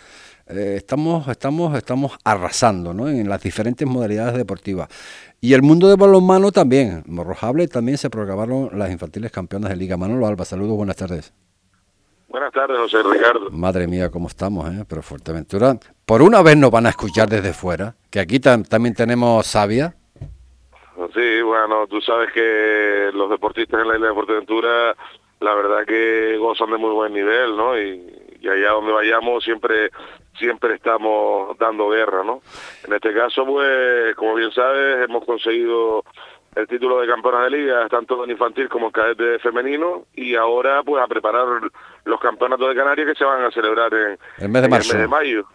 eh, 0.48 0.76
estamos, 0.78 1.28
estamos, 1.28 1.78
estamos 1.78 2.14
arrasando 2.24 2.94
¿no? 2.94 3.08
en 3.08 3.30
las 3.30 3.42
diferentes 3.42 3.88
modalidades 3.88 4.36
deportivas. 4.36 4.90
Y 5.42 5.54
el 5.54 5.62
mundo 5.62 5.90
de 5.90 5.96
balonmano 5.96 6.52
también, 6.52 7.04
Morrojable 7.06 7.68
también 7.68 7.98
se 7.98 8.10
programaron 8.10 8.70
las 8.78 8.92
infantiles 8.92 9.32
campeonas 9.32 9.70
de 9.70 9.76
Liga. 9.76 9.98
Manolo 9.98 10.26
Alba, 10.26 10.46
saludos, 10.46 10.76
buenas 10.76 10.96
tardes. 10.96 11.45
Buenas 12.28 12.52
tardes, 12.52 12.78
José 12.78 13.04
Ricardo. 13.04 13.50
Madre 13.52 13.88
mía, 13.88 14.10
cómo 14.10 14.28
estamos, 14.28 14.70
¿eh? 14.70 14.84
Pero 14.88 15.02
Fuerteventura, 15.02 15.76
por 16.06 16.22
una 16.22 16.42
vez 16.42 16.58
nos 16.58 16.72
van 16.72 16.86
a 16.86 16.90
escuchar 16.90 17.30
desde 17.30 17.54
fuera, 17.54 17.96
que 18.10 18.20
aquí 18.20 18.40
también 18.40 18.94
tenemos 18.96 19.46
sabia. 19.46 19.96
Sí, 21.14 21.42
bueno, 21.42 21.88
tú 21.88 22.02
sabes 22.02 22.32
que 22.34 23.12
los 23.14 23.30
deportistas 23.30 23.82
en 23.82 23.88
la 23.88 23.96
isla 23.96 24.08
de 24.08 24.14
Fuerteventura, 24.14 24.96
la 25.40 25.54
verdad 25.54 25.86
que 25.86 26.38
gozan 26.38 26.72
de 26.72 26.78
muy 26.78 26.92
buen 26.92 27.14
nivel, 27.14 27.56
¿no? 27.56 27.78
Y, 27.80 28.24
allá 28.46 28.72
donde 28.74 28.92
vayamos 28.92 29.44
siempre 29.44 29.90
siempre 30.38 30.76
estamos 30.76 31.58
dando 31.58 31.90
guerra, 31.90 32.24
¿no? 32.24 32.42
En 32.86 32.94
este 32.94 33.12
caso, 33.12 33.44
pues, 33.44 34.16
como 34.16 34.36
bien 34.36 34.52
sabes, 34.52 35.04
hemos 35.10 35.26
conseguido 35.26 36.04
el 36.56 36.68
título 36.68 37.02
de 37.02 37.08
campeona 37.08 37.44
de 37.44 37.50
liga, 37.52 37.88
tanto 37.90 38.24
en 38.24 38.32
infantil 38.32 38.70
como 38.70 38.88
en 38.88 38.92
cadete 38.92 39.40
femenino, 39.40 40.06
y 40.14 40.36
ahora 40.36 40.82
pues 40.84 41.04
a 41.04 41.08
preparar 41.08 41.46
los 42.06 42.20
campeonatos 42.20 42.70
de 42.70 42.76
Canarias 42.76 43.08
que 43.10 43.16
se 43.16 43.26
van 43.26 43.44
a 43.44 43.52
celebrar 43.52 43.94
en 43.94 44.18
el 44.38 44.50
mes 44.50 44.62
de, 44.62 44.70
marzo. 44.70 44.92
El 44.94 44.98
mes 44.98 45.02
de 45.02 45.08
mayo. 45.08 45.48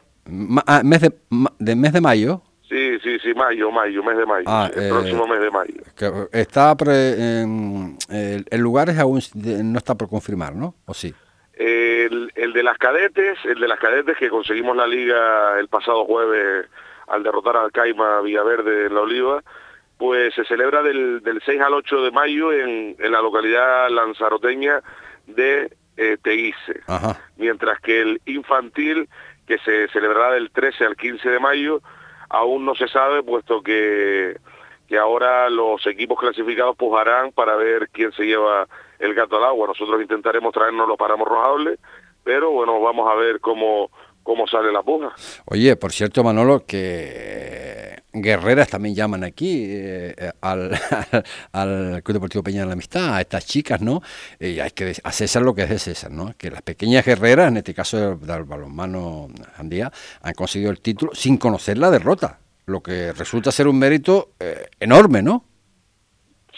Ah, 0.66 0.82
mes 0.84 1.00
de, 1.00 1.12
de, 1.58 1.76
mes 1.76 1.92
de 1.92 2.00
mayo? 2.00 2.42
Sí, 2.68 2.98
sí, 3.00 3.18
sí, 3.18 3.34
mayo, 3.34 3.70
mayo, 3.70 4.02
mes 4.04 4.16
de 4.16 4.26
mayo, 4.26 4.44
ah, 4.46 4.70
el 4.74 4.90
próximo 4.90 5.26
mes 5.26 5.40
de 5.40 5.50
mayo. 5.50 6.28
está 6.32 6.76
en, 6.86 7.96
el, 8.08 8.60
lugar 8.60 8.90
es 8.90 8.98
aún 8.98 9.20
no 9.34 9.78
está 9.78 9.96
por 9.96 10.08
confirmar, 10.08 10.54
¿no? 10.54 10.74
¿O 10.86 10.94
sí? 10.94 11.14
El, 11.54 12.30
el 12.36 12.52
de 12.52 12.62
las 12.62 12.78
cadetes, 12.78 13.38
el 13.44 13.58
de 13.58 13.68
las 13.68 13.80
cadetes 13.80 14.16
que 14.18 14.28
conseguimos 14.28 14.76
la 14.76 14.86
liga 14.86 15.58
el 15.58 15.68
pasado 15.68 16.04
jueves 16.04 16.66
al 17.08 17.22
derrotar 17.22 17.56
al 17.56 17.72
Caima 17.72 18.20
Villaverde 18.20 18.86
en 18.86 18.94
la 18.94 19.00
Oliva, 19.00 19.42
pues 20.00 20.32
se 20.32 20.46
celebra 20.46 20.82
del, 20.82 21.20
del 21.20 21.42
6 21.44 21.60
al 21.60 21.74
8 21.74 22.04
de 22.04 22.10
mayo 22.10 22.54
en, 22.54 22.96
en 22.98 23.12
la 23.12 23.20
localidad 23.20 23.90
lanzaroteña 23.90 24.80
de 25.26 25.76
eh, 25.98 26.16
Teguise. 26.22 26.80
Mientras 27.36 27.78
que 27.82 28.00
el 28.00 28.22
infantil, 28.24 29.10
que 29.46 29.58
se 29.58 29.88
celebrará 29.88 30.32
del 30.32 30.50
13 30.52 30.86
al 30.86 30.96
15 30.96 31.28
de 31.28 31.38
mayo, 31.38 31.82
aún 32.30 32.64
no 32.64 32.74
se 32.74 32.88
sabe, 32.88 33.22
puesto 33.22 33.62
que, 33.62 34.38
que 34.88 34.96
ahora 34.96 35.50
los 35.50 35.86
equipos 35.86 36.18
clasificados 36.18 36.78
pujarán 36.78 37.32
para 37.32 37.54
ver 37.56 37.90
quién 37.92 38.10
se 38.12 38.24
lleva 38.24 38.68
el 39.00 39.12
gato 39.12 39.36
al 39.36 39.44
agua. 39.44 39.66
Nosotros 39.66 40.00
intentaremos 40.00 40.54
traernos 40.54 40.88
los 40.88 40.96
paramos 40.96 41.28
rojables, 41.28 41.78
pero 42.24 42.52
bueno, 42.52 42.80
vamos 42.80 43.06
a 43.06 43.16
ver 43.16 43.38
cómo, 43.38 43.90
cómo 44.22 44.46
sale 44.46 44.72
la 44.72 44.82
puja. 44.82 45.12
Oye, 45.46 45.76
por 45.76 45.92
cierto, 45.92 46.22
Manolo, 46.22 46.64
que 46.66 48.00
guerreras 48.12 48.68
también 48.68 48.94
llaman 48.94 49.24
aquí 49.24 49.66
eh, 49.68 50.32
al, 50.40 50.72
al, 51.52 52.02
Club 52.02 52.14
Deportivo 52.14 52.42
Peña 52.42 52.60
de 52.60 52.66
la 52.66 52.72
Amistad, 52.72 53.14
a 53.14 53.20
estas 53.20 53.46
chicas, 53.46 53.80
¿no? 53.80 54.02
Y 54.38 54.60
hay 54.60 54.70
que 54.70 54.92
a 55.02 55.12
César 55.12 55.42
lo 55.42 55.54
que 55.54 55.62
es 55.62 55.70
de 55.70 55.78
César, 55.78 56.10
¿no? 56.10 56.32
Que 56.36 56.50
las 56.50 56.62
pequeñas 56.62 57.04
guerreras, 57.04 57.48
en 57.48 57.58
este 57.58 57.74
caso 57.74 58.16
del, 58.16 58.44
balonmano 58.44 59.28
Andía, 59.56 59.90
han 60.22 60.34
conseguido 60.34 60.70
el 60.70 60.80
título 60.80 61.14
sin 61.14 61.36
conocer 61.36 61.78
la 61.78 61.90
derrota, 61.90 62.40
lo 62.66 62.82
que 62.82 63.12
resulta 63.12 63.52
ser 63.52 63.68
un 63.68 63.78
mérito 63.78 64.30
eh, 64.40 64.68
enorme, 64.80 65.22
¿no? 65.22 65.44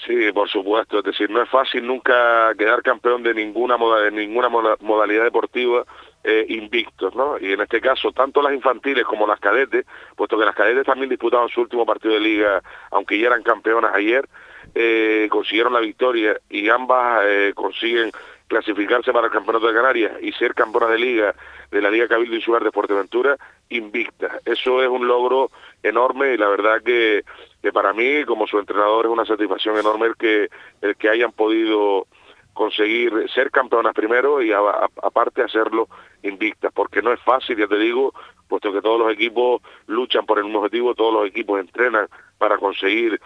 Sí, 0.07 0.33
por 0.33 0.49
supuesto. 0.49 0.99
Es 0.99 1.05
decir, 1.05 1.31
no 1.31 1.43
es 1.43 1.49
fácil 1.49 1.87
nunca 1.87 2.53
quedar 2.59 2.83
campeón 2.83 3.23
de 3.23 3.35
ninguna 3.35 3.77
moda, 3.77 4.03
de 4.03 4.11
ninguna 4.11 4.49
modalidad 4.49 5.25
deportiva 5.25 5.85
eh, 6.25 6.47
invictos, 6.49 7.15
¿no? 7.15 7.39
Y 7.39 7.53
en 7.53 7.61
este 7.61 7.81
caso, 7.81 8.13
tanto 8.13 8.43
las 8.43 8.53
infantiles 8.53 9.05
como 9.05 9.27
las 9.27 9.41
cadetes, 9.41 9.87
puesto 10.17 10.39
que 10.39 10.45
las 10.45 10.55
cadetes 10.55 10.87
también 10.87 11.09
disputaban 11.11 11.49
su 11.49 11.61
último 11.61 11.85
partido 11.85 12.15
de 12.15 12.21
liga, 12.21 12.63
aunque 12.91 13.19
ya 13.19 13.27
eran 13.27 13.43
campeonas 13.43 13.95
ayer, 13.95 14.29
eh, 14.75 15.27
consiguieron 15.31 15.73
la 15.73 15.81
victoria 15.81 16.39
y 16.49 16.69
ambas 16.69 17.23
eh, 17.25 17.53
consiguen 17.55 18.13
clasificarse 18.47 19.13
para 19.13 19.29
el 19.29 19.33
Campeonato 19.33 19.67
de 19.67 19.75
Canarias 19.75 20.13
y 20.21 20.31
ser 20.33 20.55
campeonas 20.55 20.91
de 20.91 20.99
liga 20.99 21.35
de 21.71 21.81
la 21.81 21.91
Liga 21.91 22.07
Cabildo 22.07 22.37
Insular 22.37 22.63
de 22.63 22.71
Fuerteventura 22.71 23.37
invicta. 23.71 24.39
Eso 24.45 24.83
es 24.83 24.89
un 24.89 25.09
logro 25.09 25.51
enorme 25.83 26.35
y 26.35 26.37
la 26.37 26.49
verdad 26.49 26.83
que, 26.85 27.25
que 27.63 27.73
para 27.73 27.95
mí, 27.95 28.25
como 28.27 28.47
su 28.47 28.59
entrenador, 28.59 29.07
es 29.07 29.11
una 29.11 29.25
satisfacción 29.25 29.79
enorme 29.79 30.07
el 30.07 30.17
que, 30.17 30.51
el 30.83 30.97
que 30.97 31.09
hayan 31.09 31.33
podido 31.33 32.07
conseguir 32.53 33.29
ser 33.35 33.51
campeonas 33.51 33.95
primero 33.95 34.43
y 34.43 34.53
aparte 34.53 35.43
hacerlo 35.43 35.89
invictas, 36.23 36.73
porque 36.75 37.03
no 37.03 37.13
es 37.13 37.21
fácil, 37.21 37.57
ya 37.57 37.67
te 37.67 37.79
digo, 37.79 38.13
puesto 38.49 38.73
que 38.73 38.83
todos 38.83 38.99
los 38.99 39.13
equipos 39.13 39.63
luchan 39.87 40.27
por 40.27 40.39
el 40.39 40.45
mismo 40.45 40.61
objetivo, 40.61 40.95
todos 40.95 41.15
los 41.15 41.27
equipos 41.27 41.61
entrenan 41.61 42.07
para 42.39 42.59
conseguir 42.59 43.21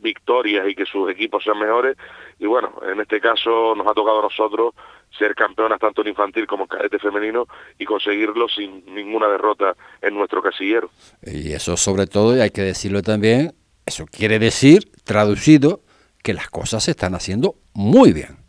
victorias 0.00 0.66
y 0.68 0.74
que 0.74 0.86
sus 0.86 1.10
equipos 1.10 1.44
sean 1.44 1.58
mejores 1.58 1.96
y 2.38 2.46
bueno, 2.46 2.72
en 2.90 2.98
este 3.00 3.20
caso 3.20 3.74
nos 3.74 3.86
ha 3.86 3.92
tocado 3.92 4.20
a 4.20 4.22
nosotros 4.22 4.74
ser 5.16 5.34
campeonas 5.34 5.78
tanto 5.78 6.00
en 6.00 6.08
infantil 6.08 6.46
como 6.46 6.64
en 6.64 6.68
cadete 6.68 6.98
femenino 6.98 7.46
y 7.78 7.84
conseguirlo 7.84 8.48
sin 8.48 8.82
ninguna 8.94 9.28
derrota 9.28 9.76
en 10.00 10.14
nuestro 10.14 10.42
casillero. 10.42 10.90
Y 11.22 11.52
eso 11.52 11.76
sobre 11.76 12.06
todo, 12.06 12.34
y 12.36 12.40
hay 12.40 12.50
que 12.50 12.62
decirlo 12.62 13.02
también, 13.02 13.52
eso 13.84 14.06
quiere 14.06 14.38
decir, 14.38 14.90
traducido, 15.04 15.80
que 16.22 16.32
las 16.32 16.48
cosas 16.48 16.84
se 16.84 16.92
están 16.92 17.14
haciendo 17.14 17.56
muy 17.74 18.12
bien. 18.12 18.39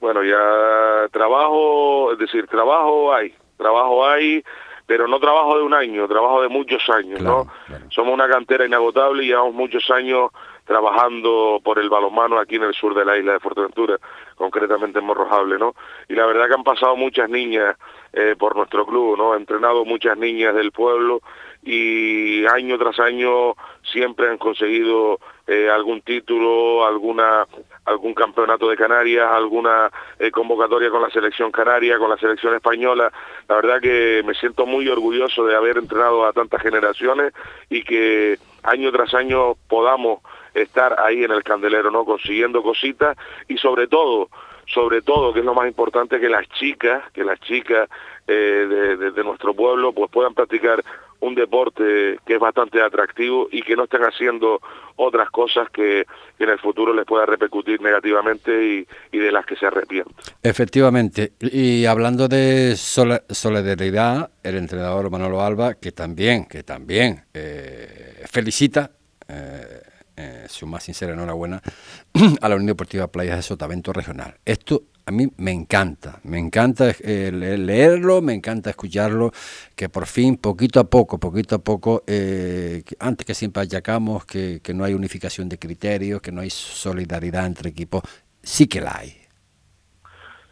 Bueno, 0.00 0.22
ya 0.22 1.08
trabajo, 1.10 2.12
es 2.12 2.18
decir, 2.18 2.46
trabajo 2.46 3.12
hay, 3.12 3.34
trabajo 3.56 4.06
hay, 4.06 4.44
pero 4.86 5.08
no 5.08 5.18
trabajo 5.18 5.58
de 5.58 5.64
un 5.64 5.74
año, 5.74 6.06
trabajo 6.08 6.40
de 6.40 6.48
muchos 6.48 6.88
años, 6.88 7.20
¿no? 7.20 7.46
Somos 7.90 8.14
una 8.14 8.28
cantera 8.28 8.64
inagotable 8.64 9.24
y 9.24 9.26
llevamos 9.26 9.54
muchos 9.54 9.90
años 9.90 10.30
trabajando 10.64 11.60
por 11.64 11.78
el 11.78 11.88
balonmano 11.88 12.38
aquí 12.38 12.56
en 12.56 12.62
el 12.62 12.74
sur 12.74 12.94
de 12.94 13.04
la 13.04 13.16
isla 13.18 13.32
de 13.32 13.40
Fuerteventura, 13.40 13.98
concretamente 14.36 14.98
en 14.98 15.06
Morrojable, 15.06 15.58
¿no? 15.58 15.74
Y 16.08 16.14
la 16.14 16.26
verdad 16.26 16.46
que 16.46 16.54
han 16.54 16.62
pasado 16.62 16.94
muchas 16.94 17.28
niñas 17.28 17.76
eh, 18.12 18.36
por 18.38 18.54
nuestro 18.54 18.86
club, 18.86 19.16
¿no? 19.16 19.32
Han 19.32 19.40
entrenado 19.40 19.84
muchas 19.84 20.16
niñas 20.16 20.54
del 20.54 20.70
pueblo 20.70 21.22
y 21.62 22.46
año 22.46 22.78
tras 22.78 23.00
año 23.00 23.54
siempre 23.82 24.28
han 24.28 24.38
conseguido 24.38 25.18
eh, 25.48 25.70
algún 25.70 26.02
título, 26.02 26.86
alguna 26.86 27.46
algún 27.86 28.12
campeonato 28.12 28.68
de 28.68 28.76
Canarias, 28.76 29.26
alguna 29.32 29.90
eh, 30.18 30.30
convocatoria 30.30 30.90
con 30.90 31.00
la 31.00 31.08
selección 31.08 31.50
canaria, 31.50 31.96
con 31.96 32.10
la 32.10 32.18
selección 32.18 32.54
española. 32.54 33.10
La 33.48 33.56
verdad 33.56 33.80
que 33.80 34.22
me 34.26 34.34
siento 34.34 34.66
muy 34.66 34.86
orgulloso 34.88 35.46
de 35.46 35.56
haber 35.56 35.78
entrenado 35.78 36.26
a 36.26 36.34
tantas 36.34 36.60
generaciones 36.60 37.32
y 37.70 37.82
que 37.82 38.38
año 38.62 38.92
tras 38.92 39.14
año 39.14 39.54
podamos 39.68 40.20
estar 40.52 41.00
ahí 41.00 41.24
en 41.24 41.30
el 41.30 41.42
candelero, 41.42 41.90
¿no? 41.90 42.04
Consiguiendo 42.04 42.62
cositas 42.62 43.16
y 43.48 43.56
sobre 43.56 43.86
todo, 43.86 44.28
sobre 44.66 45.00
todo, 45.00 45.32
que 45.32 45.40
es 45.40 45.44
lo 45.46 45.54
más 45.54 45.66
importante, 45.66 46.20
que 46.20 46.28
las 46.28 46.46
chicas, 46.50 47.10
que 47.12 47.24
las 47.24 47.40
chicas 47.40 47.88
eh, 48.26 48.96
de, 49.14 49.24
nuestro 49.24 49.54
pueblo 49.54 49.92
pues 49.92 50.10
puedan 50.10 50.34
practicar 50.34 50.84
un 51.20 51.34
deporte 51.34 52.17
es 52.38 52.42
bastante 52.42 52.80
atractivo 52.80 53.48
y 53.50 53.62
que 53.62 53.76
no 53.76 53.84
estén 53.84 54.02
haciendo 54.02 54.60
otras 54.96 55.30
cosas 55.30 55.68
que, 55.70 56.06
en 56.38 56.48
el 56.48 56.58
futuro 56.58 56.94
les 56.94 57.04
pueda 57.04 57.26
repercutir 57.26 57.80
negativamente 57.80 58.86
y, 59.12 59.18
de 59.18 59.32
las 59.32 59.44
que 59.44 59.56
se 59.56 59.66
arrepienten. 59.66 60.14
Efectivamente, 60.42 61.32
y 61.40 61.84
hablando 61.84 62.28
de 62.28 62.76
solidaridad, 62.76 64.30
el 64.42 64.56
entrenador 64.56 65.10
Manolo 65.10 65.42
Alba, 65.42 65.74
que 65.74 65.92
también, 65.92 66.46
que 66.46 66.62
también 66.62 67.24
eh, 67.34 68.24
felicita 68.30 68.92
eh, 69.28 69.82
eh, 70.16 70.46
su 70.48 70.66
más 70.66 70.84
sincera 70.84 71.12
enhorabuena 71.12 71.60
a 72.40 72.48
la 72.48 72.54
Unión 72.54 72.66
Deportiva 72.66 73.08
Playas 73.08 73.36
de 73.36 73.42
Sotavento 73.42 73.92
Regional. 73.92 74.36
Esto 74.44 74.82
a 75.08 75.10
mí 75.10 75.26
me 75.38 75.52
encanta, 75.52 76.20
me 76.24 76.38
encanta 76.38 76.90
eh, 77.02 77.30
leerlo, 77.32 78.20
me 78.20 78.34
encanta 78.34 78.68
escucharlo, 78.68 79.32
que 79.74 79.88
por 79.88 80.06
fin, 80.06 80.36
poquito 80.36 80.80
a 80.80 80.84
poco, 80.84 81.18
poquito 81.18 81.54
a 81.54 81.58
poco, 81.60 82.02
eh, 82.06 82.82
antes 83.00 83.26
que 83.26 83.32
siempre 83.32 83.62
achacamos 83.62 84.26
que, 84.26 84.60
no 84.74 84.84
hay 84.84 84.92
unificación 84.92 85.48
de 85.48 85.58
criterios, 85.58 86.20
que 86.20 86.30
no 86.30 86.42
hay 86.42 86.50
solidaridad 86.50 87.46
entre 87.46 87.70
equipos, 87.70 88.02
sí 88.42 88.68
que 88.68 88.82
la 88.82 88.98
hay. 88.98 89.16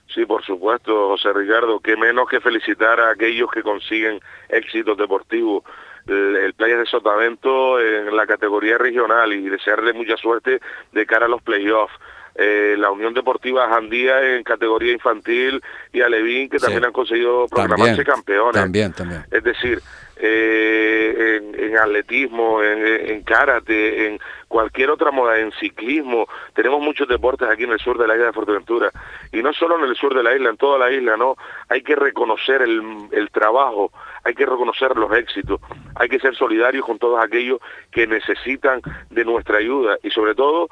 Sí, 0.07 0.25
por 0.25 0.43
supuesto, 0.43 1.09
José 1.09 1.35
Ricardo, 1.35 1.79
que 1.81 1.95
menos 1.95 2.27
que 2.27 2.41
felicitar 2.41 2.99
a 2.99 3.11
aquellos 3.11 3.51
que 3.51 3.63
consiguen 3.63 4.21
éxitos 4.49 4.97
deportivos. 4.97 5.65
El, 6.07 6.35
el 6.37 6.55
Playa 6.55 6.79
de 6.79 6.87
Sotavento 6.87 7.79
en 7.79 8.17
la 8.17 8.27
categoría 8.27 8.79
regional 8.79 9.35
y 9.35 9.51
desearle 9.51 9.93
mucha 9.93 10.17
suerte 10.17 10.61
de 10.93 11.05
cara 11.05 11.27
a 11.27 11.29
los 11.29 11.43
playoffs. 11.43 11.93
Eh, 12.39 12.77
la 12.79 12.91
Unión 12.91 13.15
Deportiva 13.15 13.67
Jandía 13.69 14.35
en 14.37 14.45
categoría 14.45 14.93
infantil 14.93 15.63
y 15.91 16.03
Alevín 16.03 16.51
que 16.51 16.59
también 16.59 16.85
han 16.85 16.93
conseguido 16.93 17.47
proclamarse 17.49 18.05
campeones. 18.05 18.61
También, 18.61 18.93
también. 18.93 19.25
Es 19.31 19.43
decir, 19.43 19.81
eh, 20.19 21.41
en, 21.59 21.77
atletismo, 21.79 22.63
en, 22.63 23.11
en, 23.11 23.23
karate, 23.23 24.07
en 24.07 24.19
cualquier 24.49 24.91
otra 24.91 25.11
moda, 25.11 25.39
en 25.39 25.51
ciclismo. 25.53 26.27
Tenemos 26.55 26.81
muchos 26.83 27.09
deportes 27.09 27.49
aquí 27.49 27.65
en 27.65 27.73
el 27.73 27.79
sur 27.79 27.99
de 27.99 28.07
la 28.07 28.15
isla 28.15 28.27
de 28.27 28.33
Fuerteventura. 28.33 28.91
Y 29.33 29.43
no 29.43 29.53
solo 29.53 29.79
en 29.79 29.85
el 29.85 29.97
sur 29.97 30.15
de 30.15 30.23
la 30.23 30.35
isla, 30.35 30.51
en 30.51 30.57
toda 30.57 30.79
la 30.79 30.91
isla, 30.91 31.17
¿no? 31.17 31.37
Hay 31.69 31.83
que 31.83 31.97
reconocer 31.97 32.63
el, 32.63 32.83
el 33.13 33.31
trabajo, 33.31 33.93
hay 34.25 34.35
que 34.35 34.47
reconocer 34.47 34.97
los 34.97 35.13
éxitos, 35.17 35.61
hay 35.95 36.09
que 36.09 36.21
ser 36.21 36.35
solidarios 36.35 36.85
con 36.85 36.99
todos 36.99 37.23
aquellos 37.23 37.61
que 37.91 38.07
necesitan 38.07 38.81
de 39.11 39.25
nuestra 39.25 39.59
ayuda 39.59 39.97
y 40.03 40.11
sobre 40.11 40.35
todo 40.35 40.69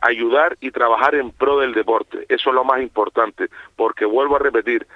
ayudar 0.00 0.56
y 0.60 0.70
trabajar 0.70 1.14
en 1.14 1.30
pro 1.30 1.58
del 1.58 1.74
deporte. 1.74 2.24
Eso 2.28 2.50
es 2.50 2.54
lo 2.54 2.64
más 2.64 2.80
importante, 2.80 3.48
porque 3.76 4.04
vuelvo 4.04 4.36
a 4.36 4.40
repetir, 4.40 4.86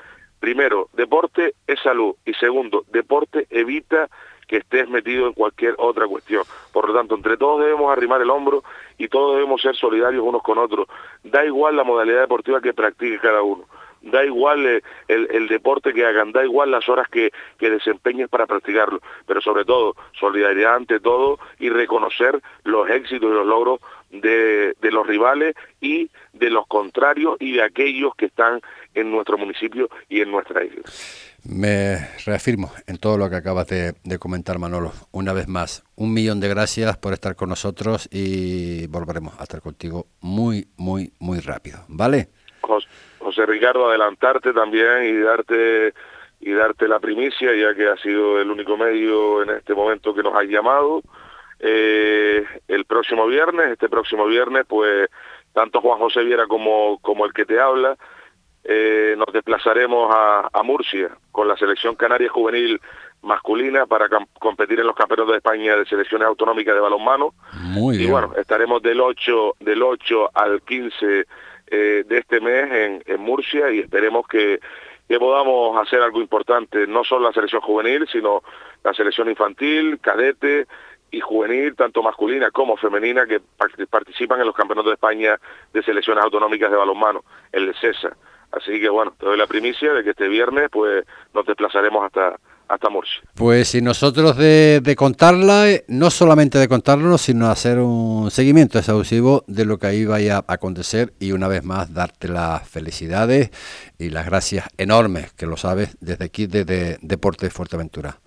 primero, 0.40 0.88
deporte 0.92 1.54
es 1.66 1.80
salud 1.80 2.14
y 2.24 2.34
segundo, 2.34 2.84
deporte 2.90 3.46
evita 3.50 4.08
que 4.46 4.58
estés 4.58 4.88
metido 4.88 5.26
en 5.26 5.32
cualquier 5.32 5.74
otra 5.78 6.06
cuestión. 6.06 6.44
Por 6.72 6.88
lo 6.88 6.94
tanto, 6.94 7.14
entre 7.14 7.36
todos 7.36 7.60
debemos 7.60 7.90
arrimar 7.90 8.20
el 8.20 8.30
hombro 8.30 8.62
y 8.98 9.08
todos 9.08 9.36
debemos 9.36 9.62
ser 9.62 9.74
solidarios 9.76 10.22
unos 10.22 10.42
con 10.42 10.58
otros. 10.58 10.88
Da 11.22 11.44
igual 11.44 11.76
la 11.76 11.84
modalidad 11.84 12.20
deportiva 12.20 12.60
que 12.60 12.74
practique 12.74 13.18
cada 13.18 13.42
uno. 13.42 13.64
Da 14.02 14.24
igual 14.24 14.66
eh, 14.66 14.82
el, 15.08 15.28
el, 15.30 15.48
deporte 15.48 15.92
que 15.92 16.04
hagan, 16.04 16.32
da 16.32 16.44
igual 16.44 16.70
las 16.70 16.88
horas 16.88 17.08
que, 17.08 17.30
que 17.58 17.70
desempeñes 17.70 18.28
para 18.28 18.46
practicarlo, 18.46 19.00
pero 19.26 19.40
sobre 19.40 19.64
todo 19.64 19.94
solidaridad 20.18 20.74
ante 20.74 21.00
todo 21.00 21.38
y 21.58 21.70
reconocer 21.70 22.40
los 22.64 22.88
éxitos 22.90 23.30
y 23.30 23.34
los 23.34 23.46
logros 23.46 23.80
de, 24.10 24.74
de, 24.80 24.90
los 24.90 25.06
rivales 25.06 25.54
y 25.80 26.10
de 26.32 26.50
los 26.50 26.66
contrarios 26.66 27.36
y 27.40 27.52
de 27.52 27.62
aquellos 27.62 28.14
que 28.14 28.26
están 28.26 28.60
en 28.94 29.10
nuestro 29.10 29.38
municipio 29.38 29.88
y 30.08 30.20
en 30.20 30.30
nuestra 30.30 30.64
isla. 30.64 30.82
Me 31.44 32.08
reafirmo 32.24 32.72
en 32.86 32.98
todo 32.98 33.16
lo 33.18 33.28
que 33.30 33.36
acabas 33.36 33.66
de, 33.66 33.94
de, 34.04 34.18
comentar, 34.18 34.58
Manolo. 34.58 34.92
Una 35.10 35.32
vez 35.32 35.48
más, 35.48 35.82
un 35.96 36.12
millón 36.12 36.40
de 36.40 36.48
gracias 36.48 36.96
por 36.98 37.12
estar 37.14 37.34
con 37.34 37.48
nosotros 37.48 38.08
y 38.12 38.86
volveremos 38.88 39.34
a 39.40 39.44
estar 39.44 39.60
contigo 39.60 40.06
muy, 40.20 40.68
muy, 40.76 41.12
muy 41.18 41.40
rápido. 41.40 41.84
¿Vale? 41.88 42.28
José, 42.60 42.86
José 43.32 43.46
Ricardo, 43.46 43.88
adelantarte 43.88 44.52
también 44.52 45.04
y 45.04 45.18
darte 45.18 45.94
y 46.40 46.52
darte 46.52 46.88
la 46.88 46.98
primicia, 46.98 47.54
ya 47.54 47.74
que 47.74 47.88
ha 47.88 47.96
sido 47.96 48.40
el 48.40 48.50
único 48.50 48.76
medio 48.76 49.42
en 49.42 49.50
este 49.50 49.74
momento 49.74 50.12
que 50.12 50.22
nos 50.22 50.34
ha 50.34 50.42
llamado. 50.42 51.00
Eh, 51.60 52.44
el 52.66 52.84
próximo 52.84 53.26
viernes, 53.26 53.70
este 53.70 53.88
próximo 53.88 54.26
viernes, 54.26 54.64
pues 54.68 55.08
tanto 55.52 55.80
Juan 55.80 56.00
José 56.00 56.24
Viera 56.24 56.46
como, 56.48 56.98
como 57.00 57.24
el 57.24 57.32
que 57.32 57.44
te 57.44 57.60
habla, 57.60 57.96
eh, 58.64 59.14
nos 59.16 59.32
desplazaremos 59.32 60.12
a, 60.12 60.48
a, 60.52 60.62
Murcia 60.62 61.10
con 61.30 61.46
la 61.46 61.56
selección 61.56 61.94
canaria 61.94 62.28
juvenil 62.28 62.80
masculina 63.22 63.86
para 63.86 64.08
competir 64.40 64.80
en 64.80 64.86
los 64.86 64.96
campeonatos 64.96 65.32
de 65.32 65.38
España 65.38 65.76
de 65.76 65.86
selecciones 65.86 66.26
autonómicas 66.26 66.74
de 66.74 66.80
balonmano. 66.80 67.34
Muy 67.52 67.96
bien. 67.96 68.08
Y 68.08 68.12
bueno, 68.12 68.32
estaremos 68.36 68.82
del 68.82 69.00
8, 69.00 69.56
del 69.60 69.82
8 69.82 70.30
al 70.34 70.60
15 70.62 71.26
eh, 71.72 72.04
de 72.06 72.18
este 72.18 72.40
mes 72.40 72.70
en, 72.70 73.02
en 73.06 73.20
Murcia 73.20 73.70
y 73.70 73.80
esperemos 73.80 74.28
que, 74.28 74.60
que 75.08 75.18
podamos 75.18 75.76
hacer 75.80 76.02
algo 76.02 76.20
importante, 76.20 76.86
no 76.86 77.02
solo 77.02 77.26
la 77.28 77.32
selección 77.32 77.62
juvenil, 77.62 78.06
sino 78.12 78.42
la 78.84 78.94
selección 78.94 79.28
infantil, 79.28 79.98
cadete, 80.00 80.66
y 81.12 81.20
juvenil, 81.20 81.76
tanto 81.76 82.02
masculina 82.02 82.50
como 82.50 82.76
femenina, 82.76 83.26
que 83.26 83.40
participan 83.90 84.40
en 84.40 84.46
los 84.46 84.56
campeonatos 84.56 84.90
de 84.90 84.94
España 84.94 85.38
de 85.72 85.82
selecciones 85.82 86.24
autonómicas 86.24 86.70
de 86.70 86.76
balonmano, 86.78 87.22
el 87.52 87.66
de 87.66 87.74
CESA. 87.74 88.16
Así 88.50 88.80
que 88.80 88.88
bueno, 88.88 89.14
te 89.18 89.26
doy 89.26 89.36
la 89.36 89.46
primicia 89.46 89.92
de 89.92 90.02
que 90.02 90.10
este 90.10 90.28
viernes 90.28 90.68
pues 90.70 91.04
nos 91.34 91.44
desplazaremos 91.44 92.04
hasta 92.04 92.38
hasta 92.68 92.88
Murcia. 92.88 93.22
Pues 93.34 93.74
y 93.74 93.82
nosotros 93.82 94.36
de, 94.36 94.80
de, 94.82 94.96
contarla, 94.96 95.66
no 95.88 96.10
solamente 96.10 96.58
de 96.58 96.68
contarlo, 96.68 97.18
sino 97.18 97.48
hacer 97.48 97.78
un 97.78 98.30
seguimiento 98.30 98.78
exhaustivo 98.78 99.44
de 99.46 99.64
lo 99.64 99.78
que 99.78 99.86
ahí 99.88 100.04
vaya 100.04 100.38
a 100.38 100.54
acontecer 100.54 101.12
y 101.20 101.32
una 101.32 101.48
vez 101.48 101.64
más 101.64 101.92
darte 101.92 102.28
las 102.28 102.68
felicidades 102.68 103.50
y 103.98 104.10
las 104.10 104.26
gracias 104.26 104.68
enormes, 104.78 105.32
que 105.32 105.46
lo 105.46 105.56
sabes, 105.56 105.96
desde 106.00 106.24
aquí, 106.24 106.46
desde 106.46 106.98
Deportes 107.02 107.52
Fuerteventura. 107.52 108.18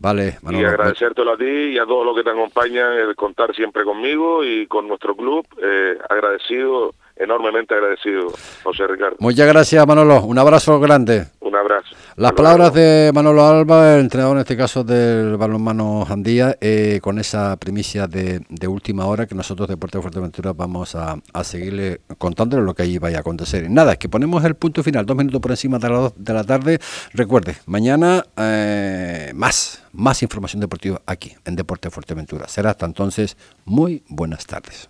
Vale, 0.00 0.38
Manolo. 0.42 0.62
Y 0.62 0.66
agradecértelo 0.66 1.32
a 1.32 1.36
ti 1.36 1.44
y 1.44 1.78
a 1.78 1.84
todos 1.84 2.06
los 2.06 2.16
que 2.16 2.22
te 2.22 2.30
acompañan, 2.30 2.92
el 2.92 3.16
contar 3.16 3.52
siempre 3.54 3.82
conmigo 3.82 4.44
y 4.44 4.66
con 4.68 4.86
nuestro 4.86 5.16
club. 5.16 5.44
Eh, 5.60 5.98
agradecido, 6.08 6.94
enormemente 7.18 7.74
agradecido, 7.74 8.32
José 8.62 8.86
Ricardo. 8.86 9.16
Muchas 9.18 9.46
gracias, 9.46 9.86
Manolo. 9.86 10.22
Un 10.22 10.38
abrazo 10.38 10.78
grande. 10.80 11.26
Un 11.40 11.56
abrazo. 11.56 11.94
Las 12.16 12.32
palabras 12.32 12.74
de 12.74 13.10
Manolo 13.14 13.46
Alba, 13.46 13.94
el 13.94 14.00
entrenador 14.00 14.36
en 14.36 14.40
este 14.40 14.56
caso 14.56 14.84
del 14.84 15.36
balonmano 15.36 16.04
Jandía, 16.04 16.56
eh, 16.60 16.98
con 17.02 17.18
esa 17.18 17.56
primicia 17.56 18.06
de, 18.06 18.40
de, 18.48 18.68
última 18.68 19.06
hora 19.06 19.26
que 19.26 19.34
nosotros 19.34 19.68
de 19.68 19.76
Puerto 19.76 19.98
de 19.98 20.02
Fuerteventura 20.02 20.52
vamos 20.52 20.94
a, 20.94 21.16
a, 21.32 21.44
seguirle 21.44 22.00
contándole 22.18 22.64
lo 22.64 22.74
que 22.74 22.82
allí 22.82 22.98
vaya 22.98 23.18
a 23.18 23.20
acontecer. 23.20 23.70
Nada, 23.70 23.92
es 23.92 23.98
que 23.98 24.08
ponemos 24.08 24.44
el 24.44 24.56
punto 24.56 24.82
final, 24.82 25.06
dos 25.06 25.16
minutos 25.16 25.40
por 25.40 25.52
encima 25.52 25.78
de 25.78 25.88
la, 25.88 26.12
de 26.14 26.34
la 26.34 26.44
tarde. 26.44 26.78
Recuerde, 27.12 27.54
mañana 27.66 28.24
eh, 28.36 29.32
más, 29.34 29.84
más 29.92 30.22
información 30.22 30.60
deportiva 30.60 31.00
aquí 31.06 31.34
en 31.44 31.56
Deporte 31.56 31.90
Fuerteventura. 31.90 32.48
Será 32.48 32.70
hasta 32.70 32.86
entonces 32.86 33.36
muy 33.64 34.02
buenas 34.08 34.44
tardes. 34.46 34.88